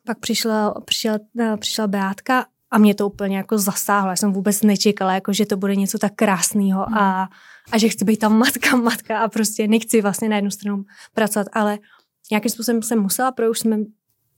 [0.06, 1.18] pak přišla, přišla,
[1.56, 4.10] přišla Beátka a mě to úplně jako zasáhlo.
[4.10, 7.28] Já jsem vůbec nečekala, jako, že to bude něco tak krásného a,
[7.72, 10.84] a že chci být tam matka, matka a prostě nechci vlastně na jednu stranu
[11.14, 11.78] pracovat, ale
[12.30, 13.78] nějakým způsobem jsem musela, protože už jsme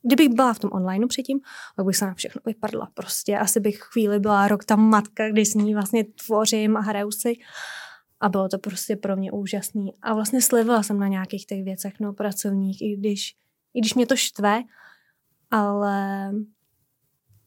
[0.07, 1.41] kdybych byla v tom online předtím,
[1.77, 2.89] tak bych se na všechno vypadla.
[2.95, 7.11] Prostě asi bych chvíli byla rok tam matka, kdy s ní vlastně tvořím a hraju
[7.11, 7.33] si.
[8.21, 9.93] A bylo to prostě pro mě úžasný.
[10.03, 13.35] A vlastně slevila jsem na nějakých těch věcech, no, pracovních, i když,
[13.75, 14.63] i když mě to štve,
[15.51, 16.31] ale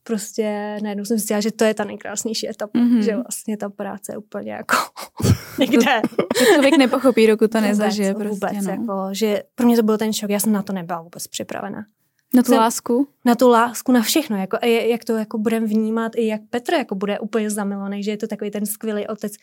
[0.04, 3.00] prostě najednou jsem zjistila, že to je ta nejkrásnější etapa, mm-hmm.
[3.00, 4.76] že vlastně ta práce je úplně jako
[5.60, 6.02] někde.
[6.38, 8.14] To člověk nepochopí, dokud to nezažije.
[8.14, 8.72] Vůbec, prostě, vůbec no.
[8.72, 11.86] jako, že pro mě to byl ten šok, já jsem na to nebyla vůbec připravena.
[12.34, 13.08] Na tu jsem, lásku?
[13.26, 16.96] Na tu lásku, na všechno, jako, jak to jako budeme vnímat, i jak Petr jako
[16.96, 19.34] bude úplně zamilovaný, že je to takový ten skvělý otec,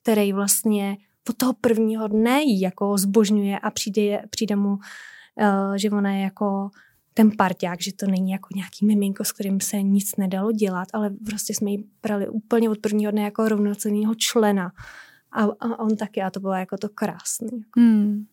[0.00, 0.96] který vlastně
[1.28, 6.70] od toho prvního dne jako zbožňuje a přijde, přijde mu, uh, že ona je jako
[7.14, 11.10] ten parťák, že to není jako nějaký miminko, s kterým se nic nedalo dělat, ale
[11.26, 14.72] prostě jsme ji brali úplně od prvního dne jako rovnocenného člena.
[15.32, 17.64] A, a on taky, a to bylo jako to krásný.
[17.76, 18.26] Hmm.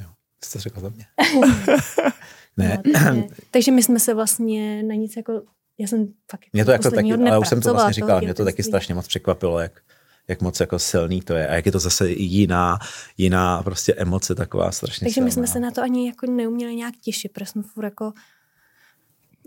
[0.00, 0.08] Jo,
[0.44, 1.06] jste řekla za mě.
[2.56, 2.82] ne.
[2.86, 5.42] No, takže, takže my jsme se vlastně na nic jako,
[5.78, 8.34] já jsem fakt jako mě to jako taky, ale už jsem to vlastně říkal, mě
[8.34, 9.80] to taky strašně moc překvapilo, jak,
[10.28, 12.78] jak moc jako silný to je a jak je to zase jiná,
[13.18, 15.24] jiná prostě emoce taková strašně Takže silná.
[15.24, 18.12] my jsme se na to ani jako neuměli nějak těšit, protože jsme furt jako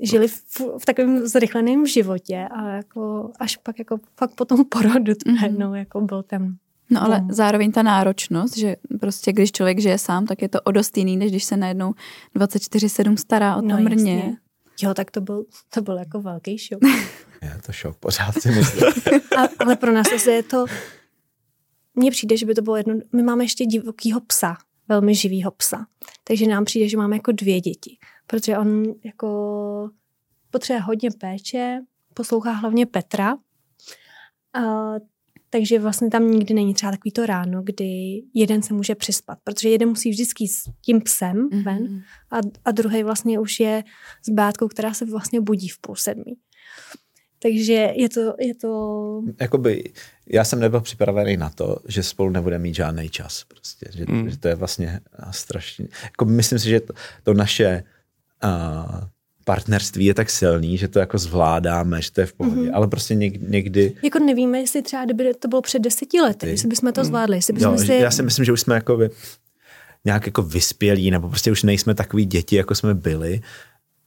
[0.01, 5.13] žili v, v takovém zrychleném životě a jako až pak jako fakt po tom porodu
[5.15, 5.35] to mm-hmm.
[5.35, 6.55] najednou jako byl ten
[6.89, 7.27] No ale no.
[7.31, 11.17] zároveň ta náročnost, že prostě když člověk žije sám, tak je to o dost jiný,
[11.17, 11.93] než když se najednou
[12.35, 14.15] 24-7 stará o no, mrně.
[14.15, 14.38] Jasně.
[14.81, 16.79] Jo, tak to byl, to byl jako velký šok.
[17.41, 18.83] je to šok, pořád si myslím.
[19.38, 20.65] A, ale pro nás asi je to,
[21.95, 24.57] mně přijde, že by to bylo jedno, my máme ještě divokýho psa,
[24.88, 25.85] velmi živýho psa.
[26.23, 27.97] Takže nám přijde, že máme jako dvě děti.
[28.27, 29.89] Protože on jako
[30.49, 31.79] potřebuje hodně péče,
[32.13, 33.35] poslouchá hlavně Petra.
[34.53, 34.93] A,
[35.49, 39.69] takže vlastně tam nikdy není třeba takový to ráno, kdy jeden se může přispat, protože
[39.69, 41.63] jeden musí vždycky s tím psem mm-hmm.
[41.63, 43.83] ven a, a druhý vlastně už je
[44.25, 46.33] s bátkou, která se vlastně budí v půl sedmí.
[47.39, 49.21] Takže je to, je to...
[49.41, 49.93] Jakoby,
[50.27, 53.43] já jsem nebyl připravený na to, že spolu nebude mít žádný čas.
[53.43, 54.29] Prostě, že, mm.
[54.29, 54.99] že to je vlastně
[55.31, 55.87] strašně...
[56.03, 56.93] Jako myslím si, že to,
[57.23, 57.83] to naše
[58.43, 59.07] uh,
[59.47, 62.75] partnerství je tak silný, že to jako zvládáme, že to je v pohodě, mm-hmm.
[62.75, 63.93] ale prostě někdy, někdy...
[64.03, 66.49] Jako nevíme, jestli třeba kdyby to bylo před deseti lety, ty.
[66.49, 67.07] jestli bychom to mhm.
[67.07, 67.93] zvládli, jestli bychom jo, si...
[67.93, 69.09] Já si myslím, že už jsme jako by
[70.05, 73.41] nějak jako vyspělí, nebo prostě už nejsme takový děti, jako jsme byli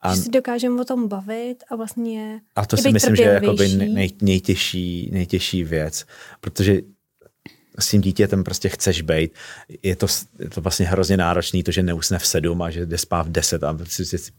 [0.02, 3.32] a, že si dokážeme o tom bavit a vlastně A to si myslím, že je
[3.32, 6.04] jakoby nej, nejtěžší, nejtěžší věc,
[6.40, 6.80] protože
[7.78, 9.32] s tím dítětem prostě chceš být.
[9.82, 10.06] Je to,
[10.38, 13.32] je to vlastně hrozně náročný, to, že neusne v sedm a že jde spát v
[13.32, 14.32] deset a si, si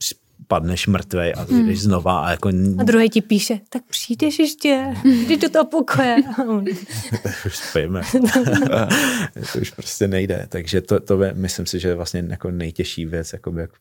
[0.47, 2.25] padneš mrtvej a jdeš znova.
[2.25, 2.49] A, jako...
[2.77, 6.15] a druhý ti píše, tak přijdeš ještě, jdi do toho pokoje.
[7.45, 8.01] už spíme.
[9.53, 10.45] to už prostě nejde.
[10.49, 13.71] Takže to, to je, myslím si, že je vlastně jako nejtěžší věc, jakoby, jak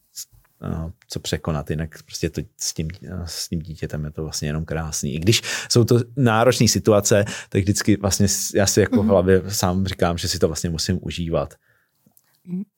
[0.63, 2.89] No, co překonat, jinak prostě to s tím,
[3.25, 5.15] s tím dítětem je to vlastně jenom krásný.
[5.15, 9.09] I když jsou to náročné situace, tak vždycky vlastně já si jako v mhm.
[9.09, 11.55] hlavě sám říkám, že si to vlastně musím užívat.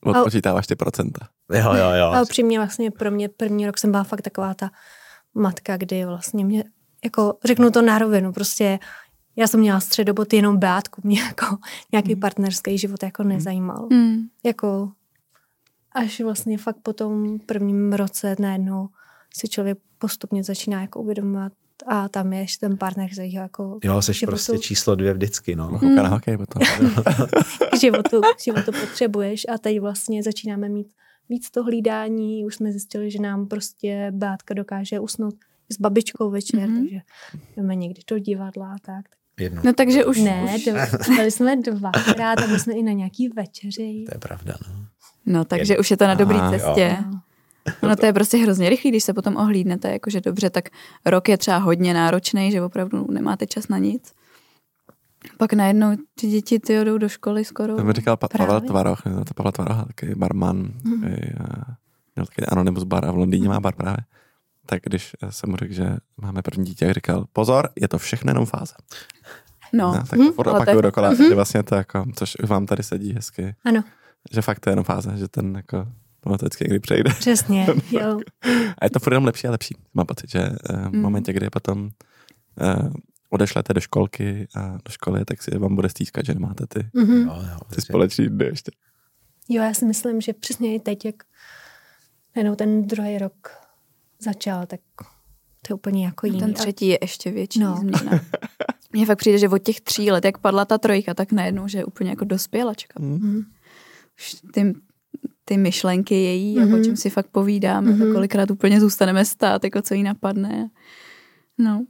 [0.05, 1.29] Odpočítáváš ty procenta.
[1.53, 2.07] Jo, jo, jo.
[2.07, 4.71] A upřímně vlastně pro mě první rok jsem byla fakt taková ta
[5.35, 6.65] matka, kdy vlastně mě,
[7.05, 8.79] jako řeknu to na rovinu, prostě
[9.37, 11.47] já jsem měla středobot jenom Beátku, mě jako
[11.93, 12.21] nějaký mm.
[12.21, 13.89] partnerský život jako nezajímal.
[13.91, 14.17] Mm.
[14.45, 14.93] Jako
[15.93, 18.89] až vlastně fakt po tom prvním roce najednou
[19.35, 21.53] si člověk postupně začíná jako uvědomovat
[21.87, 23.79] a tam je ještě ten partner, který ho jako...
[23.85, 25.66] Jo, jsi prostě číslo dvě vždycky, no.
[25.68, 25.95] Hmm.
[25.95, 26.62] Na hokej potom.
[27.73, 30.93] k, životu, k životu potřebuješ a teď vlastně začínáme mít
[31.29, 35.35] víc to hlídání, už jsme zjistili, že nám prostě bátka dokáže usnout
[35.68, 36.81] s babičkou večer, mm-hmm.
[36.81, 36.99] takže
[37.57, 39.05] jdeme někdy do divadla a tak.
[39.41, 39.62] Jedno.
[39.64, 40.18] No takže už...
[40.18, 40.68] Ne, už.
[41.16, 44.05] byli jsme dvakrát a byli jsme i na nějaký večeři.
[44.09, 44.87] To je pravda, no.
[45.27, 46.99] No, takže už je to na dobré cestě.
[46.99, 47.18] Jo.
[47.83, 50.69] No to je prostě hrozně rychlý, když se potom ohlídnete, jakože dobře, tak
[51.07, 54.13] rok je třeba hodně náročný, že opravdu nemáte čas na nic.
[55.39, 57.77] Pak najednou ty děti ty jdou do školy skoro.
[57.77, 61.17] To mi říkal pa- Pavel Tvaroch, to Pavel Tvaroch, taky barman, mm-hmm.
[62.17, 64.05] měl taky Anonymous bar a v Londýně má bar právě.
[64.67, 68.31] Tak když jsem mu řekl, že máme první dítě, jak říkal, pozor, je to všechno
[68.31, 68.75] jenom fáze.
[69.73, 70.83] No, no tak mm, furt opakuju tak...
[70.83, 71.29] dokola, mm-hmm.
[71.29, 73.55] že vlastně to jako, což vám tady sedí hezky.
[73.65, 73.85] Ano.
[74.33, 75.87] Že fakt to je jenom fáze, že ten jako
[76.23, 77.11] automaticky kdy přejde.
[77.18, 78.20] Přesně, jo.
[78.79, 79.77] a je to furt jenom lepší a lepší.
[79.95, 81.03] Mám pocit, že uh, v mm.
[81.03, 82.92] momentě, kdy potom uh,
[83.30, 87.26] odešlete do školky a do školy, tak si vám bude stýskat, že nemáte ty, mm-hmm.
[87.26, 88.71] jo, jo, ty společný dny ještě.
[89.49, 91.14] Jo, já si myslím, že přesně i teď, jak
[92.37, 93.51] jenom ten druhý rok
[94.18, 94.80] začal, tak
[95.63, 96.41] to je úplně jako jiný.
[96.41, 97.76] Ten třetí je ještě větší no.
[97.76, 98.21] změna.
[98.92, 101.79] Mně fakt přijde, že od těch tří let, jak padla ta trojka, tak najednou, že
[101.79, 102.95] je úplně jako dospělačka.
[103.03, 103.42] Mm.
[104.18, 104.75] Už ty,
[105.45, 106.75] ty myšlenky její, mm-hmm.
[106.75, 106.84] o mhm.
[106.84, 107.99] čem si fakt povídáme, mm-hmm.
[107.99, 110.71] tak kolikrát úplně zůstaneme stát, jako co jí napadne.
[111.59, 111.84] No.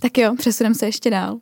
[0.00, 1.40] Tak jo, přesuneme se ještě dál.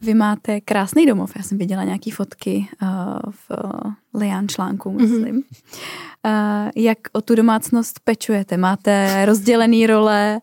[0.00, 1.32] Vy máte krásný domov.
[1.36, 2.88] Já jsem viděla nějaké fotky uh,
[3.30, 5.02] v uh, Lian článku, mhm.
[5.02, 5.42] myslím.
[5.42, 6.64] Mm-hmm.
[6.66, 8.56] Uh, jak o tu domácnost pečujete?
[8.56, 10.40] Máte rozdělený role,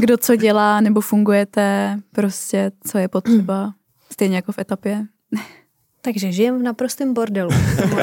[0.00, 3.74] kdo co dělá, nebo fungujete prostě, co je potřeba?
[4.12, 5.06] Stejně jako v etapě.
[6.06, 7.50] Takže žijem v naprostém bordelu.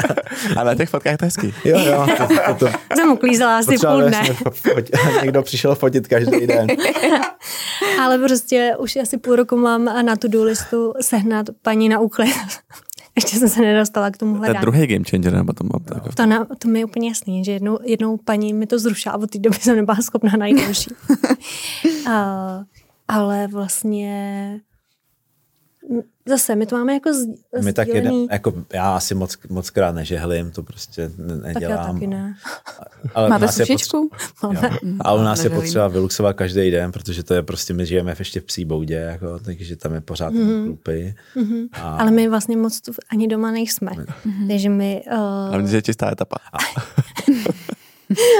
[0.58, 1.54] Ale na těch fotkách to hezký.
[1.66, 2.08] Jo, jo.
[2.18, 4.24] To, to, to, Jsem uklízela asi půl dne.
[5.22, 6.68] Někdo přišel fotit každý den.
[8.02, 12.36] Ale prostě už asi půl roku mám na tu listu sehnat paní na úklid.
[13.16, 14.54] Ještě jsem se nedostala k tomu hledání.
[14.54, 16.16] To je druhý game changer, nebo to mám tak.
[16.16, 19.18] To, na, to mi je úplně jasný, že jednou, jednou paní mi to zrušila a
[19.18, 20.92] od té doby jsem nebyla schopná najít další.
[22.08, 22.14] uh,
[23.08, 24.60] ale vlastně
[26.26, 27.28] zase, my to máme jako z,
[27.62, 31.54] My tak jeden, jako já asi moc, moc krát nežehlím, to prostě nedělám.
[31.54, 32.36] Tak já taky ne.
[33.16, 34.10] Ale Máte sušičku?
[35.00, 38.40] A u nás je potřeba vyluxovat každý den, protože to je prostě, my žijeme ještě
[38.40, 40.66] v psí boudě, jako, takže tam je pořád mm-hmm.
[40.66, 41.16] klupy.
[41.36, 41.68] Mm-hmm.
[41.74, 41.98] A...
[41.98, 43.92] Ale my vlastně moc tu ani doma nejsme.
[43.92, 44.48] Mm-hmm.
[44.48, 45.04] Takže my...
[45.12, 45.54] Uh...
[45.54, 46.36] Ale je čistá etapa.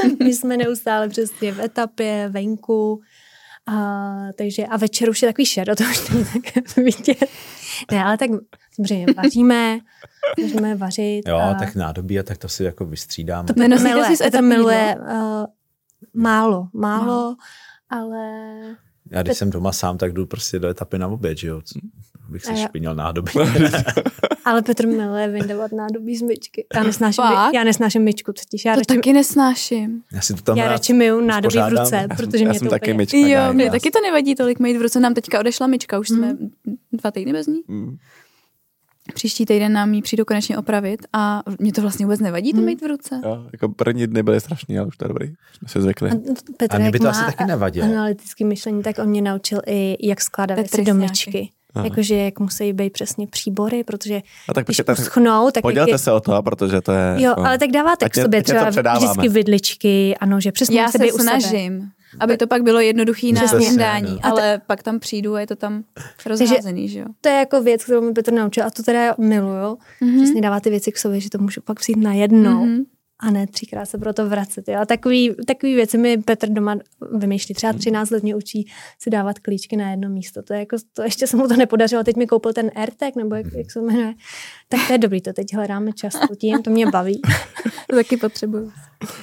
[0.20, 3.02] my jsme neustále přesně v etapě, venku,
[3.68, 7.30] a, takže a večer už je takový šero, to už není tak vidět.
[7.92, 8.30] Ne, ale tak
[8.76, 9.80] samozřejmě vaříme,
[10.40, 11.22] můžeme vařit.
[11.28, 11.54] Jo, a...
[11.54, 13.48] tak nádobí a tak to si jako vystřídáme.
[13.48, 15.46] To miluje, si to miluje uh,
[16.14, 17.36] málo, málo, no.
[17.90, 18.28] ale
[19.12, 19.38] já když Pet...
[19.38, 21.62] jsem doma sám, tak jdu prostě do etapy na oběd, že jo?
[22.34, 23.32] Bych si špinil nádobí.
[24.46, 26.66] Ale Petr miluje vyndovat nádobí z myčky.
[26.76, 28.66] Já nesnáším, my, já nesnáším myčku totiž.
[28.66, 30.02] Já to radši, taky nesnáším.
[30.14, 32.98] Já, si to tam já radši myju nádobí v ruce, protože mě to taky úplně...
[32.98, 35.00] myčka, jo, mě taky to nevadí tolik mít v ruce.
[35.00, 36.18] Nám teďka odešla myčka, už mm.
[36.18, 36.38] jsme
[36.92, 37.62] dva týdny bez ní.
[37.68, 37.98] Mm.
[39.14, 42.66] Příští týden nám ji přijdu konečně opravit a mě to vlastně vůbec nevadí to hmm.
[42.66, 43.22] mít v ruce.
[43.26, 45.28] Jo, jako první dny byly strašný, ale už to je dobrý.
[45.28, 46.10] Jsme se zvykli.
[46.10, 46.14] A,
[46.58, 47.88] Petr, a mě by to asi taky nevadilo.
[47.88, 51.50] analytické myšlení, tak on mě naučil i, jak skládat věci do myčky.
[51.84, 55.62] Jakože jak musí být přesně příbory, protože a tak když uschnou, tak...
[55.62, 56.04] Podělte jak je...
[56.04, 57.16] se o to, protože to je...
[57.18, 60.98] Jo, jako, ale tak dáváte k sobě třeba vždycky vidličky, ano, že přesně Já se
[61.20, 64.20] snažím aby to pak bylo jednoduchý na snídání, no.
[64.22, 65.84] ale pak tam přijdu a je to tam
[66.26, 67.06] rozházený, že jo.
[67.22, 69.78] To je jako věc, kterou mi Petr naučil a to teda miluju.
[70.02, 70.24] Mm-hmm.
[70.24, 72.66] Přesně dává ty věci k sobě, že to můžu pak vzít na jednou.
[72.66, 72.84] Mm-hmm
[73.24, 74.68] a ne třikrát se proto vracet.
[74.68, 74.80] Jo.
[74.82, 76.78] A takový, takový věci mi Petr doma
[77.18, 77.56] vymýšlí.
[77.56, 78.68] Třeba 13 let mě učí
[79.00, 80.44] si dávat klíčky na jedno místo.
[80.44, 82.04] To, je jako, to ještě se mu to nepodařilo.
[82.04, 84.14] Teď mi koupil ten AirTag, nebo jak, jak se jmenuje.
[84.70, 86.36] Tak to je dobrý, to teď hledáme často.
[86.36, 87.22] Tím to mě baví.
[87.90, 88.72] to taky potřebuju.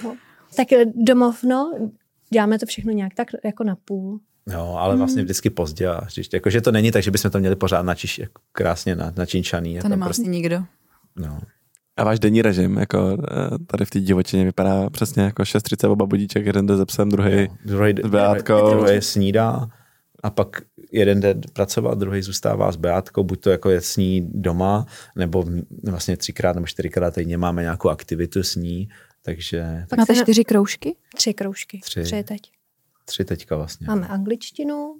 [0.04, 0.16] No.
[0.56, 1.90] Tak domov, no,
[2.32, 4.20] děláme to všechno nějak tak jako na půl.
[4.52, 5.24] Jo, ale vlastně hmm.
[5.24, 6.36] vždycky pozdě a příště.
[6.36, 9.72] Jakože to není tak, že bychom to měli pořád načiš, jako krásně na, načinčaný.
[9.72, 10.64] To jako nemá prostě, nikdo.
[11.16, 11.40] No.
[12.00, 16.06] A váš denní režim, jako eh, tady v té divočině vypadá přesně jako 6.30 oba
[16.06, 18.70] budíček, jeden jde ze psem, druhý druhý s Beátkou.
[18.70, 19.68] Druhý snídá
[20.22, 20.62] a pak
[20.92, 24.86] jeden jde pracovat, druhý zůstává s Beátkou, buď to jako je s ní doma,
[25.16, 25.44] nebo
[25.84, 28.88] vlastně třikrát nebo čtyřikrát týdně máme nějakou aktivitu s ní,
[29.22, 29.86] takže...
[29.90, 30.96] Pak máte čtyři kroužky?
[31.16, 32.40] Tři kroužky, tři, tři teď.
[33.04, 33.86] Tři teďka vlastně.
[33.86, 34.94] Máme angličtinu.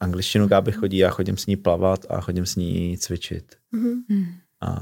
[0.00, 3.56] Angličtinu Gáby chodí, já chodím s ní plavat a chodím s ní cvičit.
[3.74, 4.26] Mm-hmm.
[4.60, 4.78] A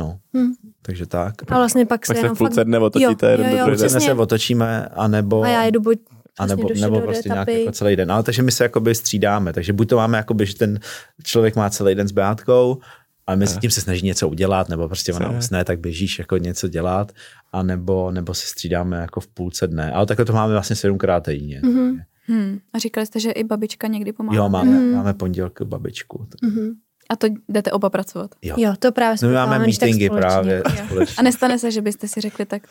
[0.00, 0.52] No, hmm.
[0.82, 1.34] takže tak.
[1.52, 4.14] A vlastně pak, pak se, v půlce dne otočíte jo, jeden jo, jo, do se
[4.14, 5.42] otočíme, anebo...
[5.42, 5.98] A já jedu buď
[6.38, 8.12] a nebo, nebo prostě nějak jako celý den.
[8.12, 9.52] Ale takže my se jakoby střídáme.
[9.52, 10.80] Takže buď to máme, jakoby, že ten
[11.22, 12.80] člověk má celý den s Beátkou,
[13.26, 16.68] a mezi tím se snaží něco udělat, nebo prostě ona usne, tak běžíš jako něco
[16.68, 17.12] dělat,
[17.52, 19.92] a nebo, nebo se střídáme jako v půlce dne.
[19.92, 21.60] Ale takhle to máme vlastně sedmkrát týdně.
[21.60, 22.00] Mm-hmm.
[22.26, 22.58] Hmm.
[22.72, 24.36] A říkali jste, že i babička někdy pomáhá.
[24.36, 24.94] Jo, máme, mm.
[24.94, 26.26] máme pondělky babičku.
[26.44, 26.70] Mm-hmm.
[27.10, 28.30] A to jdete oba pracovat?
[28.42, 31.16] Jo, jo to právě no, my máme meetingy právě společně.
[31.18, 32.62] A nestane se, že byste si řekli, tak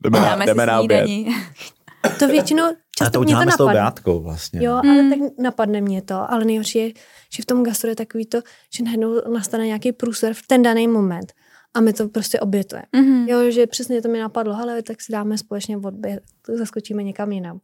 [0.00, 1.10] jdeme, dáme jdeme si na oběd.
[2.18, 2.64] To většinou
[2.98, 3.90] často to mě to napadne.
[3.90, 4.64] s tou vlastně.
[4.64, 5.10] Jo, ale mm.
[5.10, 6.32] tak napadne mě to.
[6.32, 6.92] Ale nejhorší je,
[7.32, 8.38] že v tom gastro je takový to,
[8.74, 11.32] že najednou nastane nějaký průser v ten daný moment.
[11.74, 12.86] A my to prostě obětujeme.
[12.96, 13.28] Mm-hmm.
[13.28, 16.18] Jo, že přesně to mi napadlo, ale tak si dáme společně odběh,
[16.58, 17.60] zaskočíme někam jinam.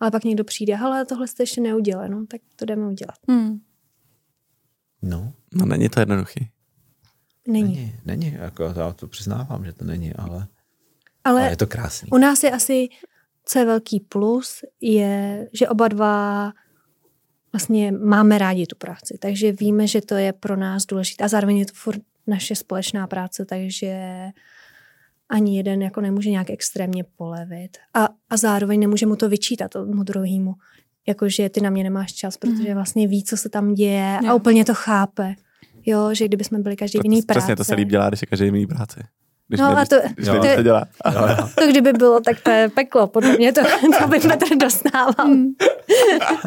[0.00, 3.16] Ale pak někdo přijde, ale tohle jste ještě neudělali, no, tak to jdeme udělat.
[3.26, 3.58] Mm.
[5.02, 5.32] No.
[5.54, 6.50] No není to jednoduchý.
[7.48, 7.74] Není.
[7.74, 10.46] Není, není jako já to přiznávám, že to není, ale,
[11.24, 12.10] ale, ale je to krásný.
[12.10, 12.88] U nás je asi,
[13.44, 16.52] co je velký plus, je, že oba dva
[17.52, 21.56] vlastně máme rádi tu práci, takže víme, že to je pro nás důležité a zároveň
[21.58, 23.94] je to furt naše společná práce, takže
[25.28, 27.78] ani jeden jako nemůže nějak extrémně polevit.
[27.94, 30.54] A, a zároveň nemůže mu to vyčítat tomu druhému.
[31.10, 32.74] Jakože ty na mě nemáš čas, protože mhm.
[32.74, 34.30] vlastně ví, co se tam děje jo.
[34.30, 35.34] a úplně to chápe.
[35.86, 37.38] Jo, že kdyby jsme byli každý v jiný práci.
[37.38, 39.00] Přesně to se líp dělá, když je každý v jiný práci.
[39.48, 40.84] Když no nevíš, a to, když to, to, dělá.
[41.54, 43.06] to, kdyby bylo, tak to je peklo.
[43.06, 43.60] Podle mě to,
[44.00, 45.12] to by Petr dostával.
[45.18, 45.46] Hmm.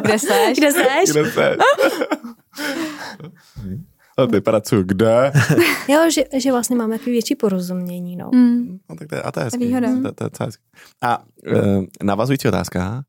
[0.01, 0.57] Kde seš?
[0.57, 1.11] Kde seš?
[1.11, 1.57] Kde seš?
[4.17, 5.31] A ty pracuji kde?
[5.87, 8.15] jo, že, že vlastně máme takový větší porozumění.
[8.15, 8.29] No.
[8.33, 8.79] Mm.
[8.89, 9.65] no tak to je, a to je hezký.
[9.65, 9.87] Výhoda.
[10.03, 10.63] To, to, to je hezký.
[11.01, 13.03] A e, navazující otázka.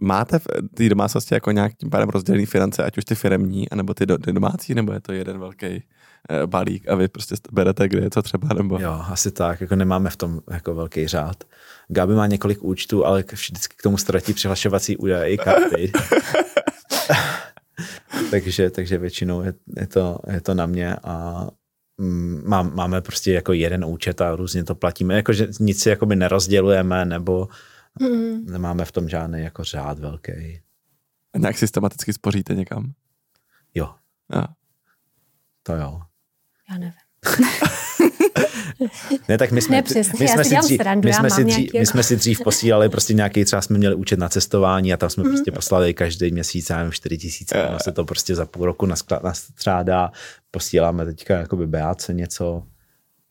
[0.00, 3.94] Máte v té domácnosti jako nějak tím pádem rozdělený finance, ať už ty firemní, anebo
[3.94, 5.82] ty, do, ty domácí, nebo je to jeden velký e,
[6.46, 8.78] balík a vy prostě berete, kde je co třeba, nebo...
[8.80, 11.44] Jo, asi tak, jako nemáme v tom jako velký řád.
[11.88, 15.92] Gabi má několik účtů, ale vždycky k tomu ztratí přihlašovací údaje i karty.
[18.30, 21.46] takže, takže většinou je, je, to, je to na mě a
[21.98, 25.14] mm, má, máme prostě jako jeden účet a různě to platíme.
[25.14, 27.48] Jakože nic si jakoby nerozdělujeme nebo
[28.00, 28.46] mm.
[28.46, 30.60] nemáme v tom žádný jako řád velký.
[31.32, 32.92] A nějak systematicky spoříte někam?
[33.74, 33.94] Jo.
[34.30, 34.48] A.
[35.62, 36.00] To jo.
[36.70, 36.92] Já nevím.
[39.28, 41.68] ne, tak my jsme, ne, přesně, my jsme, si, dřív, srandu, my, jsme si dřív,
[41.68, 44.96] dřív, my jsme si dřív posílali prostě nějaký, třeba jsme měli účet na cestování a
[44.96, 45.30] tam jsme mm.
[45.30, 47.78] prostě poslali každý měsíc, já nevím, 4 tisíce, uh.
[47.82, 48.86] se to prostě za půl roku
[49.22, 50.10] nastřádá,
[50.50, 52.62] posíláme teďka jakoby Beáce něco,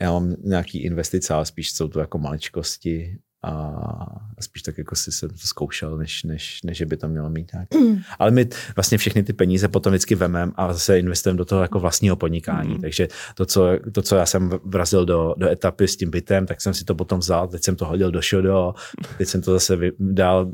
[0.02, 5.12] já mám nějaký investice, ale spíš jsou to jako maličkosti a spíš tak jako si
[5.12, 7.74] jsem to zkoušel, než, než, než by to mělo mít nějak.
[7.74, 8.02] Mm.
[8.20, 11.80] Ale my vlastně všechny ty peníze potom vždycky vememe a zase investujeme do toho jako
[11.80, 12.74] vlastního podnikání.
[12.74, 12.82] Mm.
[12.82, 16.62] Takže to co, to, co já jsem vrazil do, do etapy s tím bytem, tak
[16.62, 18.74] jsem si to potom vzal, teď jsem to hodil do šodo,
[19.18, 20.52] teď jsem to zase dal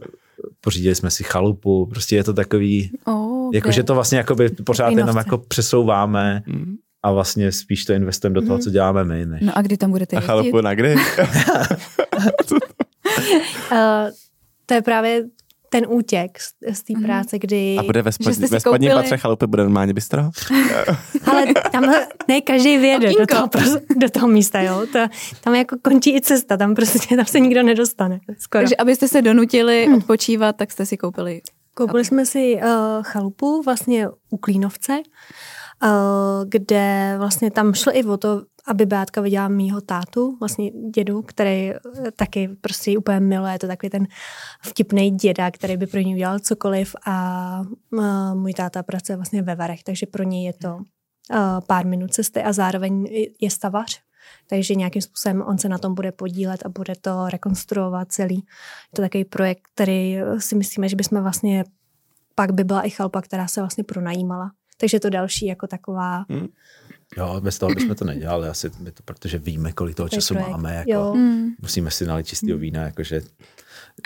[0.61, 3.57] pořídili jsme si chalupu, prostě je to takový, oh, okay.
[3.57, 8.41] jakože to vlastně jakoby pořád jenom jako přesouváme mm a vlastně spíš to investujeme do
[8.41, 9.25] toho, co děláme my.
[9.25, 9.41] Než...
[9.41, 10.25] No a kdy tam budete jezdit?
[10.25, 10.95] A chalupu na kdy?
[13.71, 13.77] uh,
[14.65, 15.23] to je právě
[15.73, 17.03] ten útěk z, z té mm.
[17.03, 17.77] práce, kdy...
[17.79, 19.03] A bude ve, spod, ve spodním koupili...
[19.03, 20.23] patře chalupy, bude normálně bistro?
[21.25, 21.93] Ale tam
[22.27, 23.49] ne každý vyjede do toho,
[23.97, 24.85] do toho místa, jo.
[24.91, 24.99] To,
[25.41, 28.19] tam jako končí i cesta, tam prostě tam se nikdo nedostane.
[28.39, 28.61] Skoro.
[28.61, 29.95] Takže abyste se donutili hmm.
[29.95, 31.41] odpočívat, tak jste si koupili...
[31.75, 32.61] Koupili jsme si uh,
[33.03, 34.93] chalupu vlastně u Klínovce,
[35.83, 35.89] uh,
[36.47, 41.71] kde vlastně tam šlo i o to aby Beátka viděla mýho tátu, vlastně dědu, který
[41.71, 41.79] eh,
[42.15, 44.07] taky prostě úplně miluje, je to takový ten
[44.61, 47.61] vtipný děda, který by pro ní udělal cokoliv a
[48.33, 50.81] můj táta pracuje vlastně ve Varech, takže pro něj je to uh,
[51.67, 53.07] pár minut cesty a zároveň
[53.41, 54.01] je stavař,
[54.47, 58.35] takže nějakým způsobem on se na tom bude podílet a bude to rekonstruovat celý.
[58.35, 61.63] Je to takový projekt, který si myslíme, že bychom vlastně
[62.35, 64.51] pak by byla i chalpa, která se vlastně pronajímala.
[64.77, 66.47] Takže to další jako taková hmm
[67.17, 70.51] Jo, bez toho bychom to nedělali, asi, to, protože víme, kolik toho času projekt.
[70.51, 70.83] máme.
[70.87, 71.49] Jako, mm.
[71.61, 73.21] Musíme si nalít čistého vína, jakože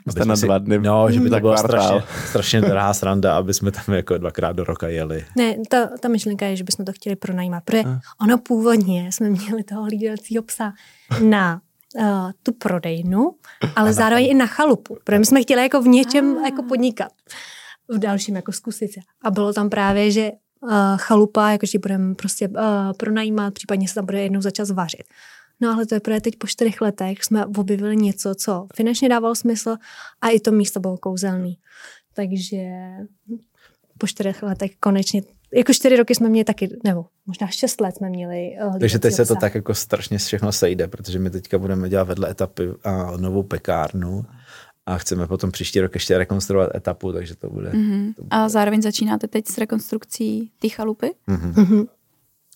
[0.09, 0.79] Jste na dva dny.
[0.79, 4.63] No, že by to byla strašně, strašně drahá sranda, aby jsme tam jako dvakrát do
[4.63, 5.25] roka jeli.
[5.35, 7.63] Ne, ta, ta myšlenka je, že bychom to chtěli pronajímat.
[7.63, 7.99] Protože a.
[8.21, 10.73] ono původně jsme měli toho hlídacího psa
[11.23, 11.61] na
[11.99, 13.31] uh, tu prodejnu,
[13.75, 14.97] ale zároveň i na chalupu.
[15.03, 16.45] Protože my jsme chtěli jako v něčem a.
[16.45, 17.11] jako podnikat
[17.89, 18.91] v dalším jako zkusit.
[19.23, 20.31] A bylo tam právě, že
[20.97, 22.57] chalupa, jakože budeme prostě uh,
[22.97, 25.03] pronajímat, případně se tam bude jednou za čas vařit.
[25.61, 29.35] No ale to je právě teď po čtyřech letech jsme objevili něco, co finančně dávalo
[29.35, 29.75] smysl
[30.21, 31.57] a i to místo bylo kouzelný.
[32.13, 32.57] Takže
[33.97, 35.21] po čtyřech letech konečně
[35.53, 38.51] jako čtyři roky jsme měli taky, nebo možná šest let jsme měli.
[38.65, 42.03] Uh, Takže teď se to tak jako strašně všechno sejde, protože my teďka budeme dělat
[42.03, 44.25] vedle etapy a novou pekárnu
[44.87, 47.69] a chceme potom příští rok ještě rekonstruovat etapu, takže to bude.
[47.69, 48.13] Mm-hmm.
[48.13, 48.29] To bude.
[48.31, 51.13] A zároveň začínáte teď s rekonstrukcí té chalupy?
[51.27, 51.53] Mm-hmm.
[51.53, 51.87] Mm-hmm.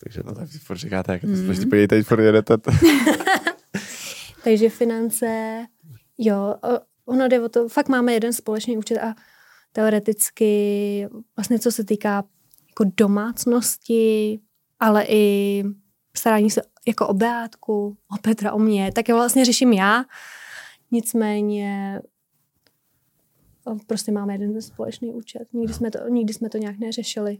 [0.03, 1.60] Takže to tak si furt říkáte, jak to mm-hmm.
[1.60, 2.58] to podívejte, teď furt jedete.
[4.44, 5.66] takže finance,
[6.18, 6.56] jo,
[7.06, 9.16] ono jde o to, fakt máme jeden společný účet a
[9.72, 12.24] teoreticky vlastně co se týká
[12.70, 14.40] jako domácnosti,
[14.80, 15.64] ale i
[16.18, 20.06] starání se jako o Beátku, o Petra, o mě, tak je vlastně řeším já.
[20.91, 21.99] Nicméně
[23.88, 25.47] prostě máme jeden společný účet.
[25.53, 27.38] Nikdy jsme to, nikdy jsme to nějak neřešili.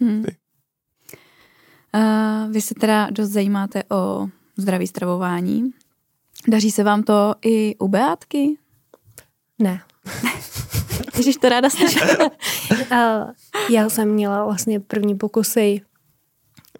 [0.00, 0.24] Hmm.
[1.94, 5.70] Uh, vy se teda dost zajímáte o zdravý stravování.
[6.48, 8.58] Daří se vám to i u Beátky?
[9.58, 9.80] Ne.
[11.16, 12.16] Ježíš to ráda slyšela.
[12.70, 13.30] uh,
[13.70, 15.80] já jsem měla vlastně první pokusy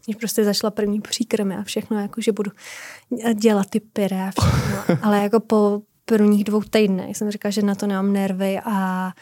[0.06, 2.50] když prostě zašla první příkrmy a všechno, jako že budu
[3.34, 4.98] dělat ty pyre a všechno.
[5.02, 9.12] Ale jako po prvních dvou týdnech jsem říkala, že na to nemám nervy a,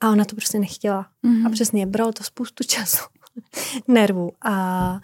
[0.00, 1.06] a ona to prostě nechtěla.
[1.24, 1.46] Mm-hmm.
[1.46, 3.04] A přesně, bralo to spoustu času,
[3.88, 5.00] nervů a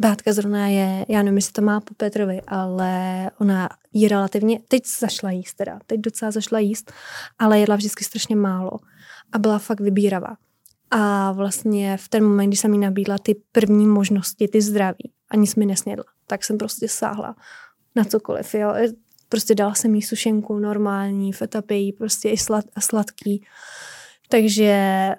[0.00, 4.86] Bátka zrovna je, já nevím, jestli to má po Petrovi, ale ona jí relativně, teď
[4.98, 6.92] zašla jíst teda, teď docela zašla jíst,
[7.38, 8.70] ale jedla vždycky strašně málo
[9.32, 10.36] a byla fakt vybíravá.
[10.90, 15.36] A vlastně v ten moment, kdy jsem jí nabídla ty první možnosti, ty zdraví, a
[15.36, 17.36] nic mi nesnědla, tak jsem prostě sáhla
[17.96, 18.54] na cokoliv.
[18.54, 18.74] Jo.
[19.28, 23.44] Prostě dala jsem jí sušenku normální, fetapej, prostě i slad, sladký.
[24.28, 25.14] Takže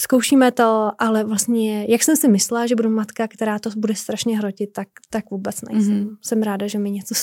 [0.00, 4.38] zkoušíme to, ale vlastně, jak jsem si myslela, že budu matka, která to bude strašně
[4.38, 6.04] hrotit, tak, tak vůbec nejsem.
[6.04, 6.16] Mm-hmm.
[6.22, 7.14] Jsem ráda, že mi něco...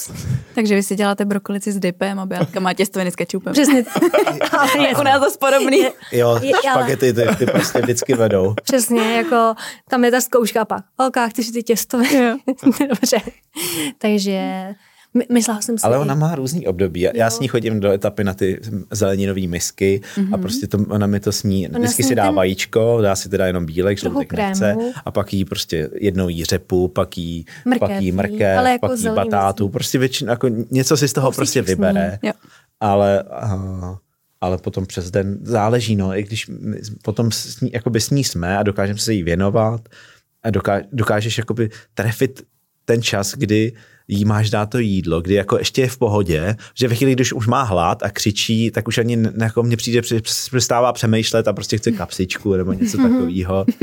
[0.55, 3.53] Takže vy si děláte brokolici s dipem a Beatka má těstoviny s kečupem.
[3.53, 3.85] Přesně.
[4.51, 5.77] ale je u nás to podobný.
[5.77, 8.53] Je, jo, je, špagety ty, ty prostě vždycky vedou.
[8.63, 9.53] Přesně, jako
[9.89, 10.85] tam je ta zkouška pak.
[10.99, 12.35] Olka, chceš ty těstoviny?
[12.89, 13.17] Dobře.
[13.97, 14.67] Takže
[15.17, 15.83] my, myslela jsem si.
[15.83, 17.01] Ale ona má různý období.
[17.01, 18.59] Já, já s ní chodím do etapy na ty
[18.91, 20.27] zeleninové misky mm-hmm.
[20.33, 20.41] a mhm.
[20.41, 21.69] prostě to, ona mi to sní.
[21.69, 22.35] Ona vždycky si dá ten...
[22.35, 24.75] vajíčko, dá si teda jenom bílek, žloutek nechce
[25.05, 28.87] a pak jí prostě jednou jí řepu, pak jí mrkev, pak jí mrkev, ale jako
[28.87, 29.69] pak jí batátu.
[29.69, 32.19] Prostě většinou jako něco si z toho prostě vybere.
[32.79, 33.23] Ale
[33.53, 33.95] uh,
[34.41, 36.51] ale potom přes den záleží, no, i když
[37.03, 39.89] potom s ní, jakoby s ní jsme a dokážeme se jí věnovat
[40.43, 42.41] a doká, dokážeš jakoby trefit
[42.85, 43.73] ten čas, kdy
[44.07, 47.33] jí máš dát to jídlo, kdy jako ještě je v pohodě, že ve chvíli, když
[47.33, 51.77] už má hlad a křičí, tak už ani jako mně přijde, přestává přemýšlet a prostě
[51.77, 53.65] chce kapsičku nebo něco takového.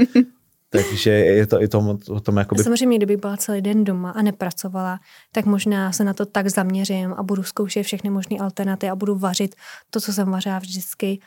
[0.70, 2.62] Takže je to i tom, o tom jakoby...
[2.62, 4.99] Samozřejmě, kdybych byla celý den doma a nepracovala,
[5.32, 9.19] tak možná se na to tak zaměřím a budu zkoušet všechny možné alternativy a budu
[9.19, 9.55] vařit
[9.90, 11.20] to, co jsem vařila vždycky.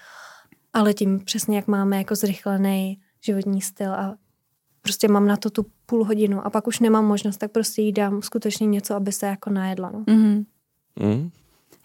[0.73, 4.15] Ale tím přesně, jak máme jako zrychlený životní styl a
[4.85, 7.91] prostě mám na to tu půl hodinu a pak už nemám možnost, tak prostě jí
[7.91, 9.91] dám skutečně něco, aby se jako najedla.
[9.91, 9.99] No.
[9.99, 10.45] Mm-hmm.
[10.99, 11.29] Mm.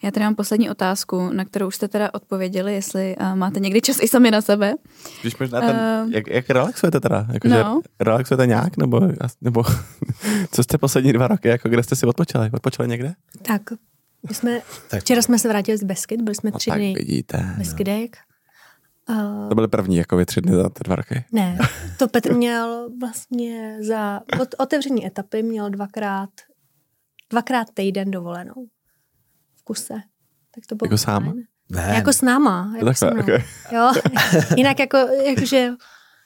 [0.02, 3.80] Já tady mám poslední otázku, na kterou už jste teda odpověděli, jestli uh, máte někdy
[3.80, 4.74] čas i sami na sebe.
[5.20, 7.26] Když možná ten, uh, jak, jak relaxujete teda?
[7.32, 7.80] Jako, no.
[8.00, 8.76] relaxujete nějak?
[8.76, 9.00] Nebo,
[9.40, 9.62] nebo
[10.52, 12.50] co jste poslední dva roky, jako kde jste si odpočali?
[12.52, 13.14] Odpočali někde?
[13.42, 13.62] Tak,
[14.28, 14.60] my jsme,
[14.90, 15.00] tak.
[15.00, 18.16] včera jsme se vrátili z Beskyt, byli jsme no, tři dny vidíte, Beskydek.
[18.16, 18.29] No.
[19.10, 21.24] Uh, to byly první jako tři dny za ty dva roky.
[21.32, 21.58] Ne,
[21.98, 26.30] to Petr měl vlastně za od otevření etapy měl dvakrát,
[27.30, 28.66] dvakrát týden dovolenou
[29.56, 29.94] v kuse.
[30.54, 31.34] Tak to bylo jako sám?
[31.68, 31.92] Ne.
[31.94, 32.72] Jako s náma.
[32.74, 33.44] Jako Takhle, okay.
[33.72, 33.92] Jo,
[34.56, 34.96] jinak jako,
[35.26, 35.70] jakože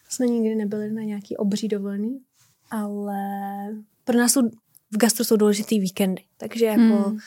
[0.09, 2.21] jsme nikdy nebyli na nějaký obří dovolený,
[2.71, 3.17] ale
[4.05, 4.49] pro nás jsou
[4.91, 7.19] v gastro jsou důležitý víkendy, takže jako hmm.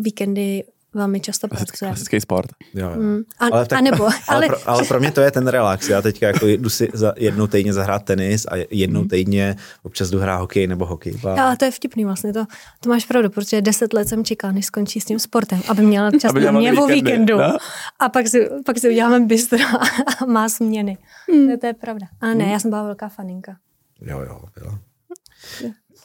[0.00, 0.64] víkendy
[0.94, 1.92] velmi často pracujeme.
[1.92, 2.50] Klasický sport.
[2.74, 2.96] Jo, jo.
[2.96, 3.22] Mm.
[3.38, 5.88] A, ale, tak, a nebo, ale, ale, pro, ale pro mě to je ten relax.
[5.88, 9.08] Já teďka jako jdu si za jednou týdně zahrát tenis a jednou mm.
[9.08, 11.14] týdně občas jdu hrát hokej nebo hokej.
[11.24, 11.44] A...
[11.44, 12.32] ale to je vtipný vlastně.
[12.32, 12.46] To,
[12.80, 16.10] to máš pravdu, protože deset let jsem čekala, než skončí s tím sportem, aby měla
[16.10, 17.38] čas aby na mě o víkendu.
[17.38, 17.56] No?
[17.98, 19.58] A pak si, pak si uděláme bistro
[20.20, 20.98] a má směny.
[21.32, 21.50] Mm.
[21.50, 22.06] To, to je pravda.
[22.20, 22.50] A ne, mm.
[22.50, 23.56] já jsem byla velká faninka.
[24.00, 24.78] Jo, jo, jo.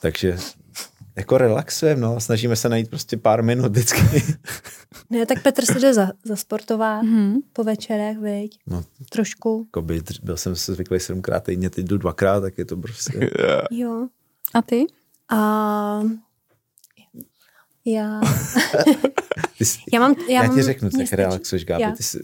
[0.02, 0.38] Takže
[1.16, 4.02] jako relaxujeme, no, snažíme se najít prostě pár minut vždycky.
[5.10, 7.36] Ne, tak Petr se jde za, zasportovat mm-hmm.
[7.54, 8.60] po večerech, viď?
[8.68, 9.64] No, Trošku.
[9.68, 13.20] Jako by, byl jsem se zvyklý sedmkrát týdně, teď jdu dvakrát, tak je to prostě...
[13.40, 13.66] Yeah.
[13.72, 14.08] Jo.
[14.54, 14.86] A ty?
[15.30, 16.02] A
[17.86, 18.22] já...
[19.62, 21.98] jsi, já, mám, já, já ti řeknu, jak relaxuješ, Gáby.
[21.98, 22.20] Ty jsi,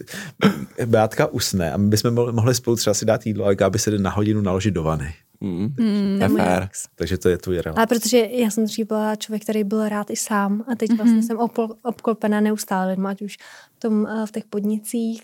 [0.86, 3.98] Beátka usne a my bychom mohli spolu třeba si dát jídlo, ale Gáby se jde
[3.98, 5.14] na hodinu naložit do vany.
[5.42, 6.68] Mm, mm, fair.
[6.94, 7.78] Takže to je tvůj relax.
[7.78, 10.96] Ale protože já jsem dřív byla člověk, který byl rád i sám a teď mm-hmm.
[10.96, 11.38] vlastně jsem
[11.82, 13.36] obklopená neustále lidma, ať už
[13.76, 15.22] v, tom, eh, v těch podnicích,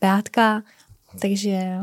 [0.00, 0.62] Beátka,
[1.20, 1.78] takže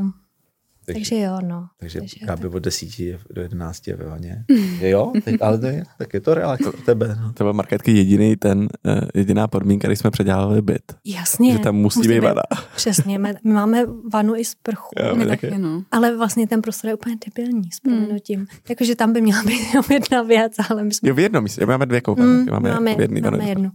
[0.86, 1.68] takže, takže jo, no.
[1.80, 2.90] Takže, takže Gáby od 10
[3.30, 4.46] do 11 je ve vaně.
[4.82, 7.18] jo, teď, ale to je, tak je to relax pro tebe.
[7.22, 7.34] No.
[7.34, 10.94] To byl Marketky jediný ten, uh, jediná podmínka, když jsme předělali byt.
[11.06, 11.54] Jasně.
[11.54, 12.42] Že tam musí, musí být vana.
[12.76, 14.90] Přesně, my, máme vanu i sprchu.
[15.00, 15.58] Jo, my taky.
[15.58, 15.84] No.
[15.92, 18.40] Ale vlastně ten prostor je úplně debilní s proměnutím.
[18.40, 18.48] Hmm.
[18.70, 21.10] Jakože tam by měla být jenom jedna věc, ale my jsme...
[21.10, 22.36] Jo, v jednom, my máme dvě koupelny.
[22.36, 23.72] Hmm, máme, máme, v jedný máme jednu.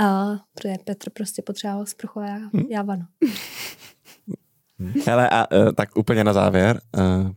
[0.00, 2.64] Uh, protože Petr prostě potřeboval sprchu a já, hmm.
[2.70, 3.02] já vanu.
[5.06, 7.30] Hele, a uh, tak úplně na závěr, uh,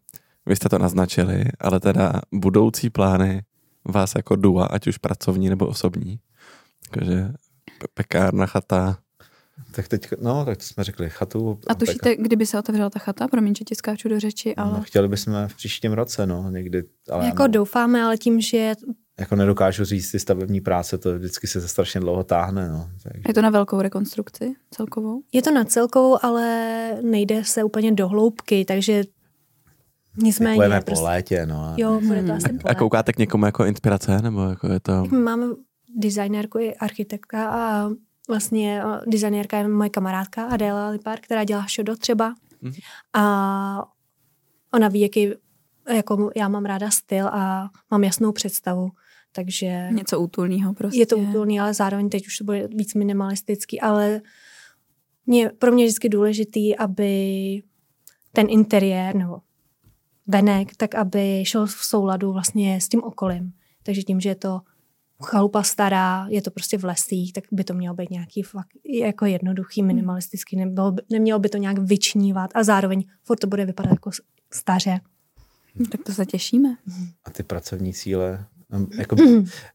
[0.46, 3.44] vy jste to naznačili, ale teda budoucí plány
[3.86, 6.20] vás jako dua, ať už pracovní nebo osobní.
[6.90, 7.30] Takže
[7.94, 8.98] pekárna, chata.
[9.72, 11.60] Tak teď, no, tak to jsme řekli chatu.
[11.68, 12.24] A tušíte, peka...
[12.24, 13.28] kdyby se otevřela ta chata?
[13.28, 14.74] Promiň, že ti skáču do řeči, no, ale...
[14.74, 16.84] No, chtěli bychom v příštím roce, no, někdy.
[17.12, 17.52] Ale jako ano.
[17.52, 18.74] doufáme, ale tím, že
[19.20, 22.70] jako nedokážu říct ty stavební práce, to vždycky se strašně dlouho táhne.
[22.70, 22.90] No.
[23.04, 23.22] Takže...
[23.28, 25.22] Je to na velkou rekonstrukci celkovou?
[25.32, 29.04] Je to na celkovou, ale nejde se úplně do hloubky, takže
[30.18, 30.56] nicméně...
[30.56, 31.02] Budeme prostě...
[31.02, 31.74] po létě, no.
[31.78, 32.38] Jo, bude to hmm.
[32.38, 35.06] asi A koukáte k někomu jako inspirace, nebo jako je to...
[35.06, 35.46] Máme
[35.96, 37.90] designérku i architektka a
[38.28, 42.36] vlastně designérka je moje kamarádka Adéla Lipár, která dělá šodo třeba.
[42.62, 42.72] Mm.
[43.14, 43.86] A
[44.74, 45.34] ona ví, jaký
[45.90, 48.92] jako já mám ráda styl a mám jasnou představu.
[49.36, 51.00] Takže Něco útulného prostě.
[51.00, 54.22] Je to útulný, ale zároveň teď už to bude víc minimalistický, ale
[55.26, 57.64] mě, pro mě je vždycky důležitý, aby
[58.32, 59.42] ten interiér nebo
[60.28, 63.54] venek, tak aby šel v souladu vlastně s tím okolím.
[63.84, 64.62] Takže tím, že je to
[65.24, 68.70] chalupa stará, je to prostě v lesích, tak by to mělo být nějaký fakt
[69.02, 69.88] jako jednoduchý, hmm.
[69.88, 74.12] minimalistický, nebylo by, nemělo by to nějak vyčnívat a zároveň furt to bude vypadat jako
[74.54, 75.00] staře.
[75.92, 76.78] Tak to se těšíme.
[77.26, 78.46] A ty pracovní cíle?
[78.98, 79.16] Jako,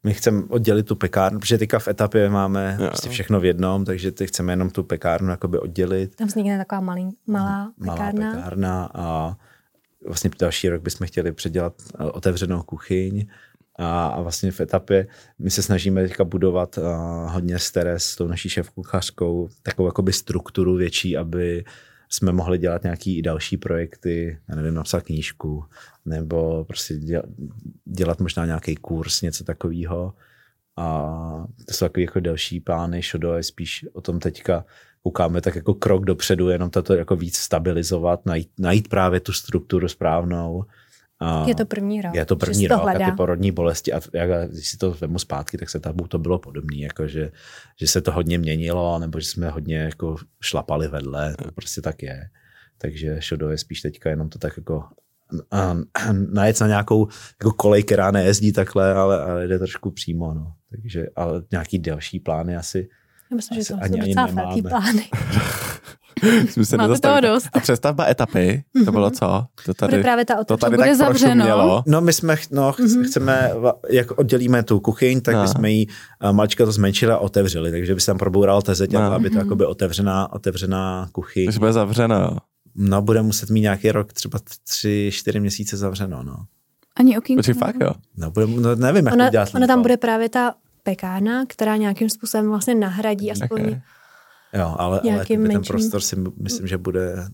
[0.05, 2.87] my chceme oddělit tu pekárnu, protože teďka v etapě máme jo.
[2.87, 6.17] prostě všechno v jednom, takže ty chceme jenom tu pekárnu jakoby oddělit.
[6.17, 8.21] Tam vznikne taková malý, malá pekárna.
[8.21, 9.37] Malá pekárna a
[10.07, 13.27] vlastně další rok bychom chtěli předělat eh, otevřenou kuchyň
[13.79, 15.07] a, a vlastně v etapě
[15.39, 16.85] my se snažíme teďka budovat uh,
[17.33, 21.65] hodně s Teres, s tou naší šéfkuchařkou, takovou jakoby strukturu větší, aby
[22.09, 25.65] jsme mohli dělat nějaký i další projekty, já nevím, napsat knížku,
[26.05, 27.25] nebo prostě dělat,
[27.85, 30.15] dělat možná nějaký kurz, něco takového.
[30.77, 34.65] A to jsou takové jako další plány, Šodo je spíš o tom teďka
[35.03, 39.89] koukáme tak jako krok dopředu, jenom to jako víc stabilizovat, najít, najít právě tu strukturu
[39.89, 40.65] správnou.
[41.21, 42.15] A je to první rok.
[42.15, 43.93] Je to první rok a ty porodní bolesti.
[43.93, 47.31] A jak, když si to vemu zpátky, tak se tam to bylo podobné, jako že,
[47.81, 52.03] že, se to hodně měnilo, nebo že jsme hodně jako šlapali vedle, to prostě tak
[52.03, 52.29] je.
[52.79, 54.85] Takže Šodo je spíš teďka jenom to tak jako
[56.33, 57.09] najet na nějakou
[57.41, 60.35] jako kolej, která nejezdí takhle, ale, ale jde trošku přímo.
[60.35, 60.53] No.
[60.71, 62.89] Takže, ale nějaký delší plány asi,
[63.31, 64.63] já myslím, že to ani, ani docela velký
[66.55, 66.65] plány.
[66.65, 67.49] se Máte toho dost.
[67.53, 68.93] A přestavba etapy, to mhm.
[68.93, 69.45] bylo co?
[69.67, 71.83] To tady, bude právě ta to tady bude zavřeno.
[71.87, 73.05] No my jsme, no, mm-hmm.
[73.05, 73.53] chceme,
[73.91, 75.49] jak oddělíme tu kuchyň, tak no.
[75.49, 75.87] jsme ji
[76.23, 79.01] eh, malička to zmenšili a otevřeli, takže by se tam proboural tezeť, no.
[79.01, 79.39] aby to mm-hmm.
[79.39, 81.47] jakoby otevřená, otevřená kuchyň.
[81.47, 82.37] Takže bude zavřeno.
[82.75, 86.37] No, bude muset mít nějaký rok, třeba tři, čtyři měsíce zavřeno, no.
[86.97, 87.39] Ani okýnko.
[87.39, 87.91] Počkej, fakt jo?
[88.17, 89.49] No, bude, no nevím, jak ona, to dělat.
[89.55, 93.81] Ona tam bude právě ta pekárna, která nějakým způsobem vlastně nahradí aspoň okay.
[94.53, 97.29] Jo, ale, ale ten prostor si myslím, že bude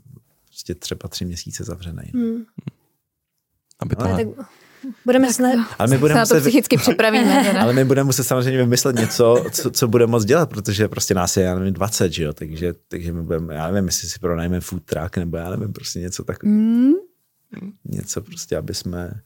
[0.47, 2.11] prostě třeba tři měsíce zavřený.
[2.15, 2.45] Hmm.
[3.81, 4.05] Aby to...
[4.05, 4.27] tak
[5.05, 5.43] budeme se,
[5.79, 7.53] ale my budeme se na to psychicky připravíme.
[7.61, 11.37] ale my budeme muset samozřejmě vymyslet něco, co, co bude moc dělat, protože prostě nás
[11.37, 14.61] je, já nevím, 20, že jo, takže, takže my budeme, já nevím, jestli si pronajmeme
[14.61, 16.59] food truck, nebo já nevím, prostě něco takového.
[16.59, 16.93] Mm.
[17.85, 19.21] Něco prostě, aby jsme,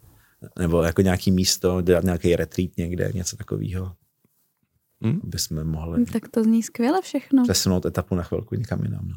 [0.59, 3.93] nebo jako nějaký místo, dělat nějaký retreat někde, něco takového.
[5.03, 5.21] Hmm?
[5.25, 6.05] Aby jsme mohli...
[6.05, 7.43] Tak to zní skvěle všechno.
[7.43, 9.09] Přesunout etapu na chvilku někam jinam.
[9.09, 9.17] No.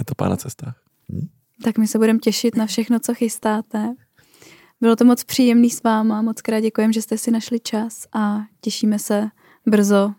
[0.00, 0.82] Etapa na cestách.
[1.10, 1.28] Hmm?
[1.62, 3.94] Tak my se budeme těšit na všechno, co chystáte.
[4.80, 8.40] Bylo to moc příjemný s váma, moc krát děkujem, že jste si našli čas a
[8.60, 9.28] těšíme se
[9.66, 10.14] brzo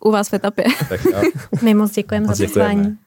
[0.00, 0.64] u vás v etapě.
[0.88, 1.00] Tak,
[1.62, 2.98] My moc děkujeme za pozvání.